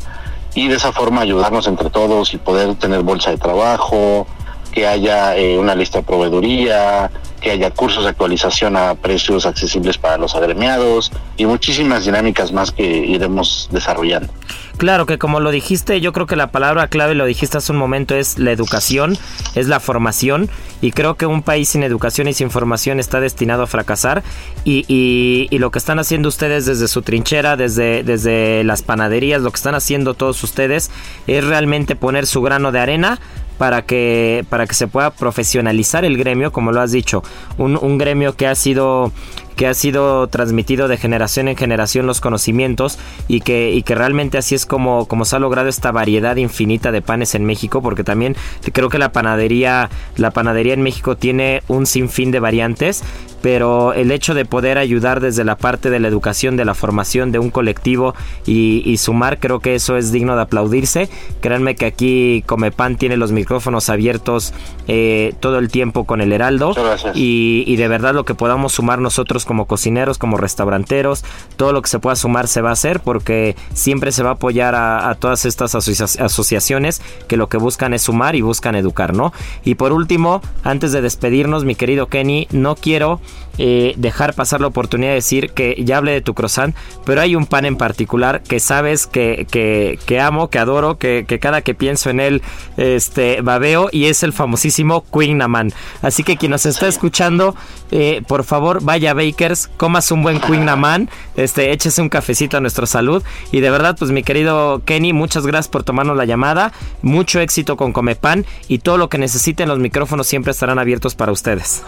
y 0.55 0.69
de 0.69 0.77
esa 0.77 0.93
forma 0.93 1.23
ayudarnos 1.23 1.67
entre 1.67 1.91
todos 1.91 2.35
y 2.35 2.39
poder 2.39 2.75
tener 2.77 3.03
bolsa 3.03 3.31
de 3.31 3.39
trabajo, 3.39 4.27
que 4.75 4.87
haya 4.87 5.37
eh, 5.37 5.57
una 5.57 5.77
lista 5.77 5.99
de 5.99 6.05
proveeduría, 6.05 7.11
que 7.41 7.53
haya 7.53 7.71
cursos 7.71 8.05
de 8.05 8.11
actualización 8.11 8.77
a 8.77 8.95
precios 8.97 9.47
accesibles 9.47 9.99
para 9.99 10.19
los 10.19 10.35
agremiados 10.35 11.13
y 11.37 11.47
muchísimas 11.47 12.05
dinámicas 12.05 12.53
más 12.53 12.73
que 12.73 12.83
iremos 12.83 13.69
desarrollando. 13.71 14.33
Claro 14.77 15.07
que 15.07 15.19
como 15.19 15.39
lo 15.39 15.53
dijiste, 15.53 16.01
yo 16.01 16.13
creo 16.13 16.27
que 16.27 16.35
la 16.35 16.49
palabra 16.49 16.89
clave, 16.89 17.15
lo 17.15 17.27
dijiste 17.27 17.59
hace 17.59 17.71
un 17.71 17.79
momento, 17.79 18.17
es 18.17 18.41
la 18.41 18.51
educación, 18.51 19.17
es 19.55 19.69
la 19.69 19.79
formación 19.79 20.51
y 20.81 20.91
creo 20.91 21.15
que 21.15 21.27
un 21.27 21.43
país 21.43 21.69
sin 21.69 21.85
educación 21.85 22.27
y 22.27 22.33
sin 22.33 22.51
formación 22.51 22.99
está 22.99 23.21
destinado 23.21 23.63
a 23.63 23.67
fracasar 23.69 24.25
y, 24.65 24.85
y, 24.89 25.59
lo 25.59 25.71
que 25.71 25.79
están 25.79 26.01
haciendo 26.01 26.29
ustedes 26.29 26.67
desde 26.67 26.89
su 26.89 27.03
trinchera, 27.03 27.57
desde, 27.57 28.03
desde 28.03 28.65
las 28.65 28.83
panaderías, 28.83 29.41
lo 29.41 29.51
que 29.53 29.57
están 29.57 29.77
haciendo 29.77 30.15
todos 30.15 30.43
ustedes 30.43 30.91
es 31.29 31.45
realmente 31.45 31.95
poner 31.95 32.27
su 32.27 32.43
grano 32.43 32.73
de 32.73 32.81
arena 32.81 33.21
para 33.59 33.83
que, 33.83 34.45
para 34.49 34.67
que 34.67 34.75
se 34.75 34.87
pueda 34.87 35.11
profesionalizar 35.11 36.05
el 36.05 36.17
gremio, 36.17 36.53
como 36.53 36.73
lo 36.73 36.81
has 36.81 36.93
dicho, 36.93 37.23
un, 37.59 37.79
un 37.81 37.99
gremio 37.99 38.37
que 38.37 38.47
ha 38.47 38.55
sido 38.55 39.13
que 39.57 39.67
ha 39.67 39.75
sido 39.75 40.27
transmitido 40.29 40.89
de 40.89 40.97
generación 40.97 41.49
en 41.49 41.57
generación 41.57 42.07
los 42.07 42.21
conocimientos 42.21 42.99
y 43.29 43.41
que, 43.41 43.71
y 43.71 43.83
que 43.83 43.95
realmente 43.95 44.39
así 44.39 44.55
es 44.55 44.67
como, 44.67 45.07
como 45.07 45.25
se 45.25 45.37
ha 45.37 45.39
logrado 45.39 45.69
esta 45.69 45.93
variedad 45.93 46.37
infinita 46.37 46.93
de 46.93 47.03
panes 47.03 47.35
en 47.35 47.45
México, 47.45 47.83
porque 47.83 48.05
también 48.05 48.37
creo 48.73 48.89
que 48.89 48.99
la 48.99 49.13
panadería, 49.13 49.91
la 50.17 50.31
panadería 50.31 50.75
en 50.75 50.83
México 50.83 51.17
tiene 51.17 51.63
un 51.69 51.87
sinfín 51.87 52.31
de 52.31 52.41
variantes, 52.41 53.03
pero 53.45 53.93
el 53.93 54.11
hecho 54.11 54.33
de 54.33 54.47
poder 54.47 54.79
ayudar 54.79 55.21
desde 55.21 55.45
la 55.45 55.57
parte 55.57 55.91
de 55.91 56.01
la 56.01 56.09
educación, 56.09 56.57
de 56.57 56.65
la 56.65 56.73
formación 56.73 57.31
de 57.31 57.39
un 57.39 57.51
colectivo 57.51 58.15
y, 58.47 58.97
sumar, 58.97 59.39
creo 59.39 59.61
que 59.61 59.75
eso 59.75 59.99
es 59.99 60.13
digno 60.13 60.35
de 60.35 60.41
aplaudirse. 60.41 61.11
Créanme 61.43 61.75
que 61.75 61.85
aquí 61.85 62.43
Comepan 62.47 62.97
tiene 62.97 63.19
los 63.19 63.33
micrófonos 63.33 63.91
abiertos 63.91 64.55
eh, 64.89 65.35
todo 65.41 65.59
el 65.59 65.69
tiempo 65.69 66.05
con 66.05 66.23
el 66.23 66.33
Heraldo 66.33 66.75
y, 67.15 67.65
y 67.67 67.77
de 67.77 67.87
verdad 67.87 68.15
lo 68.15 68.25
que 68.25 68.35
podamos 68.35 68.73
sumar 68.73 68.99
nosotros 68.99 69.44
como 69.45 69.67
cocineros, 69.67 70.19
como 70.19 70.37
restauranteros, 70.37 71.25
todo 71.57 71.73
lo 71.73 71.83
que 71.83 71.89
se 71.89 71.99
pueda 71.99 72.17
sumar 72.17 72.49
se 72.49 72.61
va 72.61 72.71
a 72.71 72.75
hacer 72.75 73.01
porque 73.01 73.57
siempre 73.73 74.13
se 74.13 74.23
va 74.23 74.31
a 74.31 74.35
apoyar 74.35 74.75
a, 74.75 75.15
todas 75.19 75.45
estas 75.45 75.75
asociaciones 75.75 77.01
que 77.29 77.37
lo 77.37 77.49
que 77.49 77.57
buscan 77.57 77.95
es 77.95 78.03
sumar 78.03 78.35
y 78.35 78.41
buscan 78.41 78.75
educar, 78.75 79.15
¿no? 79.15 79.33
Y 79.65 79.77
por 79.77 79.93
último, 79.93 80.43
antes 80.63 80.93
de 80.93 81.03
despedirnos, 81.03 81.65
mi 81.65 81.75
querido 81.75 82.09
Kenny, 82.09 82.49
no 82.51 82.75
quiero 82.77 83.21
eh, 83.59 83.95
dejar 83.97 84.35
pasar 84.35 84.61
la 84.61 84.67
oportunidad 84.67 85.11
de 85.11 85.17
decir 85.17 85.51
que 85.51 85.77
ya 85.79 85.99
hablé 85.99 86.13
de 86.13 86.21
tu 86.21 86.35
croissant, 86.35 86.75
pero 87.05 87.21
hay 87.21 87.37
un 87.37 87.47
pan 87.47 87.65
en 87.65 87.77
particular 87.77 88.43
que 88.43 88.61
sabes 88.61 89.07
que, 89.07 89.47
que, 89.51 90.21
amo, 90.21 90.49
que 90.49 90.59
adoro, 90.59 90.99
que, 90.99 91.25
cada 91.41 91.63
que 91.63 91.75
pienso 91.75 92.11
en 92.11 92.21
él 92.21 92.43
este, 92.77 93.41
babeo 93.43 93.89
y 93.93 94.07
es 94.07 94.23
el 94.23 94.33
famosísimo 94.33 95.05
Queen 95.13 95.39
Naman. 95.39 95.73
Así 96.03 96.25
que 96.25 96.37
quien 96.37 96.51
nos 96.51 96.67
está 96.67 96.89
escuchando, 96.89 97.55
eh, 97.91 98.23
por 98.27 98.45
favor 98.45 98.83
vaya 98.83 99.13
a 99.13 99.15
Bakers, 99.15 99.69
comas 99.77 100.11
un 100.11 100.23
buen 100.23 100.41
Queen 100.41 100.65
Naman, 100.65 101.09
este, 101.37 101.73
échese 101.73 102.03
un 102.03 102.09
cafecito 102.09 102.57
a 102.57 102.61
nuestra 102.61 102.87
salud 102.87 103.23
y 103.53 103.61
de 103.61 103.71
verdad 103.71 103.97
pues 103.99 104.11
mi 104.11 104.23
querido 104.23 104.83
Kenny, 104.85 105.13
muchas 105.13 105.47
gracias 105.47 105.69
por 105.69 105.85
tomarnos 105.85 106.17
la 106.17 106.25
llamada, 106.25 106.73
mucho 107.03 107.41
éxito 107.41 107.77
con 107.77 107.93
Comepan 107.93 108.47
y 108.69 108.79
todo 108.79 108.99
lo 108.99 109.09
que 109.09 109.19
necesiten 109.19 109.69
los 109.69 109.79
micrófonos 109.79 110.27
siempre 110.27 110.53
estarán 110.53 110.79
abiertos 110.79 111.15
para 111.15 111.33
ustedes. 111.33 111.83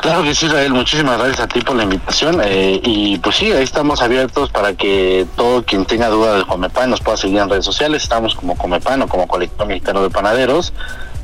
Claro 0.00 0.22
que 0.22 0.34
sí, 0.34 0.46
Israel, 0.46 0.72
muchísimas 0.72 1.18
gracias 1.18 1.40
a 1.40 1.48
ti 1.48 1.60
por 1.60 1.76
la 1.76 1.82
invitación. 1.82 2.40
Eh, 2.42 2.80
y 2.82 3.18
pues 3.18 3.36
sí, 3.36 3.52
ahí 3.52 3.62
estamos 3.62 4.00
abiertos 4.02 4.50
para 4.50 4.72
que 4.74 5.26
todo 5.36 5.64
quien 5.64 5.84
tenga 5.84 6.08
duda 6.08 6.34
del 6.34 6.46
Comepan 6.46 6.90
nos 6.90 7.00
pueda 7.00 7.16
seguir 7.16 7.38
en 7.38 7.48
redes 7.48 7.64
sociales. 7.64 8.02
Estamos 8.02 8.34
como 8.34 8.56
Comepan 8.56 9.02
o 9.02 9.08
como 9.08 9.28
Colectivo 9.28 9.66
Mexicano 9.66 10.02
de 10.02 10.10
Panaderos. 10.10 10.72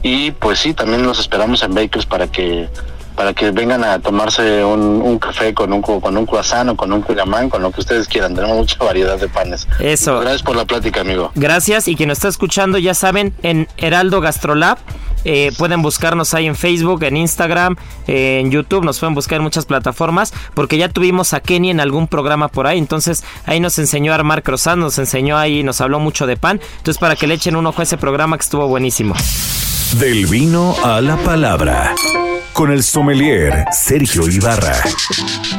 Y 0.02 0.30
pues 0.32 0.58
sí, 0.58 0.74
también 0.74 1.02
nos 1.02 1.18
esperamos 1.18 1.62
en 1.62 1.74
Bakers 1.74 2.06
para 2.06 2.28
que 2.28 2.68
para 3.16 3.32
que 3.32 3.50
vengan 3.50 3.82
a 3.82 3.98
tomarse 3.98 4.62
un, 4.62 5.18
café 5.18 5.54
con 5.54 5.72
un 5.72 5.80
con 5.80 6.16
un 6.16 6.26
croissant 6.26 6.68
o 6.68 6.76
con 6.76 6.92
un 6.92 7.00
culamán, 7.00 7.48
con 7.48 7.62
lo 7.62 7.72
que 7.72 7.80
ustedes 7.80 8.06
quieran. 8.06 8.34
Tenemos 8.34 8.56
mucha 8.58 8.76
variedad 8.78 9.18
de 9.18 9.26
panes. 9.26 9.66
Eso. 9.80 10.20
Gracias 10.20 10.42
por 10.42 10.54
la 10.54 10.66
plática, 10.66 11.00
amigo. 11.00 11.32
Gracias. 11.34 11.88
Y 11.88 11.96
quien 11.96 12.10
nos 12.10 12.18
está 12.18 12.28
escuchando, 12.28 12.76
ya 12.76 12.92
saben, 12.92 13.34
en 13.42 13.68
Heraldo 13.78 14.20
Gastrolab. 14.20 14.78
Eh, 15.28 15.50
pueden 15.58 15.82
buscarnos 15.82 16.34
ahí 16.34 16.46
en 16.46 16.54
Facebook, 16.54 17.02
en 17.02 17.16
Instagram, 17.16 17.74
en 18.06 18.52
YouTube, 18.52 18.84
nos 18.84 19.00
pueden 19.00 19.16
buscar 19.16 19.38
en 19.38 19.42
muchas 19.42 19.66
plataformas, 19.66 20.32
porque 20.54 20.78
ya 20.78 20.88
tuvimos 20.88 21.32
a 21.34 21.40
Kenny 21.40 21.70
en 21.70 21.80
algún 21.80 22.06
programa 22.06 22.46
por 22.46 22.68
ahí, 22.68 22.78
entonces 22.78 23.24
ahí 23.44 23.58
nos 23.58 23.76
enseñó 23.80 24.12
a 24.12 24.14
armar 24.14 24.44
croissant, 24.44 24.80
nos 24.80 24.98
enseñó 24.98 25.36
ahí, 25.36 25.64
nos 25.64 25.80
habló 25.80 25.98
mucho 25.98 26.28
de 26.28 26.36
pan, 26.36 26.60
entonces 26.76 27.00
para 27.00 27.16
que 27.16 27.26
le 27.26 27.34
echen 27.34 27.56
un 27.56 27.66
ojo 27.66 27.80
a 27.80 27.82
ese 27.82 27.96
programa 27.96 28.38
que 28.38 28.42
estuvo 28.42 28.68
buenísimo. 28.68 29.16
Del 29.98 30.26
vino 30.26 30.76
a 30.84 31.00
la 31.00 31.16
palabra 31.16 31.92
con 32.56 32.72
el 32.72 32.82
sommelier 32.82 33.66
Sergio 33.70 34.26
Ibarra. 34.26 34.72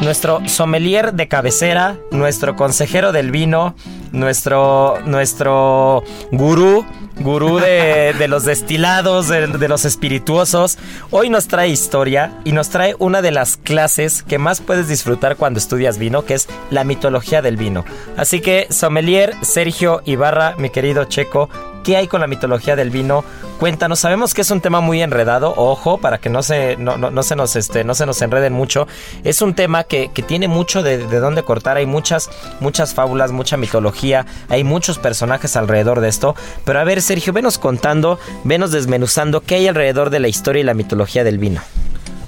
Nuestro 0.01 0.41
sommelier 0.49 1.13
de 1.13 1.27
cabecera, 1.27 1.99
nuestro 2.09 2.55
consejero 2.55 3.11
del 3.11 3.29
vino, 3.29 3.75
nuestro, 4.11 4.97
nuestro 5.05 6.03
gurú, 6.31 6.83
gurú 7.19 7.59
de, 7.59 8.25
los 8.27 8.45
destilados, 8.45 9.27
de, 9.27 9.45
de, 9.45 9.67
los 9.67 9.85
espirituosos. 9.85 10.79
Hoy 11.11 11.29
nos 11.29 11.47
trae 11.47 11.69
historia 11.69 12.41
y 12.43 12.51
nos 12.51 12.69
trae 12.69 12.95
una 12.97 13.21
de 13.21 13.29
las 13.29 13.57
clases 13.57 14.23
que 14.23 14.39
más 14.39 14.59
puedes 14.59 14.87
disfrutar 14.87 15.35
cuando 15.35 15.59
estudias 15.59 15.99
vino, 15.99 16.25
que 16.25 16.33
es 16.33 16.47
la 16.71 16.83
mitología 16.83 17.43
del 17.43 17.57
vino. 17.57 17.85
Así 18.17 18.41
que, 18.41 18.65
sommelier 18.71 19.35
Sergio 19.43 20.01
Ibarra, 20.05 20.55
mi 20.57 20.71
querido 20.71 21.05
Checo, 21.05 21.47
¿Qué 21.87 21.95
hay 21.95 22.09
con 22.09 22.19
la 22.19 22.27
mitología 22.27 22.75
del 22.75 22.89
vino? 22.89 23.23
Cuéntanos, 23.61 23.99
sabemos 23.99 24.33
que 24.33 24.41
es 24.41 24.51
un 24.51 24.59
tema 24.59 24.81
muy 24.81 25.01
enredado, 25.01 25.53
ojo, 25.55 25.99
para 25.99 26.17
que 26.17 26.29
no 26.29 26.43
se, 26.43 26.75
no, 26.75 27.23
se, 27.23 27.37
nos, 27.37 27.55
este, 27.55 27.85
no 27.85 27.95
se 27.95 28.05
nos 28.05 28.21
enreden 28.21 28.51
mucho. 28.51 28.89
Es 29.23 29.41
un 29.41 29.53
tema 29.53 29.85
que, 29.85 30.09
tiene 30.27 30.49
mucho 30.49 30.83
de, 30.83 30.97
de, 31.07 31.19
dónde 31.19 31.43
cortar, 31.43 31.77
hay 31.77 31.85
muchas, 31.85 32.29
muchas 32.59 32.93
fábulas, 32.93 33.31
mucha 33.31 33.55
mitología, 33.55 34.25
hay 34.49 34.65
muchos 34.65 34.99
personajes 34.99 35.55
alrededor 35.55 36.01
de 36.01 36.09
esto. 36.09 36.35
Pero 36.65 36.77
a 36.77 36.83
ver, 36.83 37.01
Sergio, 37.01 37.31
venos 37.31 37.57
contando, 37.57 38.19
venos 38.43 38.71
desmenuzando 38.71 39.39
qué 39.39 39.55
hay 39.55 39.69
alrededor 39.69 40.09
de 40.09 40.19
la 40.19 40.27
historia 40.27 40.59
y 40.59 40.65
la 40.65 40.73
mitología 40.73 41.23
del 41.23 41.37
vino. 41.37 41.61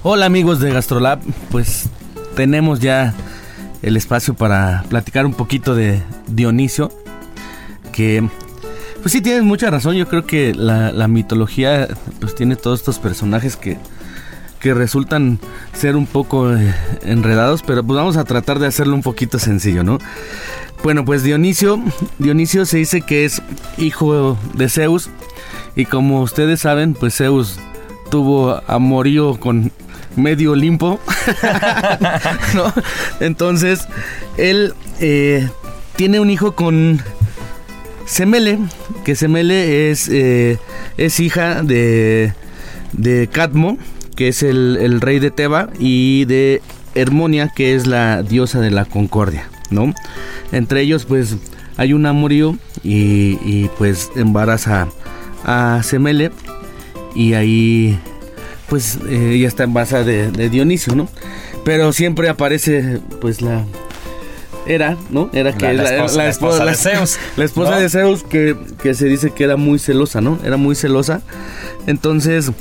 Hola 0.02 0.24
amigos 0.24 0.60
de 0.60 0.72
Gastrolab, 0.72 1.20
pues 1.50 1.90
tenemos 2.34 2.80
ya 2.80 3.12
el 3.82 3.98
espacio 3.98 4.32
para 4.32 4.84
platicar 4.88 5.26
un 5.26 5.34
poquito 5.34 5.74
de 5.74 6.02
Dionisio, 6.28 6.90
que 7.92 8.26
pues 9.00 9.12
sí, 9.12 9.20
tienes 9.20 9.42
mucha 9.42 9.70
razón. 9.70 9.96
Yo 9.96 10.08
creo 10.08 10.26
que 10.26 10.54
la, 10.54 11.08
mitología 11.08 11.88
pues 12.20 12.34
tiene 12.34 12.56
todos 12.56 12.80
estos 12.80 12.98
personajes 12.98 13.56
que, 13.56 13.78
que 14.60 14.74
resultan 14.74 15.38
ser 15.72 15.96
un 15.96 16.06
poco 16.06 16.54
eh, 16.54 16.74
enredados, 17.02 17.62
pero 17.62 17.82
pues 17.82 17.96
vamos 17.96 18.16
a 18.16 18.24
tratar 18.24 18.58
de 18.58 18.66
hacerlo 18.66 18.94
un 18.94 19.02
poquito 19.02 19.38
sencillo, 19.38 19.82
¿no? 19.82 19.98
Bueno, 20.82 21.04
pues 21.04 21.22
Dionisio, 21.22 21.78
Dionisio 22.18 22.64
se 22.64 22.78
dice 22.78 23.02
que 23.02 23.24
es 23.24 23.42
hijo 23.76 24.38
de 24.54 24.68
Zeus 24.68 25.10
y 25.76 25.84
como 25.84 26.22
ustedes 26.22 26.60
saben, 26.60 26.94
pues 26.94 27.16
Zeus 27.16 27.58
tuvo 28.10 28.62
amorío 28.66 29.38
con 29.38 29.72
medio 30.16 30.52
Olimpo, 30.52 30.98
¿no? 32.54 32.72
Entonces, 33.20 33.86
él 34.36 34.74
eh, 35.00 35.48
tiene 35.96 36.20
un 36.20 36.30
hijo 36.30 36.52
con 36.52 37.02
Semele, 38.10 38.58
que 39.04 39.14
Semele 39.14 39.88
es, 39.88 40.08
eh, 40.08 40.58
es 40.96 41.20
hija 41.20 41.62
de, 41.62 42.32
de 42.92 43.28
Cadmo, 43.28 43.78
que 44.16 44.26
es 44.26 44.42
el, 44.42 45.00
rey 45.00 45.20
de 45.20 45.30
Teba, 45.30 45.70
y 45.78 46.24
de 46.24 46.60
Hermonia, 46.96 47.52
que 47.54 47.76
es 47.76 47.86
la 47.86 48.24
diosa 48.24 48.58
de 48.60 48.72
la 48.72 48.84
concordia, 48.84 49.48
¿no? 49.70 49.94
Entre 50.50 50.80
ellos, 50.80 51.04
pues, 51.04 51.36
hay 51.76 51.92
un 51.92 52.04
amorío 52.04 52.58
y, 52.82 53.68
pues 53.78 54.10
embaraza 54.16 54.88
a 55.44 55.80
Semele 55.84 56.32
y 57.14 57.34
ahí, 57.34 57.96
pues, 58.68 58.98
eh, 59.08 59.34
ella 59.34 59.46
está 59.46 59.62
embarazada 59.62 60.02
de, 60.02 60.32
de 60.32 60.50
Dionisio, 60.50 60.96
¿no? 60.96 61.08
Pero 61.64 61.92
siempre 61.92 62.28
aparece, 62.28 62.98
pues, 63.20 63.40
la 63.40 63.64
era, 64.70 64.96
¿no? 65.10 65.30
Era 65.32 65.52
que 65.52 65.72
la, 65.72 66.28
esposa, 66.28 66.64
de 66.64 66.74
Zeus. 66.74 67.18
La 67.36 67.44
esposa 67.44 67.76
de 67.76 67.88
Zeus 67.88 68.22
que, 68.22 68.56
se 68.94 69.06
dice 69.06 69.32
que 69.32 69.44
era 69.44 69.56
muy 69.56 69.78
celosa, 69.78 70.20
¿no? 70.20 70.38
Era 70.44 70.56
muy 70.56 70.74
celosa. 70.74 71.22
Entonces, 71.86 72.52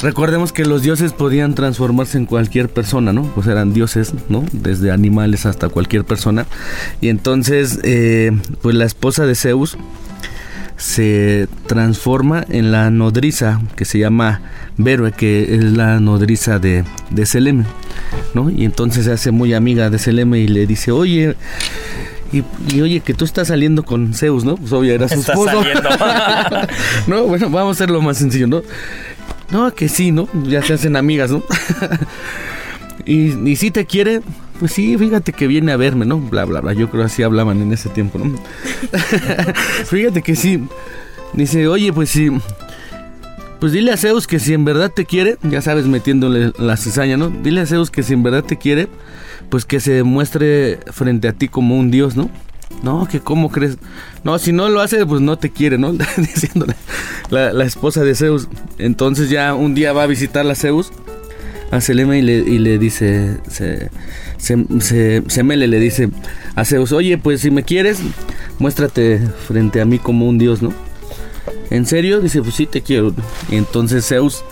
recordemos 0.00 0.52
que 0.52 0.64
los 0.64 0.82
dioses 0.82 1.12
podían 1.12 1.54
transformarse 1.54 2.18
en 2.18 2.26
cualquier 2.26 2.68
persona, 2.68 3.12
¿no? 3.12 3.22
Pues 3.34 3.46
eran 3.46 3.72
dioses, 3.72 4.12
¿no? 4.28 4.44
Desde 4.52 4.90
animales 4.90 5.46
hasta 5.46 5.68
cualquier 5.68 6.04
persona. 6.04 6.46
Y 7.00 7.08
entonces, 7.08 7.80
eh, 7.82 8.32
pues 8.62 8.74
la 8.74 8.84
esposa 8.84 9.24
de 9.26 9.34
Zeus 9.34 9.78
se 10.76 11.48
transforma 11.66 12.44
en 12.48 12.70
la 12.70 12.90
nodriza 12.90 13.60
que 13.76 13.84
se 13.84 13.98
llama 13.98 14.42
Verue, 14.76 15.12
que 15.12 15.54
es 15.54 15.64
la 15.64 16.00
nodriza 16.00 16.58
de, 16.58 16.84
de 17.10 17.26
Seleme, 17.26 17.64
¿no? 18.34 18.50
Y 18.50 18.64
entonces 18.64 19.06
se 19.06 19.12
hace 19.12 19.30
muy 19.30 19.54
amiga 19.54 19.90
de 19.90 19.98
Seleme 19.98 20.38
y 20.40 20.48
le 20.48 20.66
dice, 20.66 20.92
oye, 20.92 21.36
y, 22.32 22.80
oye, 22.80 23.00
que 23.00 23.14
tú 23.14 23.24
estás 23.24 23.48
saliendo 23.48 23.84
con 23.84 24.12
Zeus, 24.12 24.44
¿no? 24.44 24.56
Pues 24.56 24.72
obvio, 24.72 24.92
era 24.92 25.08
su 25.08 25.20
esposo. 25.20 25.62
no, 27.06 27.24
bueno, 27.24 27.48
vamos 27.50 27.76
a 27.76 27.76
hacerlo 27.76 28.02
más 28.02 28.18
sencillo, 28.18 28.46
¿no? 28.46 28.62
No, 29.50 29.72
que 29.72 29.88
sí, 29.88 30.10
¿no? 30.10 30.28
Ya 30.44 30.62
se 30.62 30.74
hacen 30.74 30.96
amigas, 30.96 31.30
¿no? 31.30 31.42
y, 33.06 33.48
y 33.48 33.56
si 33.56 33.70
te 33.70 33.86
quiere, 33.86 34.22
pues 34.58 34.72
sí, 34.72 34.96
fíjate 34.96 35.32
que 35.32 35.46
viene 35.46 35.72
a 35.72 35.76
verme, 35.76 36.04
¿no? 36.04 36.18
Bla, 36.18 36.44
bla, 36.44 36.60
bla. 36.60 36.72
Yo 36.72 36.90
creo 36.90 37.04
así 37.04 37.22
hablaban 37.22 37.60
en 37.62 37.72
ese 37.72 37.88
tiempo, 37.88 38.18
¿no? 38.18 38.34
fíjate 39.86 40.22
que 40.22 40.36
sí. 40.36 40.62
Dice, 41.32 41.68
oye, 41.68 41.92
pues 41.92 42.10
sí. 42.10 42.30
Pues 43.60 43.72
dile 43.72 43.92
a 43.92 43.96
Zeus 43.96 44.26
que 44.26 44.38
si 44.38 44.52
en 44.52 44.64
verdad 44.64 44.90
te 44.94 45.06
quiere, 45.06 45.38
ya 45.42 45.62
sabes, 45.62 45.86
metiéndole 45.86 46.52
la 46.58 46.76
cizaña, 46.76 47.16
¿no? 47.16 47.30
Dile 47.30 47.62
a 47.62 47.66
Zeus 47.66 47.90
que 47.90 48.02
si 48.02 48.12
en 48.12 48.22
verdad 48.22 48.44
te 48.44 48.58
quiere, 48.58 48.88
pues 49.48 49.64
que 49.64 49.80
se 49.80 50.02
muestre 50.02 50.78
frente 50.92 51.28
a 51.28 51.32
ti 51.32 51.48
como 51.48 51.78
un 51.78 51.90
dios, 51.90 52.16
¿no? 52.16 52.30
No, 52.82 53.08
que 53.08 53.20
cómo 53.20 53.50
crees. 53.50 53.78
No, 54.24 54.38
si 54.38 54.52
no 54.52 54.68
lo 54.68 54.80
hace, 54.80 55.06
pues 55.06 55.20
no 55.22 55.38
te 55.38 55.50
quiere, 55.50 55.78
¿no? 55.78 55.92
Diciéndole 56.16 56.74
la, 57.30 57.52
la, 57.52 57.64
esposa 57.64 58.02
de 58.02 58.14
Zeus. 58.14 58.48
Entonces 58.78 59.30
ya 59.30 59.54
un 59.54 59.74
día 59.74 59.92
va 59.92 60.02
a 60.02 60.06
visitar 60.06 60.48
a 60.48 60.54
Zeus, 60.54 60.92
a 61.70 61.80
Selema, 61.80 62.16
y 62.16 62.22
le, 62.22 62.38
y 62.38 62.58
le 62.58 62.78
dice, 62.78 63.38
se, 63.48 63.90
se, 64.38 65.42
le 65.42 65.80
dice 65.80 66.10
a 66.54 66.64
Zeus, 66.64 66.92
oye, 66.92 67.18
pues 67.18 67.40
si 67.40 67.50
me 67.50 67.62
quieres, 67.62 67.98
muéstrate 68.58 69.20
frente 69.46 69.80
a 69.80 69.84
mí 69.84 69.98
como 69.98 70.28
un 70.28 70.38
dios, 70.38 70.62
¿no? 70.62 70.72
¿En 71.70 71.86
serio? 71.86 72.20
Dice, 72.20 72.42
pues 72.42 72.54
sí 72.54 72.66
te 72.66 72.82
quiero. 72.82 73.12
Y 73.50 73.56
entonces 73.56 74.06
Zeus 74.06 74.44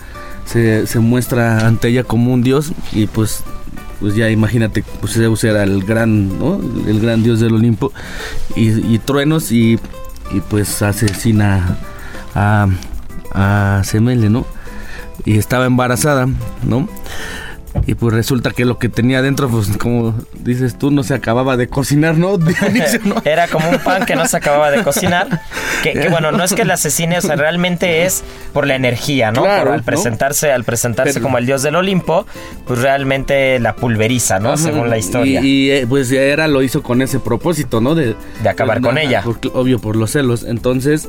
se, 0.45 0.99
muestra 0.99 1.65
ante 1.67 1.89
ella 1.89 2.03
como 2.03 2.33
un 2.33 2.43
dios 2.43 2.71
y 2.91 3.07
pues 3.07 3.43
pues 3.99 4.13
ya 4.13 4.29
imagínate, 4.29 4.83
pues 4.99 5.13
Zeus 5.13 5.43
era 5.45 5.63
el 5.63 5.83
gran, 5.83 6.37
¿no? 6.37 6.59
El 6.85 6.99
gran 6.99 7.23
dios 7.23 7.39
del 7.39 7.53
Olimpo 7.53 7.93
y, 8.55 8.93
y 8.93 8.99
truenos 8.99 9.53
y, 9.53 9.79
y, 10.31 10.41
pues 10.49 10.81
asesina 10.81 11.77
a, 12.35 12.67
a 13.33 13.81
Semele, 13.85 14.29
¿no? 14.29 14.45
Y 15.25 15.37
estaba 15.37 15.65
embarazada, 15.65 16.27
¿no? 16.63 16.87
Y 17.87 17.93
pues 17.95 18.13
resulta 18.15 18.51
que 18.51 18.65
lo 18.65 18.79
que 18.79 18.89
tenía 18.89 19.19
adentro, 19.19 19.47
pues 19.49 19.75
como 19.77 20.15
dices 20.39 20.77
tú, 20.77 20.91
no 20.91 21.03
se 21.03 21.13
acababa 21.13 21.55
de 21.57 21.67
cocinar, 21.67 22.17
¿no? 22.17 22.37
Dionisio, 22.39 22.99
¿no? 23.03 23.15
Era 23.25 23.47
como 23.47 23.69
un 23.69 23.79
pan 23.79 24.05
que 24.05 24.15
no 24.15 24.25
se 24.27 24.37
acababa 24.37 24.71
de 24.71 24.81
cocinar. 24.83 25.41
Que, 25.83 25.93
que 25.93 26.09
bueno, 26.09 26.31
no 26.31 26.43
es 26.43 26.53
que 26.53 26.65
la 26.65 26.75
asesine, 26.75 27.17
o 27.17 27.21
sea, 27.21 27.35
realmente 27.35 28.05
es 28.05 28.23
por 28.53 28.65
la 28.65 28.75
energía, 28.75 29.31
¿no? 29.31 29.43
Claro, 29.43 29.65
por, 29.65 29.73
al 29.73 29.83
presentarse, 29.83 30.51
al 30.51 30.63
presentarse 30.63 31.13
Pero- 31.13 31.23
como 31.23 31.37
el 31.37 31.45
dios 31.45 31.61
del 31.63 31.75
Olimpo, 31.75 32.25
pues 32.65 32.79
realmente 32.81 33.59
la 33.59 33.75
pulveriza, 33.75 34.39
¿no? 34.39 34.49
Ajá. 34.53 34.57
Según 34.57 34.89
la 34.89 34.97
historia. 34.97 35.41
Y, 35.41 35.47
y, 35.67 35.71
eh, 35.71 35.85
pues 35.87 36.09
ya 36.09 36.21
era, 36.21 36.47
lo 36.47 36.63
hizo 36.63 36.81
con 36.81 37.01
ese 37.01 37.19
propósito, 37.19 37.81
¿no? 37.81 37.93
De, 37.93 38.15
De 38.41 38.49
acabar 38.49 38.81
con 38.81 38.97
ella. 38.97 39.21
por- 39.21 39.39
obvio, 39.53 39.79
por 39.79 39.95
los 39.95 40.11
celos. 40.11 40.43
Entonces, 40.43 41.07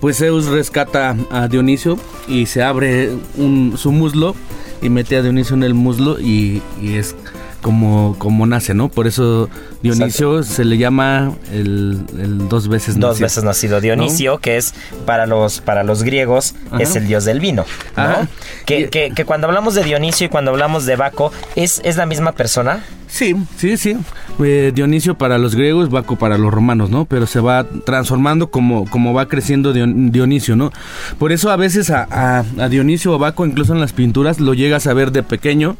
pues 0.00 0.18
Zeus 0.18 0.46
rescata 0.46 1.14
a 1.30 1.46
Dionisio 1.46 1.98
y 2.26 2.46
se 2.46 2.62
abre 2.62 3.10
un, 3.36 3.74
su 3.76 3.92
muslo 3.92 4.34
y 4.82 4.88
mete 4.90 5.16
a 5.16 5.22
Dionisio 5.22 5.54
en 5.56 5.62
el 5.62 5.74
muslo 5.74 6.18
y, 6.20 6.62
y 6.80 6.94
es 6.96 7.14
como, 7.62 8.14
como 8.18 8.46
nace, 8.46 8.74
¿no? 8.74 8.88
Por 8.88 9.06
eso 9.08 9.48
Dionisio 9.82 10.42
se 10.44 10.64
le 10.64 10.78
llama 10.78 11.32
el, 11.52 12.00
el 12.18 12.48
dos 12.48 12.68
veces 12.68 12.94
Dos 12.98 13.12
nacido. 13.12 13.24
veces 13.26 13.44
nacido 13.44 13.80
Dionisio, 13.80 14.38
que 14.38 14.56
es 14.56 14.72
para 15.04 15.26
los, 15.26 15.60
para 15.60 15.82
los 15.82 16.02
griegos, 16.04 16.54
Ajá. 16.70 16.82
es 16.82 16.94
el 16.94 17.08
dios 17.08 17.24
del 17.24 17.40
vino. 17.40 17.64
¿no? 17.96 18.28
Que, 18.66 18.88
que- 18.88 19.12
que 19.14 19.24
cuando 19.24 19.48
hablamos 19.48 19.74
de 19.74 19.82
Dionisio 19.82 20.26
y 20.26 20.28
cuando 20.28 20.52
hablamos 20.52 20.86
de 20.86 20.94
Baco, 20.96 21.32
¿es, 21.56 21.80
es 21.84 21.96
la 21.96 22.06
misma 22.06 22.32
persona? 22.32 22.84
Sí, 23.08 23.34
sí, 23.56 23.76
sí. 23.76 23.96
Eh, 24.42 24.72
Dionisio 24.74 25.16
para 25.16 25.38
los 25.38 25.54
griegos, 25.54 25.90
Baco 25.90 26.16
para 26.16 26.36
los 26.38 26.52
romanos, 26.52 26.90
¿no? 26.90 27.04
Pero 27.04 27.26
se 27.26 27.40
va 27.40 27.64
transformando 27.84 28.50
como, 28.50 28.84
como 28.90 29.14
va 29.14 29.28
creciendo 29.28 29.72
Dion- 29.72 30.10
Dionisio, 30.10 30.56
¿no? 30.56 30.72
Por 31.18 31.32
eso 31.32 31.50
a 31.50 31.56
veces 31.56 31.90
a, 31.90 32.06
a- 32.10 32.44
a 32.58 32.68
Dionisio 32.68 33.12
o 33.12 33.18
Baco, 33.18 33.46
incluso 33.46 33.72
en 33.74 33.80
las 33.80 33.92
pinturas, 33.92 34.40
lo 34.40 34.54
llegas 34.54 34.86
a 34.86 34.92
ver 34.94 35.12
de 35.12 35.22
pequeño 35.22 35.76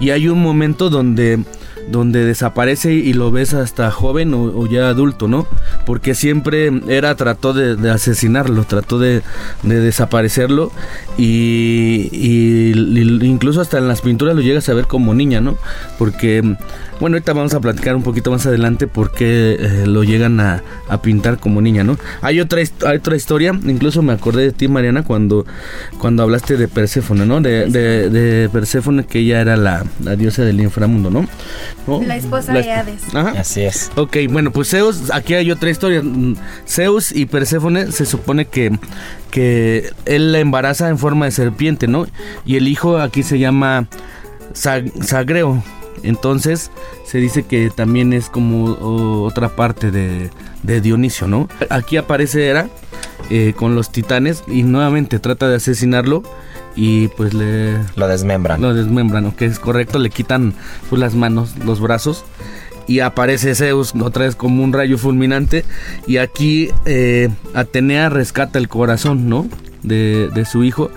y 0.00 0.10
hay 0.10 0.28
un 0.28 0.40
momento 0.42 0.90
donde, 0.90 1.40
donde 1.88 2.24
desaparece 2.24 2.92
y 2.92 3.12
lo 3.12 3.30
ves 3.30 3.54
hasta 3.54 3.90
joven 3.90 4.34
o, 4.34 4.44
o 4.44 4.66
ya 4.66 4.88
adulto, 4.88 5.28
¿no? 5.28 5.46
Porque 5.86 6.14
siempre 6.14 6.70
era, 6.88 7.14
trató 7.14 7.52
de, 7.52 7.90
asesinarlo, 7.90 8.64
trató 8.64 8.98
de, 8.98 9.22
de 9.62 9.80
desaparecerlo 9.80 10.72
y 11.16 12.72
incluso 13.22 13.60
hasta 13.60 13.78
en 13.78 13.88
las 13.88 14.00
pinturas 14.00 14.34
lo 14.34 14.42
llegas 14.42 14.68
a 14.68 14.74
ver 14.74 14.86
como 14.86 15.14
niña, 15.14 15.40
¿no? 15.40 15.56
Porque, 15.98 16.56
bueno, 17.00 17.16
ahorita 17.16 17.32
vamos 17.32 17.54
a 17.54 17.60
platicar 17.60 17.96
un 17.96 18.02
poquito 18.02 18.30
más 18.30 18.46
adelante 18.46 18.86
por 18.86 19.10
qué 19.12 19.56
eh, 19.58 19.84
lo 19.86 20.04
llegan 20.04 20.38
a, 20.40 20.62
a 20.88 21.00
pintar 21.02 21.38
como 21.38 21.60
niña, 21.60 21.82
¿no? 21.82 21.98
Hay 22.22 22.40
otra, 22.40 22.60
hay 22.60 22.96
otra 22.98 23.16
historia, 23.16 23.58
incluso 23.64 24.02
me 24.02 24.12
acordé 24.12 24.42
de 24.42 24.52
ti, 24.52 24.68
Mariana, 24.68 25.02
cuando, 25.02 25.46
cuando 25.98 26.22
hablaste 26.22 26.56
de 26.56 26.68
Perséfone, 26.68 27.26
¿no? 27.26 27.40
De, 27.40 27.66
de, 27.70 28.10
de 28.10 28.48
Perséfone, 28.50 29.04
que 29.06 29.20
ella 29.20 29.40
era 29.40 29.56
la, 29.56 29.84
la 30.04 30.16
diosa 30.16 30.42
del 30.44 30.60
inframundo, 30.60 31.10
¿no? 31.10 31.26
¿No? 31.86 32.02
La 32.02 32.16
esposa 32.16 32.52
La 32.52 32.60
de 32.60 32.72
Hades. 32.72 33.14
Ajá. 33.14 33.34
Así 33.40 33.62
es. 33.62 33.90
Ok, 33.96 34.18
bueno, 34.30 34.50
pues 34.52 34.68
Zeus, 34.70 35.10
aquí 35.12 35.34
hay 35.34 35.50
otra 35.50 35.70
historia. 35.70 36.02
Zeus 36.66 37.12
y 37.12 37.26
Perséfone 37.26 37.90
se 37.92 38.04
supone 38.06 38.44
que, 38.44 38.78
que 39.30 39.90
él 40.04 40.32
la 40.32 40.38
embaraza 40.40 40.88
en 40.88 40.98
forma 40.98 41.24
de 41.24 41.32
serpiente, 41.32 41.86
¿no? 41.88 42.06
Y 42.44 42.56
el 42.56 42.68
hijo 42.68 42.98
aquí 42.98 43.22
se 43.22 43.38
llama 43.38 43.86
Sag- 44.54 44.92
Sagreo. 45.02 45.62
Entonces 46.02 46.70
se 47.04 47.18
dice 47.18 47.44
que 47.44 47.70
también 47.70 48.12
es 48.12 48.28
como 48.28 48.72
o, 48.72 49.22
otra 49.24 49.50
parte 49.50 49.90
de, 49.90 50.30
de 50.62 50.80
Dionisio, 50.80 51.26
¿no? 51.26 51.48
Aquí 51.68 51.96
aparece 51.96 52.48
Hera 52.48 52.68
eh, 53.30 53.54
con 53.56 53.74
los 53.74 53.90
titanes 53.92 54.42
y 54.46 54.62
nuevamente 54.62 55.18
trata 55.18 55.48
de 55.48 55.56
asesinarlo 55.56 56.22
y 56.76 57.08
pues 57.08 57.34
le, 57.34 57.78
Lo 57.96 58.08
desmembran. 58.08 58.60
lo 58.60 58.74
desmembran, 58.74 59.24
¿no? 59.24 59.36
que 59.36 59.44
es 59.44 59.58
correcto, 59.58 59.98
le 59.98 60.10
quitan 60.10 60.54
pues, 60.88 61.00
las 61.00 61.14
manos, 61.14 61.54
los 61.64 61.80
brazos 61.80 62.24
y 62.86 63.00
aparece 63.00 63.54
Zeus 63.54 63.92
otra 64.00 64.24
vez 64.24 64.34
como 64.36 64.64
un 64.64 64.72
rayo 64.72 64.98
fulminante 64.98 65.64
y 66.06 66.16
aquí 66.16 66.70
eh, 66.86 67.28
Atenea 67.54 68.08
rescata 68.08 68.58
el 68.58 68.68
corazón, 68.68 69.28
¿no? 69.28 69.48
De, 69.82 70.28
de 70.34 70.44
su 70.44 70.62
hijo 70.64 70.90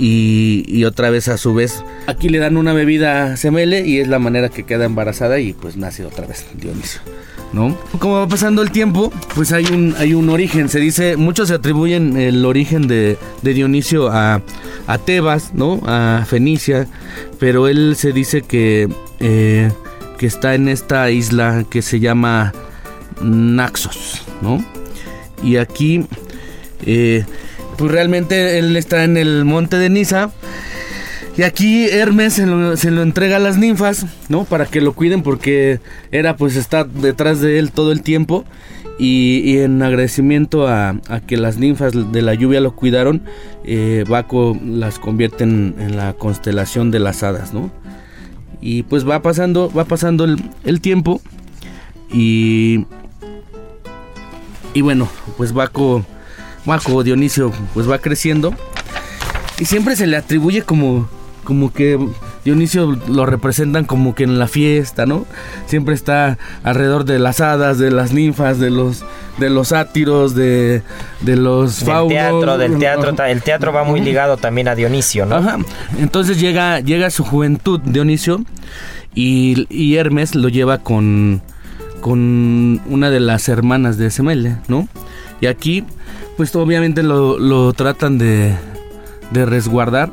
y, 0.00 0.64
y 0.66 0.84
otra 0.84 1.10
vez 1.10 1.28
a 1.28 1.36
su 1.36 1.52
vez 1.52 1.84
aquí 2.06 2.28
le 2.28 2.38
dan 2.38 2.56
una 2.56 2.72
bebida 2.72 3.36
Semele 3.36 3.86
y 3.86 3.98
es 3.98 4.08
la 4.08 4.18
manera 4.18 4.48
que 4.48 4.64
queda 4.64 4.84
embarazada 4.84 5.38
y 5.38 5.52
pues 5.52 5.76
nace 5.76 6.04
otra 6.04 6.26
vez 6.26 6.46
Dionisio. 6.54 7.00
¿No? 7.52 7.76
Como 7.98 8.14
va 8.14 8.28
pasando 8.28 8.62
el 8.62 8.70
tiempo, 8.70 9.12
pues 9.34 9.50
hay 9.50 9.64
un, 9.64 9.96
hay 9.98 10.14
un 10.14 10.28
origen. 10.28 10.68
Se 10.68 10.78
dice, 10.78 11.16
muchos 11.16 11.48
se 11.48 11.54
atribuyen 11.54 12.16
el 12.16 12.44
origen 12.44 12.86
de, 12.86 13.18
de 13.42 13.54
Dionisio 13.54 14.06
a, 14.06 14.40
a 14.86 14.98
Tebas, 14.98 15.52
¿no? 15.52 15.80
A 15.84 16.24
Fenicia, 16.28 16.86
pero 17.40 17.66
él 17.66 17.96
se 17.96 18.12
dice 18.12 18.42
que, 18.42 18.88
eh, 19.18 19.68
que 20.16 20.26
está 20.26 20.54
en 20.54 20.68
esta 20.68 21.10
isla 21.10 21.64
que 21.68 21.82
se 21.82 21.98
llama 21.98 22.52
Naxos, 23.20 24.22
¿no? 24.42 24.64
Y 25.42 25.56
aquí, 25.56 26.06
eh, 26.86 27.24
pues 27.80 27.92
realmente 27.92 28.58
él 28.58 28.76
está 28.76 29.04
en 29.04 29.16
el 29.16 29.46
monte 29.46 29.78
de 29.78 29.88
Nisa. 29.88 30.30
Y 31.38 31.44
aquí 31.44 31.88
Hermes 31.88 32.34
se 32.34 32.44
lo, 32.44 33.02
entrega 33.02 33.36
a 33.36 33.38
las 33.38 33.56
ninfas, 33.56 34.04
¿no? 34.28 34.44
Para 34.44 34.66
que 34.66 34.82
lo 34.82 34.92
cuiden 34.92 35.22
porque 35.22 35.80
era 36.12 36.36
pues 36.36 36.56
está 36.56 36.84
detrás 36.84 37.40
de 37.40 37.58
él 37.58 37.72
todo 37.72 37.90
el 37.90 38.02
tiempo. 38.02 38.44
Y, 38.98 39.56
en 39.60 39.82
agradecimiento 39.82 40.68
a, 40.68 41.00
que 41.26 41.38
las 41.38 41.56
ninfas 41.56 42.12
de 42.12 42.20
la 42.20 42.34
lluvia 42.34 42.60
lo 42.60 42.76
cuidaron, 42.76 43.22
eh, 43.64 44.04
Baco 44.06 44.58
las 44.62 44.98
convierte 44.98 45.44
en, 45.44 45.74
en 45.78 45.96
la 45.96 46.12
constelación 46.12 46.90
de 46.90 46.98
las 46.98 47.22
hadas, 47.22 47.54
¿no? 47.54 47.70
Y 48.60 48.82
pues 48.82 49.08
va 49.08 49.22
pasando, 49.22 49.72
va 49.72 49.86
pasando 49.86 50.24
el, 50.24 50.36
el 50.64 50.82
tiempo 50.82 51.22
y... 52.12 52.84
Y 54.74 54.82
bueno, 54.82 55.08
pues 55.38 55.54
Baco, 55.54 56.04
Baco 56.64 57.02
Dionisio 57.02 57.52
pues 57.74 57.88
va 57.90 57.98
creciendo 57.98 58.54
y 59.58 59.64
siempre 59.64 59.96
se 59.96 60.06
le 60.06 60.16
atribuye 60.16 60.62
como 60.62 61.08
como 61.44 61.72
que 61.72 61.98
Dionisio 62.44 62.98
lo 63.08 63.26
representan 63.26 63.84
como 63.84 64.14
que 64.14 64.24
en 64.24 64.38
la 64.38 64.46
fiesta, 64.46 65.04
¿no? 65.04 65.26
Siempre 65.66 65.94
está 65.94 66.38
alrededor 66.62 67.04
de 67.04 67.18
las 67.18 67.40
hadas, 67.40 67.78
de 67.78 67.90
las 67.90 68.12
ninfas, 68.12 68.58
de 68.58 68.70
los 68.70 69.04
de 69.38 69.50
los 69.50 69.68
sátiros, 69.68 70.34
de, 70.34 70.82
de 71.22 71.36
los 71.36 71.78
Del 71.80 71.86
faunos. 71.88 72.12
teatro, 72.12 72.58
del 72.58 72.78
teatro. 72.78 73.24
El 73.24 73.42
teatro 73.42 73.72
va 73.72 73.84
muy 73.84 74.00
ligado 74.00 74.36
también 74.36 74.68
a 74.68 74.74
Dionisio, 74.74 75.26
¿no? 75.26 75.36
Ajá. 75.36 75.58
Entonces 75.98 76.38
llega 76.40 76.80
llega 76.80 77.10
su 77.10 77.24
juventud 77.24 77.80
Dionisio 77.80 78.44
y, 79.14 79.66
y 79.70 79.96
Hermes 79.96 80.34
lo 80.34 80.48
lleva 80.50 80.78
con 80.78 81.42
con 82.00 82.80
una 82.86 83.10
de 83.10 83.20
las 83.20 83.48
hermanas 83.48 83.98
de 83.98 84.10
Semele, 84.10 84.56
¿no? 84.68 84.88
Y 85.40 85.46
aquí 85.46 85.84
pues 86.36 86.56
obviamente 86.56 87.02
lo, 87.02 87.38
lo 87.38 87.72
tratan 87.74 88.16
de, 88.16 88.54
de 89.30 89.44
resguardar 89.44 90.10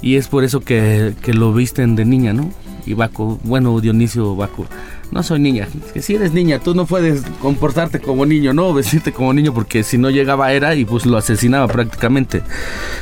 y 0.00 0.14
es 0.16 0.28
por 0.28 0.44
eso 0.44 0.60
que, 0.60 1.14
que 1.22 1.34
lo 1.34 1.52
visten 1.52 1.96
de 1.96 2.04
niña, 2.04 2.32
¿no? 2.32 2.50
Y 2.86 2.92
Baco, 2.92 3.40
bueno, 3.42 3.80
Dionisio 3.80 4.36
Baco, 4.36 4.66
no 5.10 5.22
soy 5.22 5.40
niña, 5.40 5.66
que 5.92 6.02
si 6.02 6.14
eres 6.14 6.32
niña, 6.32 6.58
tú 6.58 6.74
no 6.74 6.86
puedes 6.86 7.22
comportarte 7.40 7.98
como 7.98 8.24
niño, 8.26 8.52
no 8.52 8.72
vestirte 8.74 9.12
como 9.12 9.32
niño, 9.32 9.54
porque 9.54 9.82
si 9.82 9.98
no 9.98 10.10
llegaba 10.10 10.52
era 10.52 10.74
y 10.74 10.84
pues 10.84 11.06
lo 11.06 11.16
asesinaba 11.16 11.66
prácticamente. 11.66 12.42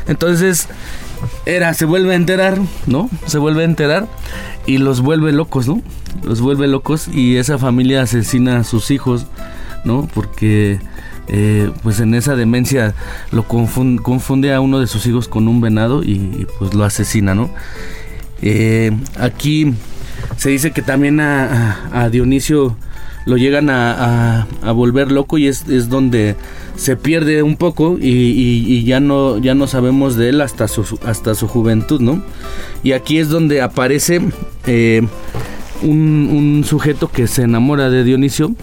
Entonces, 0.07 0.69
era, 1.45 1.75
se 1.75 1.85
vuelve 1.85 2.13
a 2.13 2.17
enterar, 2.17 2.59
¿no? 2.87 3.11
Se 3.27 3.39
vuelve 3.39 3.63
a 3.63 3.67
enterar 3.67 4.09
y 4.67 4.79
los 4.79 5.01
vuelve 5.01 5.33
locos, 5.33 5.69
¿no? 5.69 5.83
Los 6.23 6.41
vuelve 6.41 6.69
locos 6.69 7.09
y 7.09 7.37
esa 7.37 7.59
familia 7.59 8.01
asesina 8.01 8.61
a 8.61 8.65
sus 8.65 8.91
hijos, 8.91 9.27
¿no? 9.85 10.09
Porque 10.15 10.79
eh, 11.29 11.71
pues 11.83 12.01
en 12.01 12.15
esa 12.15 12.37
demencia 12.37 12.95
lo 13.31 13.45
confunde, 13.47 14.53
a 14.53 14.61
uno 14.61 14.81
de 14.81 14.87
sus 14.87 15.07
hijos 15.07 15.29
con 15.29 15.49
un 15.49 15.61
venado 15.61 16.03
y, 16.03 16.47
pues 16.59 16.75
lo 16.75 16.85
asesina, 16.85 17.35
¿no? 17.35 17.51
Eh, 18.43 18.91
aquí 19.19 19.75
se 20.37 20.51
dice 20.51 20.73
que 20.73 20.83
también 20.83 21.21
a, 21.21 22.09
Dionisio 22.11 22.77
lo 23.25 23.37
llegan 23.37 23.71
a, 23.71 24.47
volver 24.75 25.13
loco 25.13 25.39
y 25.39 25.47
es, 25.47 25.69
es 25.69 25.89
donde 25.89 26.37
se 26.77 26.97
pierde 26.97 27.43
un 27.43 27.57
poco 27.57 27.99
y, 28.01 28.85
ya 28.85 29.01
no 29.01 29.39
ya 29.39 29.55
no 29.55 29.67
sabemos 29.67 30.17
de 30.17 30.31
él 30.31 30.41
hasta 30.41 30.69
su 30.69 30.99
hasta 31.05 31.35
su 31.35 31.47
juventud 31.47 32.01
no 32.01 32.23
y 32.83 32.93
aquí 32.93 33.19
es 33.19 33.29
donde 33.29 33.61
aparece 33.63 34.21
eh, 34.67 35.03
un, 35.83 36.65
sujeto 36.67 37.09
que 37.09 37.27
se 37.27 37.43
enamora 37.43 37.91
de 37.91 38.05
Dionisio 38.05 38.55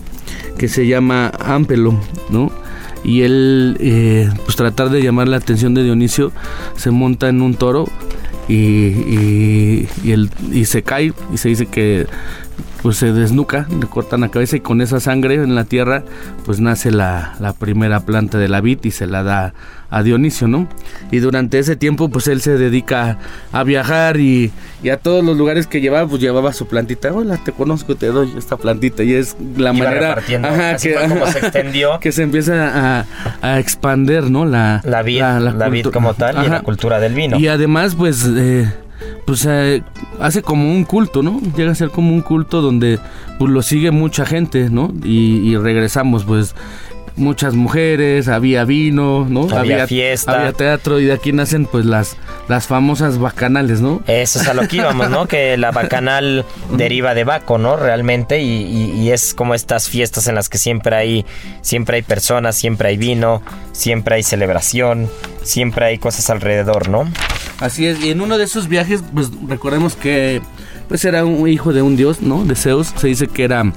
que 0.59 0.67
se 0.67 0.85
llama 0.85 1.31
Ampelo 1.39 1.99
no 2.29 2.51
y 3.03 3.21
él 3.21 3.77
eh, 3.79 4.29
pues 4.43 4.57
tratar 4.57 4.89
de 4.89 5.01
llamar 5.01 5.29
la 5.29 5.37
atención 5.37 5.73
de 5.73 5.83
Dionisio 5.83 6.31
se 6.75 6.91
monta 6.91 7.29
en 7.29 7.41
un 7.41 7.55
toro 7.55 7.87
y, 8.49 8.55
y, 8.55 9.87
y 10.51 10.65
se 10.65 10.83
cae 10.83 11.13
y 11.33 11.37
se 11.37 11.49
dice 11.49 11.65
que 11.65 12.07
pues 12.81 12.97
se 12.97 13.11
desnuca, 13.11 13.67
le 13.69 13.87
cortan 13.87 14.21
la 14.21 14.29
cabeza 14.29 14.55
y 14.55 14.61
con 14.61 14.81
esa 14.81 14.99
sangre 14.99 15.35
en 15.35 15.55
la 15.55 15.65
tierra 15.65 16.03
pues 16.45 16.59
nace 16.59 16.91
la, 16.91 17.35
la, 17.39 17.53
primera 17.53 17.99
planta 18.01 18.37
de 18.37 18.47
la 18.47 18.61
vid 18.61 18.79
y 18.83 18.91
se 18.91 19.05
la 19.05 19.23
da 19.23 19.53
a 19.89 20.03
Dionisio, 20.03 20.47
¿no? 20.47 20.67
Y 21.11 21.19
durante 21.19 21.59
ese 21.59 21.75
tiempo 21.75 22.09
pues 22.09 22.27
él 22.27 22.41
se 22.41 22.57
dedica 22.57 23.17
a 23.51 23.63
viajar 23.63 24.17
y, 24.17 24.51
a 24.89 24.97
todos 24.97 25.23
los 25.23 25.37
lugares 25.37 25.67
que 25.67 25.81
llevaba 25.81 26.07
pues 26.07 26.21
llevaba 26.21 26.53
su 26.53 26.67
plantita, 26.67 27.11
hola 27.11 27.37
te 27.43 27.51
conozco, 27.51 27.95
te 27.95 28.07
doy 28.07 28.33
esta 28.37 28.55
plantita 28.55 29.03
y 29.03 29.13
es 29.13 29.35
la 29.57 29.73
manera 29.73 30.13
ajá, 30.13 30.77
que, 30.77 30.95
como 30.95 31.27
se 31.27 31.39
extendió 31.39 31.99
que 31.99 32.11
se 32.11 32.23
empieza 32.23 32.99
a, 32.99 33.05
a 33.41 33.59
expander, 33.59 34.29
¿no? 34.29 34.45
La, 34.45 34.81
la 34.85 35.01
vid, 35.01 35.19
la, 35.19 35.69
vid 35.69 35.87
como 35.87 36.13
tal 36.13 36.45
y 36.45 36.49
la 36.49 36.61
cultura 36.61 36.99
del 36.99 37.13
vino. 37.13 37.37
Y 37.37 37.47
además 37.47 37.95
pues... 37.95 38.25
Eh, 38.25 38.71
pues 39.25 39.45
eh, 39.49 39.83
hace 40.19 40.41
como 40.41 40.71
un 40.71 40.83
culto, 40.83 41.23
¿no? 41.23 41.39
Llega 41.55 41.71
a 41.71 41.75
ser 41.75 41.89
como 41.89 42.13
un 42.13 42.21
culto 42.21 42.61
donde 42.61 42.99
pues 43.37 43.51
lo 43.51 43.61
sigue 43.61 43.91
mucha 43.91 44.25
gente, 44.25 44.69
¿no? 44.69 44.93
Y, 45.03 45.55
regresamos, 45.57 46.23
pues 46.23 46.55
muchas 47.15 47.53
mujeres, 47.53 48.29
había 48.29 48.63
vino, 48.63 49.27
¿no? 49.29 49.47
Había, 49.55 49.87
fiesta. 49.87 50.39
Había 50.39 50.53
teatro 50.53 50.99
y 50.99 51.05
de 51.05 51.13
aquí 51.13 51.33
nacen 51.33 51.65
pues 51.65 51.85
las, 51.85 52.15
las 52.47 52.67
famosas 52.67 53.17
bacanales, 53.17 53.81
¿no? 53.81 54.01
Eso 54.07 54.39
es 54.39 54.47
a 54.47 54.53
lo 54.53 54.67
que 54.67 54.77
íbamos, 54.77 55.09
¿no? 55.09 55.27
que 55.27 55.57
la 55.57 55.71
bacanal 55.71 56.45
deriva 56.77 57.13
de 57.13 57.25
Baco, 57.25 57.57
¿no? 57.57 57.75
Realmente 57.75 58.41
y, 58.41 58.93
y, 58.95 59.11
es 59.11 59.33
como 59.33 59.53
estas 59.53 59.89
fiestas 59.89 60.27
en 60.27 60.35
las 60.35 60.49
que 60.49 60.57
siempre 60.57 60.95
hay, 60.95 61.25
siempre 61.61 61.97
hay 61.97 62.03
personas, 62.03 62.55
siempre 62.55 62.89
hay 62.89 62.97
vino, 62.97 63.41
siempre 63.73 64.15
hay 64.15 64.23
celebración, 64.23 65.09
siempre 65.43 65.85
hay 65.85 65.97
cosas 65.97 66.29
alrededor, 66.29 66.87
¿no? 66.87 67.05
Así 67.59 67.85
es, 67.85 68.03
y 68.03 68.09
en 68.09 68.21
uno 68.21 68.37
de 68.37 68.45
esos 68.45 68.67
viajes, 68.67 69.03
pues 69.13 69.31
recordemos 69.47 69.95
que 69.95 70.41
pues 70.87 71.05
era 71.05 71.23
un 71.23 71.47
hijo 71.47 71.71
de 71.71 71.81
un 71.81 71.95
dios, 71.95 72.21
¿no? 72.21 72.43
De 72.45 72.55
Zeus. 72.55 72.93
Se 72.95 73.07
dice 73.07 73.27
que 73.27 73.43
era 73.43 73.71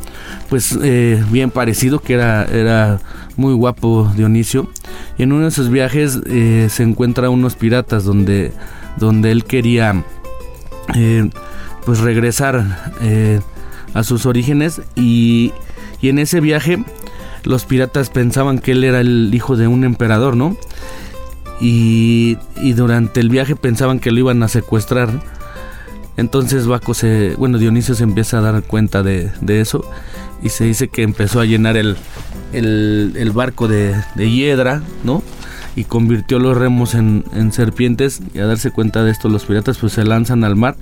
pues 0.48 0.76
eh, 0.82 1.22
bien 1.30 1.50
parecido, 1.50 2.00
que 2.00 2.14
era, 2.14 2.44
era 2.44 3.00
muy 3.36 3.54
guapo 3.54 4.10
Dionisio. 4.16 4.70
Y 5.18 5.24
en 5.24 5.32
uno 5.32 5.42
de 5.42 5.48
esos 5.48 5.68
viajes 5.68 6.18
eh, 6.26 6.68
se 6.70 6.82
encuentra 6.82 7.28
unos 7.28 7.54
piratas 7.54 8.04
donde, 8.04 8.52
donde 8.96 9.30
él 9.30 9.44
quería 9.44 10.04
eh, 10.94 11.28
pues 11.84 12.00
regresar 12.00 12.64
a 13.92 14.02
sus 14.04 14.24
orígenes 14.24 14.80
y, 14.94 15.52
y 16.00 16.08
en 16.08 16.18
ese 16.18 16.40
viaje 16.40 16.82
los 17.44 17.64
piratas 17.64 18.08
pensaban 18.08 18.58
que 18.58 18.72
él 18.72 18.84
era 18.84 19.00
el 19.00 19.30
hijo 19.34 19.56
de 19.56 19.66
un 19.66 19.84
emperador, 19.84 20.36
¿no? 20.36 20.56
Y, 21.62 22.36
durante 22.74 23.20
el 23.20 23.28
viaje 23.28 23.54
pensaban 23.54 24.00
que 24.00 24.10
lo 24.10 24.18
iban 24.18 24.42
a 24.42 24.48
secuestrar. 24.48 25.08
Entonces 26.16 26.66
Baco 26.66 26.92
se, 26.92 27.34
bueno, 27.38 27.56
Dionisio 27.56 27.94
se 27.94 28.02
empieza 28.02 28.38
a 28.38 28.40
dar 28.42 28.62
cuenta 28.64 29.02
de, 29.02 29.30
eso 29.46 29.88
y 30.42 30.50
se 30.50 30.64
dice 30.64 30.88
que 30.88 31.02
empezó 31.02 31.40
a 31.40 31.46
llenar 31.46 31.76
el, 31.76 31.96
el, 32.52 33.30
barco 33.32 33.68
de, 33.68 33.94
de, 34.16 34.30
hiedra, 34.30 34.82
¿no? 35.04 35.22
Y 35.74 35.84
convirtió 35.84 36.38
los 36.38 36.56
remos 36.56 36.94
en, 36.94 37.24
serpientes 37.52 38.20
y 38.34 38.40
a 38.40 38.46
darse 38.46 38.72
cuenta 38.72 39.04
de 39.04 39.10
esto 39.10 39.28
los 39.30 39.44
piratas 39.44 39.78
pues 39.78 39.94
se 39.94 40.04
lanzan 40.04 40.44
al 40.44 40.56
mar 40.56 40.76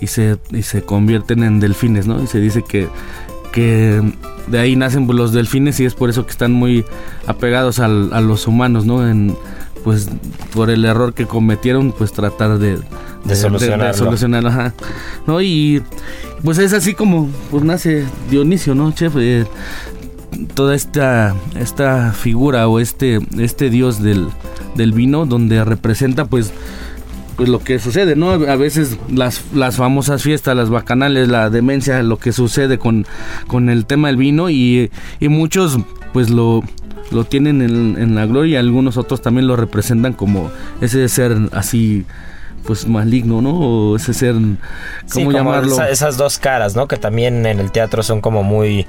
y 0.00 0.08
se, 0.08 0.38
y 0.50 0.62
se 0.62 0.82
convierten 0.82 1.44
en 1.44 1.60
delfines, 1.60 2.06
¿no? 2.06 2.20
Y 2.20 2.26
se 2.26 2.40
dice 2.40 2.64
que, 2.66 2.88
que 3.52 4.02
de 4.48 4.58
ahí 4.58 4.74
nacen 4.74 5.06
los 5.06 5.32
delfines 5.32 5.78
y 5.78 5.84
es 5.84 5.94
por 5.94 6.10
eso 6.10 6.24
que 6.24 6.32
están 6.32 6.50
muy 6.50 6.84
apegados 7.26 7.78
a 7.78 7.88
los 7.88 8.48
humanos, 8.48 8.86
¿no? 8.86 9.08
En, 9.08 9.36
pues 9.84 10.08
por 10.54 10.70
el 10.70 10.84
error 10.84 11.12
que 11.12 11.26
cometieron, 11.26 11.92
pues 11.92 12.12
tratar 12.12 12.58
de, 12.58 12.78
de, 13.24 13.36
solucionarlo. 13.36 14.72
¿no? 15.26 15.42
Y 15.42 15.82
pues 16.42 16.58
es 16.58 16.72
así 16.72 16.94
como 16.94 17.28
pues 17.50 17.62
nace 17.62 18.04
Dionisio, 18.30 18.74
¿no, 18.74 18.90
chef? 18.92 19.14
Eh, 19.18 19.44
toda 20.54 20.74
esta, 20.74 21.34
esta 21.60 22.12
figura 22.12 22.66
o 22.66 22.80
este, 22.80 23.20
este 23.38 23.70
dios 23.70 24.02
del, 24.02 24.28
del 24.74 24.92
vino 24.92 25.26
donde 25.26 25.62
representa 25.64 26.24
pues 26.24 26.52
pues 27.36 27.48
lo 27.48 27.58
que 27.58 27.80
sucede, 27.80 28.14
¿no? 28.14 28.30
A 28.30 28.54
veces 28.54 28.96
las, 29.12 29.42
las 29.52 29.74
famosas 29.74 30.22
fiestas, 30.22 30.56
las 30.56 30.70
bacanales, 30.70 31.28
la 31.28 31.50
demencia, 31.50 32.00
lo 32.04 32.16
que 32.16 32.32
sucede 32.32 32.78
con, 32.78 33.06
con 33.48 33.70
el 33.70 33.86
tema 33.86 34.06
del 34.06 34.16
vino 34.16 34.50
y, 34.50 34.90
y 35.18 35.28
muchos 35.28 35.78
pues 36.12 36.30
lo, 36.30 36.62
lo 37.10 37.24
tienen 37.24 37.62
en, 37.62 38.14
la 38.14 38.26
gloria, 38.26 38.60
algunos 38.60 38.96
otros 38.96 39.20
también 39.22 39.46
lo 39.46 39.56
representan 39.56 40.12
como 40.12 40.50
ese 40.80 41.08
ser 41.08 41.36
así 41.52 42.04
pues 42.64 42.86
maligno, 42.86 43.42
¿no? 43.42 43.58
O 43.58 43.96
ese 43.96 44.14
ser, 44.14 44.34
¿cómo 45.12 45.32
llamarlo? 45.32 45.82
esas 45.84 46.16
dos 46.16 46.38
caras, 46.38 46.74
¿no? 46.74 46.88
Que 46.88 46.96
también 46.96 47.44
en 47.46 47.60
el 47.60 47.70
teatro 47.70 48.02
son 48.02 48.20
como 48.20 48.42
muy 48.42 48.86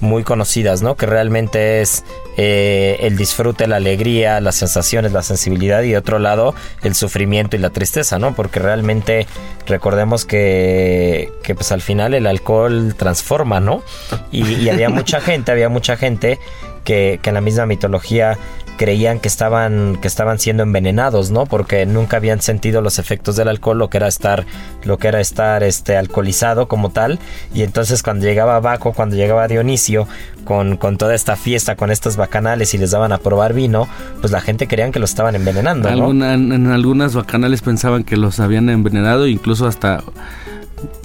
muy 0.00 0.22
conocidas, 0.22 0.82
¿no? 0.82 0.96
Que 0.96 1.06
realmente 1.06 1.80
es 1.80 2.04
eh, 2.36 2.98
el 3.00 3.16
disfrute, 3.16 3.66
la 3.66 3.76
alegría, 3.76 4.40
las 4.40 4.56
sensaciones, 4.56 5.12
la 5.12 5.22
sensibilidad 5.22 5.82
y 5.82 5.90
de 5.90 5.96
otro 5.96 6.18
lado 6.18 6.54
el 6.82 6.94
sufrimiento 6.94 7.56
y 7.56 7.58
la 7.58 7.70
tristeza, 7.70 8.18
¿no? 8.18 8.34
Porque 8.34 8.60
realmente 8.60 9.26
recordemos 9.66 10.24
que, 10.24 11.32
que 11.42 11.54
pues 11.54 11.72
al 11.72 11.80
final 11.80 12.14
el 12.14 12.26
alcohol 12.26 12.94
transforma, 12.96 13.60
¿no? 13.60 13.82
Y, 14.30 14.44
y 14.44 14.68
había 14.68 14.88
mucha 14.90 15.20
gente, 15.20 15.50
había 15.50 15.68
mucha 15.68 15.96
gente 15.96 16.38
que, 16.84 17.20
en 17.22 17.34
la 17.34 17.40
misma 17.40 17.66
mitología 17.66 18.38
creían 18.76 19.20
que 19.20 19.28
estaban 19.28 19.98
que 20.00 20.08
estaban 20.08 20.40
siendo 20.40 20.64
envenenados, 20.64 21.30
¿no? 21.30 21.46
Porque 21.46 21.86
nunca 21.86 22.16
habían 22.16 22.40
sentido 22.40 22.80
los 22.80 22.98
efectos 22.98 23.36
del 23.36 23.46
alcohol, 23.48 23.78
lo 23.78 23.88
que 23.88 23.98
era 23.98 24.08
estar 24.08 24.46
lo 24.82 24.98
que 24.98 25.08
era 25.08 25.20
estar 25.20 25.62
este 25.62 25.96
alcoholizado 25.96 26.66
como 26.66 26.90
tal, 26.90 27.20
y 27.54 27.62
entonces 27.62 28.02
cuando 28.02 28.26
llegaba 28.26 28.58
Baco, 28.58 28.92
cuando 28.92 29.14
llegaba 29.14 29.46
Dionisio 29.46 30.08
con, 30.44 30.76
con 30.76 30.98
toda 30.98 31.14
esta 31.14 31.36
fiesta, 31.36 31.76
con 31.76 31.92
estos 31.92 32.16
bacanales 32.16 32.74
y 32.74 32.78
les 32.78 32.90
daban 32.90 33.12
a 33.12 33.18
probar 33.18 33.54
vino, 33.54 33.88
pues 34.20 34.32
la 34.32 34.40
gente 34.40 34.66
creían 34.66 34.90
que 34.90 34.98
los 34.98 35.10
estaban 35.10 35.36
envenenando, 35.36 35.90
¿no? 35.90 36.10
en 36.10 36.66
algunas 36.66 37.14
bacanales 37.14 37.62
pensaban 37.62 38.02
que 38.02 38.16
los 38.16 38.40
habían 38.40 38.68
envenenado, 38.68 39.28
incluso 39.28 39.66
hasta 39.66 40.02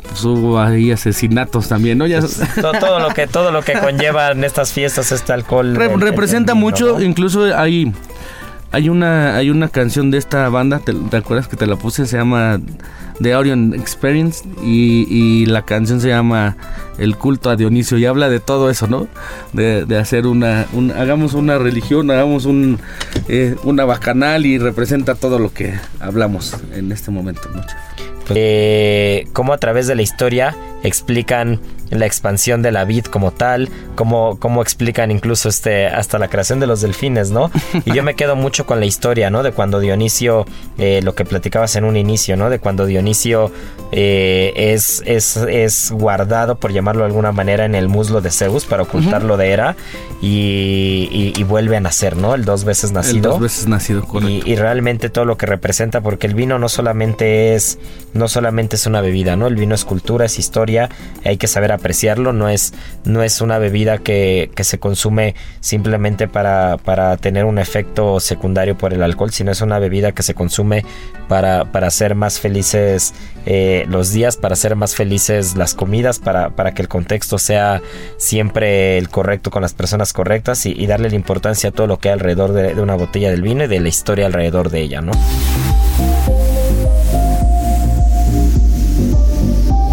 pues, 0.03 0.23
hubo 0.23 0.59
ahí 0.59 0.91
asesinatos 0.91 1.67
también, 1.67 1.97
¿no? 1.97 2.07
Ya... 2.07 2.19
Pues, 2.19 2.41
todo, 2.79 2.99
lo 2.99 3.09
que 3.09 3.27
todo 3.27 3.51
lo 3.51 3.61
que 3.61 3.73
conllevan 3.73 4.43
estas 4.43 4.71
fiestas, 4.71 5.11
este 5.11 5.33
alcohol. 5.33 5.75
representa 5.75 6.53
mucho, 6.53 7.01
incluso 7.01 7.55
hay 7.55 7.93
hay 8.71 8.89
una 8.89 9.35
hay 9.35 9.49
una 9.49 9.69
canción 9.69 10.11
de 10.11 10.17
esta 10.17 10.47
banda, 10.49 10.79
¿te, 10.79 10.93
acuerdas 11.17 11.47
que 11.47 11.57
te 11.57 11.65
la 11.65 11.75
puse? 11.75 12.05
Se 12.05 12.17
llama 12.17 12.59
The 13.21 13.35
Orion 13.35 13.73
Experience 13.73 14.47
y, 14.63 15.45
la 15.47 15.63
canción 15.63 15.99
se 15.99 16.09
llama 16.09 16.55
El 16.97 17.17
culto 17.17 17.49
a 17.49 17.55
Dionisio 17.55 17.97
y 17.97 18.05
habla 18.05 18.29
de 18.29 18.39
todo 18.39 18.69
eso, 18.69 18.87
¿no? 18.87 19.07
De, 19.53 19.97
hacer 19.97 20.27
una, 20.27 20.67
hagamos 20.95 21.33
una 21.33 21.57
religión, 21.57 22.11
hagamos 22.11 22.45
un, 22.45 22.79
eh, 23.27 23.55
una 23.63 23.85
bacanal 23.85 24.45
y 24.45 24.57
representa 24.57 25.15
todo 25.15 25.39
lo 25.39 25.51
que 25.51 25.73
hablamos 25.99 26.55
en 26.73 26.91
este 26.91 27.11
momento, 27.11 27.49
¿no? 27.53 27.61
Eh, 28.35 29.27
cómo 29.33 29.53
a 29.53 29.57
través 29.57 29.87
de 29.87 29.95
la 29.95 30.01
historia 30.01 30.55
explican 30.83 31.59
la 31.89 32.05
expansión 32.05 32.61
de 32.61 32.71
la 32.71 32.85
vid 32.85 33.05
como 33.05 33.31
tal, 33.31 33.69
cómo, 33.95 34.37
cómo 34.39 34.61
explican 34.61 35.11
incluso 35.11 35.49
este, 35.49 35.87
hasta 35.87 36.19
la 36.19 36.27
creación 36.27 36.59
de 36.59 36.67
los 36.67 36.81
delfines, 36.81 37.31
¿no? 37.31 37.51
Y 37.85 37.93
yo 37.93 38.03
me 38.03 38.15
quedo 38.15 38.35
mucho 38.35 38.65
con 38.65 38.79
la 38.79 38.85
historia, 38.85 39.29
¿no? 39.29 39.43
De 39.43 39.51
cuando 39.51 39.79
Dionisio, 39.79 40.45
eh, 40.77 41.01
lo 41.03 41.15
que 41.15 41.25
platicabas 41.25 41.75
en 41.75 41.85
un 41.85 41.97
inicio, 41.97 42.37
¿no? 42.37 42.49
De 42.49 42.59
cuando 42.59 42.85
Dionisio 42.85 43.51
eh, 43.91 44.53
es, 44.55 45.01
es, 45.05 45.37
es, 45.37 45.91
guardado, 45.91 46.59
por 46.59 46.71
llamarlo 46.71 47.01
de 47.01 47.07
alguna 47.07 47.31
manera, 47.31 47.65
en 47.65 47.73
el 47.73 47.87
muslo 47.87 48.21
de 48.21 48.29
Zeus 48.29 48.65
para 48.65 48.83
ocultarlo 48.83 49.37
de 49.37 49.49
Hera 49.49 49.75
y, 50.21 51.33
y, 51.35 51.43
vuelve 51.43 51.77
a 51.77 51.79
nacer, 51.79 52.15
¿no? 52.15 52.35
El 52.35 52.45
dos 52.45 52.65
veces 52.65 52.91
nacido. 52.91 53.15
El 53.15 53.21
dos 53.21 53.39
veces 53.39 53.67
nacido, 53.67 54.03
correcto. 54.03 54.47
Y, 54.47 54.51
y, 54.51 54.55
realmente 54.55 55.09
todo 55.09 55.25
lo 55.25 55.37
que 55.37 55.47
representa, 55.47 56.01
porque 56.01 56.27
el 56.27 56.35
vino 56.35 56.59
no 56.59 56.69
solamente 56.69 57.55
es, 57.55 57.79
no 58.13 58.27
solamente 58.27 58.75
es 58.75 58.85
una 58.85 59.01
bebida, 59.01 59.35
¿no? 59.35 59.47
El 59.47 59.55
vino 59.55 59.73
es 59.73 59.85
cultura, 59.85 60.25
es 60.25 60.37
historia, 60.37 60.68
hay 60.77 61.37
que 61.37 61.47
saber 61.47 61.71
apreciarlo, 61.71 62.33
no 62.33 62.49
es, 62.49 62.73
no 63.05 63.23
es 63.23 63.41
una 63.41 63.57
bebida 63.57 63.97
que, 63.97 64.51
que 64.55 64.63
se 64.63 64.79
consume 64.79 65.35
simplemente 65.59 66.27
para, 66.27 66.77
para 66.77 67.17
tener 67.17 67.45
un 67.45 67.59
efecto 67.59 68.19
secundario 68.19 68.77
por 68.77 68.93
el 68.93 69.03
alcohol, 69.03 69.31
sino 69.31 69.51
es 69.51 69.61
una 69.61 69.79
bebida 69.79 70.11
que 70.11 70.23
se 70.23 70.33
consume 70.33 70.85
para, 71.27 71.65
para 71.71 71.87
hacer 71.87 72.15
más 72.15 72.39
felices 72.39 73.13
eh, 73.45 73.85
los 73.89 74.11
días, 74.11 74.37
para 74.37 74.53
hacer 74.53 74.75
más 74.75 74.95
felices 74.95 75.55
las 75.55 75.73
comidas, 75.73 76.19
para, 76.19 76.51
para, 76.51 76.73
que 76.73 76.81
el 76.81 76.87
contexto 76.87 77.37
sea 77.37 77.81
siempre 78.17 78.97
el 78.97 79.09
correcto 79.09 79.51
con 79.51 79.61
las 79.61 79.73
personas 79.73 80.13
correctas 80.13 80.65
y, 80.65 80.89
darle 80.89 81.09
la 81.09 81.15
importancia 81.15 81.69
a 81.69 81.71
todo 81.71 81.85
lo 81.85 81.99
que 81.99 82.09
hay 82.09 82.13
alrededor 82.13 82.51
de, 82.51 82.73
de 82.73 82.81
una 82.81 82.95
botella 82.95 83.29
del 83.29 83.43
vino 83.43 83.63
y 83.65 83.67
de 83.67 83.79
la 83.79 83.89
historia 83.89 84.25
alrededor 84.25 84.71
de 84.71 84.81
ella, 84.81 85.01
¿no? 85.01 85.11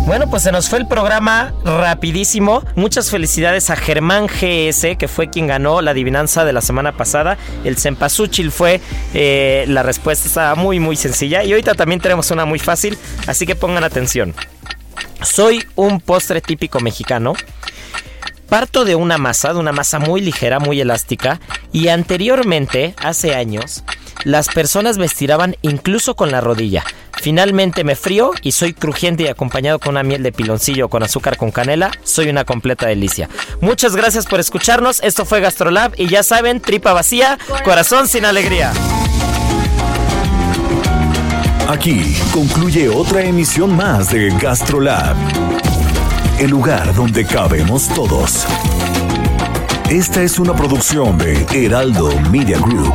Bueno, 0.07 0.31
pues 0.31 0.45
se 0.45 0.53
nos 0.53 0.69
fue 0.69 0.79
el 0.79 0.87
programa 0.87 1.53
rapidísimo. 1.65 2.63
Muchas 2.77 3.11
felicidades 3.11 3.71
a 3.71 3.77
Germán 3.77 4.29
GS, 4.29 4.97
que 4.97 5.09
fue 5.09 5.31
quien 5.31 5.49
ganó 5.49 5.83
la 5.83 5.91
adivinanza 5.91 6.45
de 6.45 6.53
la 6.53 6.61
semana 6.61 6.97
pasada. 6.97 7.37
El 7.65 7.77
Cempasúchil 7.77 8.53
fue 8.53 8.81
eh, 9.15 9.65
la 9.67 9.83
respuesta 9.83 10.55
muy, 10.55 10.79
muy 10.79 10.95
sencilla. 10.95 11.43
Y 11.43 11.51
ahorita 11.51 11.75
también 11.75 12.01
tenemos 12.01 12.31
una 12.31 12.45
muy 12.45 12.61
fácil, 12.61 12.97
así 13.27 13.47
que 13.47 13.57
pongan 13.57 13.83
atención. 13.83 14.33
Soy 15.23 15.65
un 15.75 16.01
postre 16.01 16.41
típico 16.41 16.79
mexicano. 16.79 17.35
Parto 18.49 18.85
de 18.85 18.95
una 18.95 19.19
masa, 19.19 19.55
de 19.55 19.59
una 19.59 19.73
masa 19.73 19.99
muy 19.99 20.21
ligera, 20.21 20.61
muy 20.61 20.81
elástica, 20.81 21.41
y 21.73 21.89
anteriormente, 21.89 22.95
hace 23.03 23.35
años, 23.35 23.83
las 24.23 24.47
personas 24.49 24.99
me 24.99 25.07
estiraban 25.07 25.57
incluso 25.63 26.15
con 26.15 26.31
la 26.31 26.41
rodilla. 26.41 26.85
Finalmente 27.27 27.83
me 27.83 27.97
frío 27.97 28.31
y 28.41 28.53
soy 28.53 28.73
crujiente 28.73 29.25
y 29.25 29.27
acompañado 29.27 29.81
con 29.81 29.95
una 29.95 30.05
miel 30.05 30.23
de 30.23 30.31
piloncillo 30.31 30.89
con 30.89 31.03
azúcar 31.03 31.37
con 31.37 31.51
canela. 31.51 31.91
Soy 32.05 32.29
una 32.29 32.45
completa 32.45 32.87
delicia. 32.87 33.29
Muchas 33.61 33.97
gracias 33.97 34.27
por 34.27 34.39
escucharnos. 34.39 35.03
Esto 35.03 35.25
fue 35.25 35.41
Gastrolab 35.41 35.93
y 35.97 36.07
ya 36.07 36.23
saben, 36.23 36.61
tripa 36.61 36.93
vacía, 36.93 37.37
corazón 37.65 38.07
sin 38.07 38.27
alegría. 38.27 38.73
Aquí 41.67 42.17
concluye 42.33 42.89
otra 42.89 43.23
emisión 43.23 43.75
más 43.75 44.13
de 44.13 44.31
Gastrolab. 44.39 45.17
El 46.39 46.51
lugar 46.51 46.95
donde 46.95 47.27
cabemos 47.27 47.89
todos. 47.89 48.47
Esta 49.91 50.23
es 50.23 50.39
una 50.39 50.55
producción 50.55 51.19
de 51.19 51.45
Heraldo 51.53 52.09
Media 52.31 52.61
Group. 52.61 52.95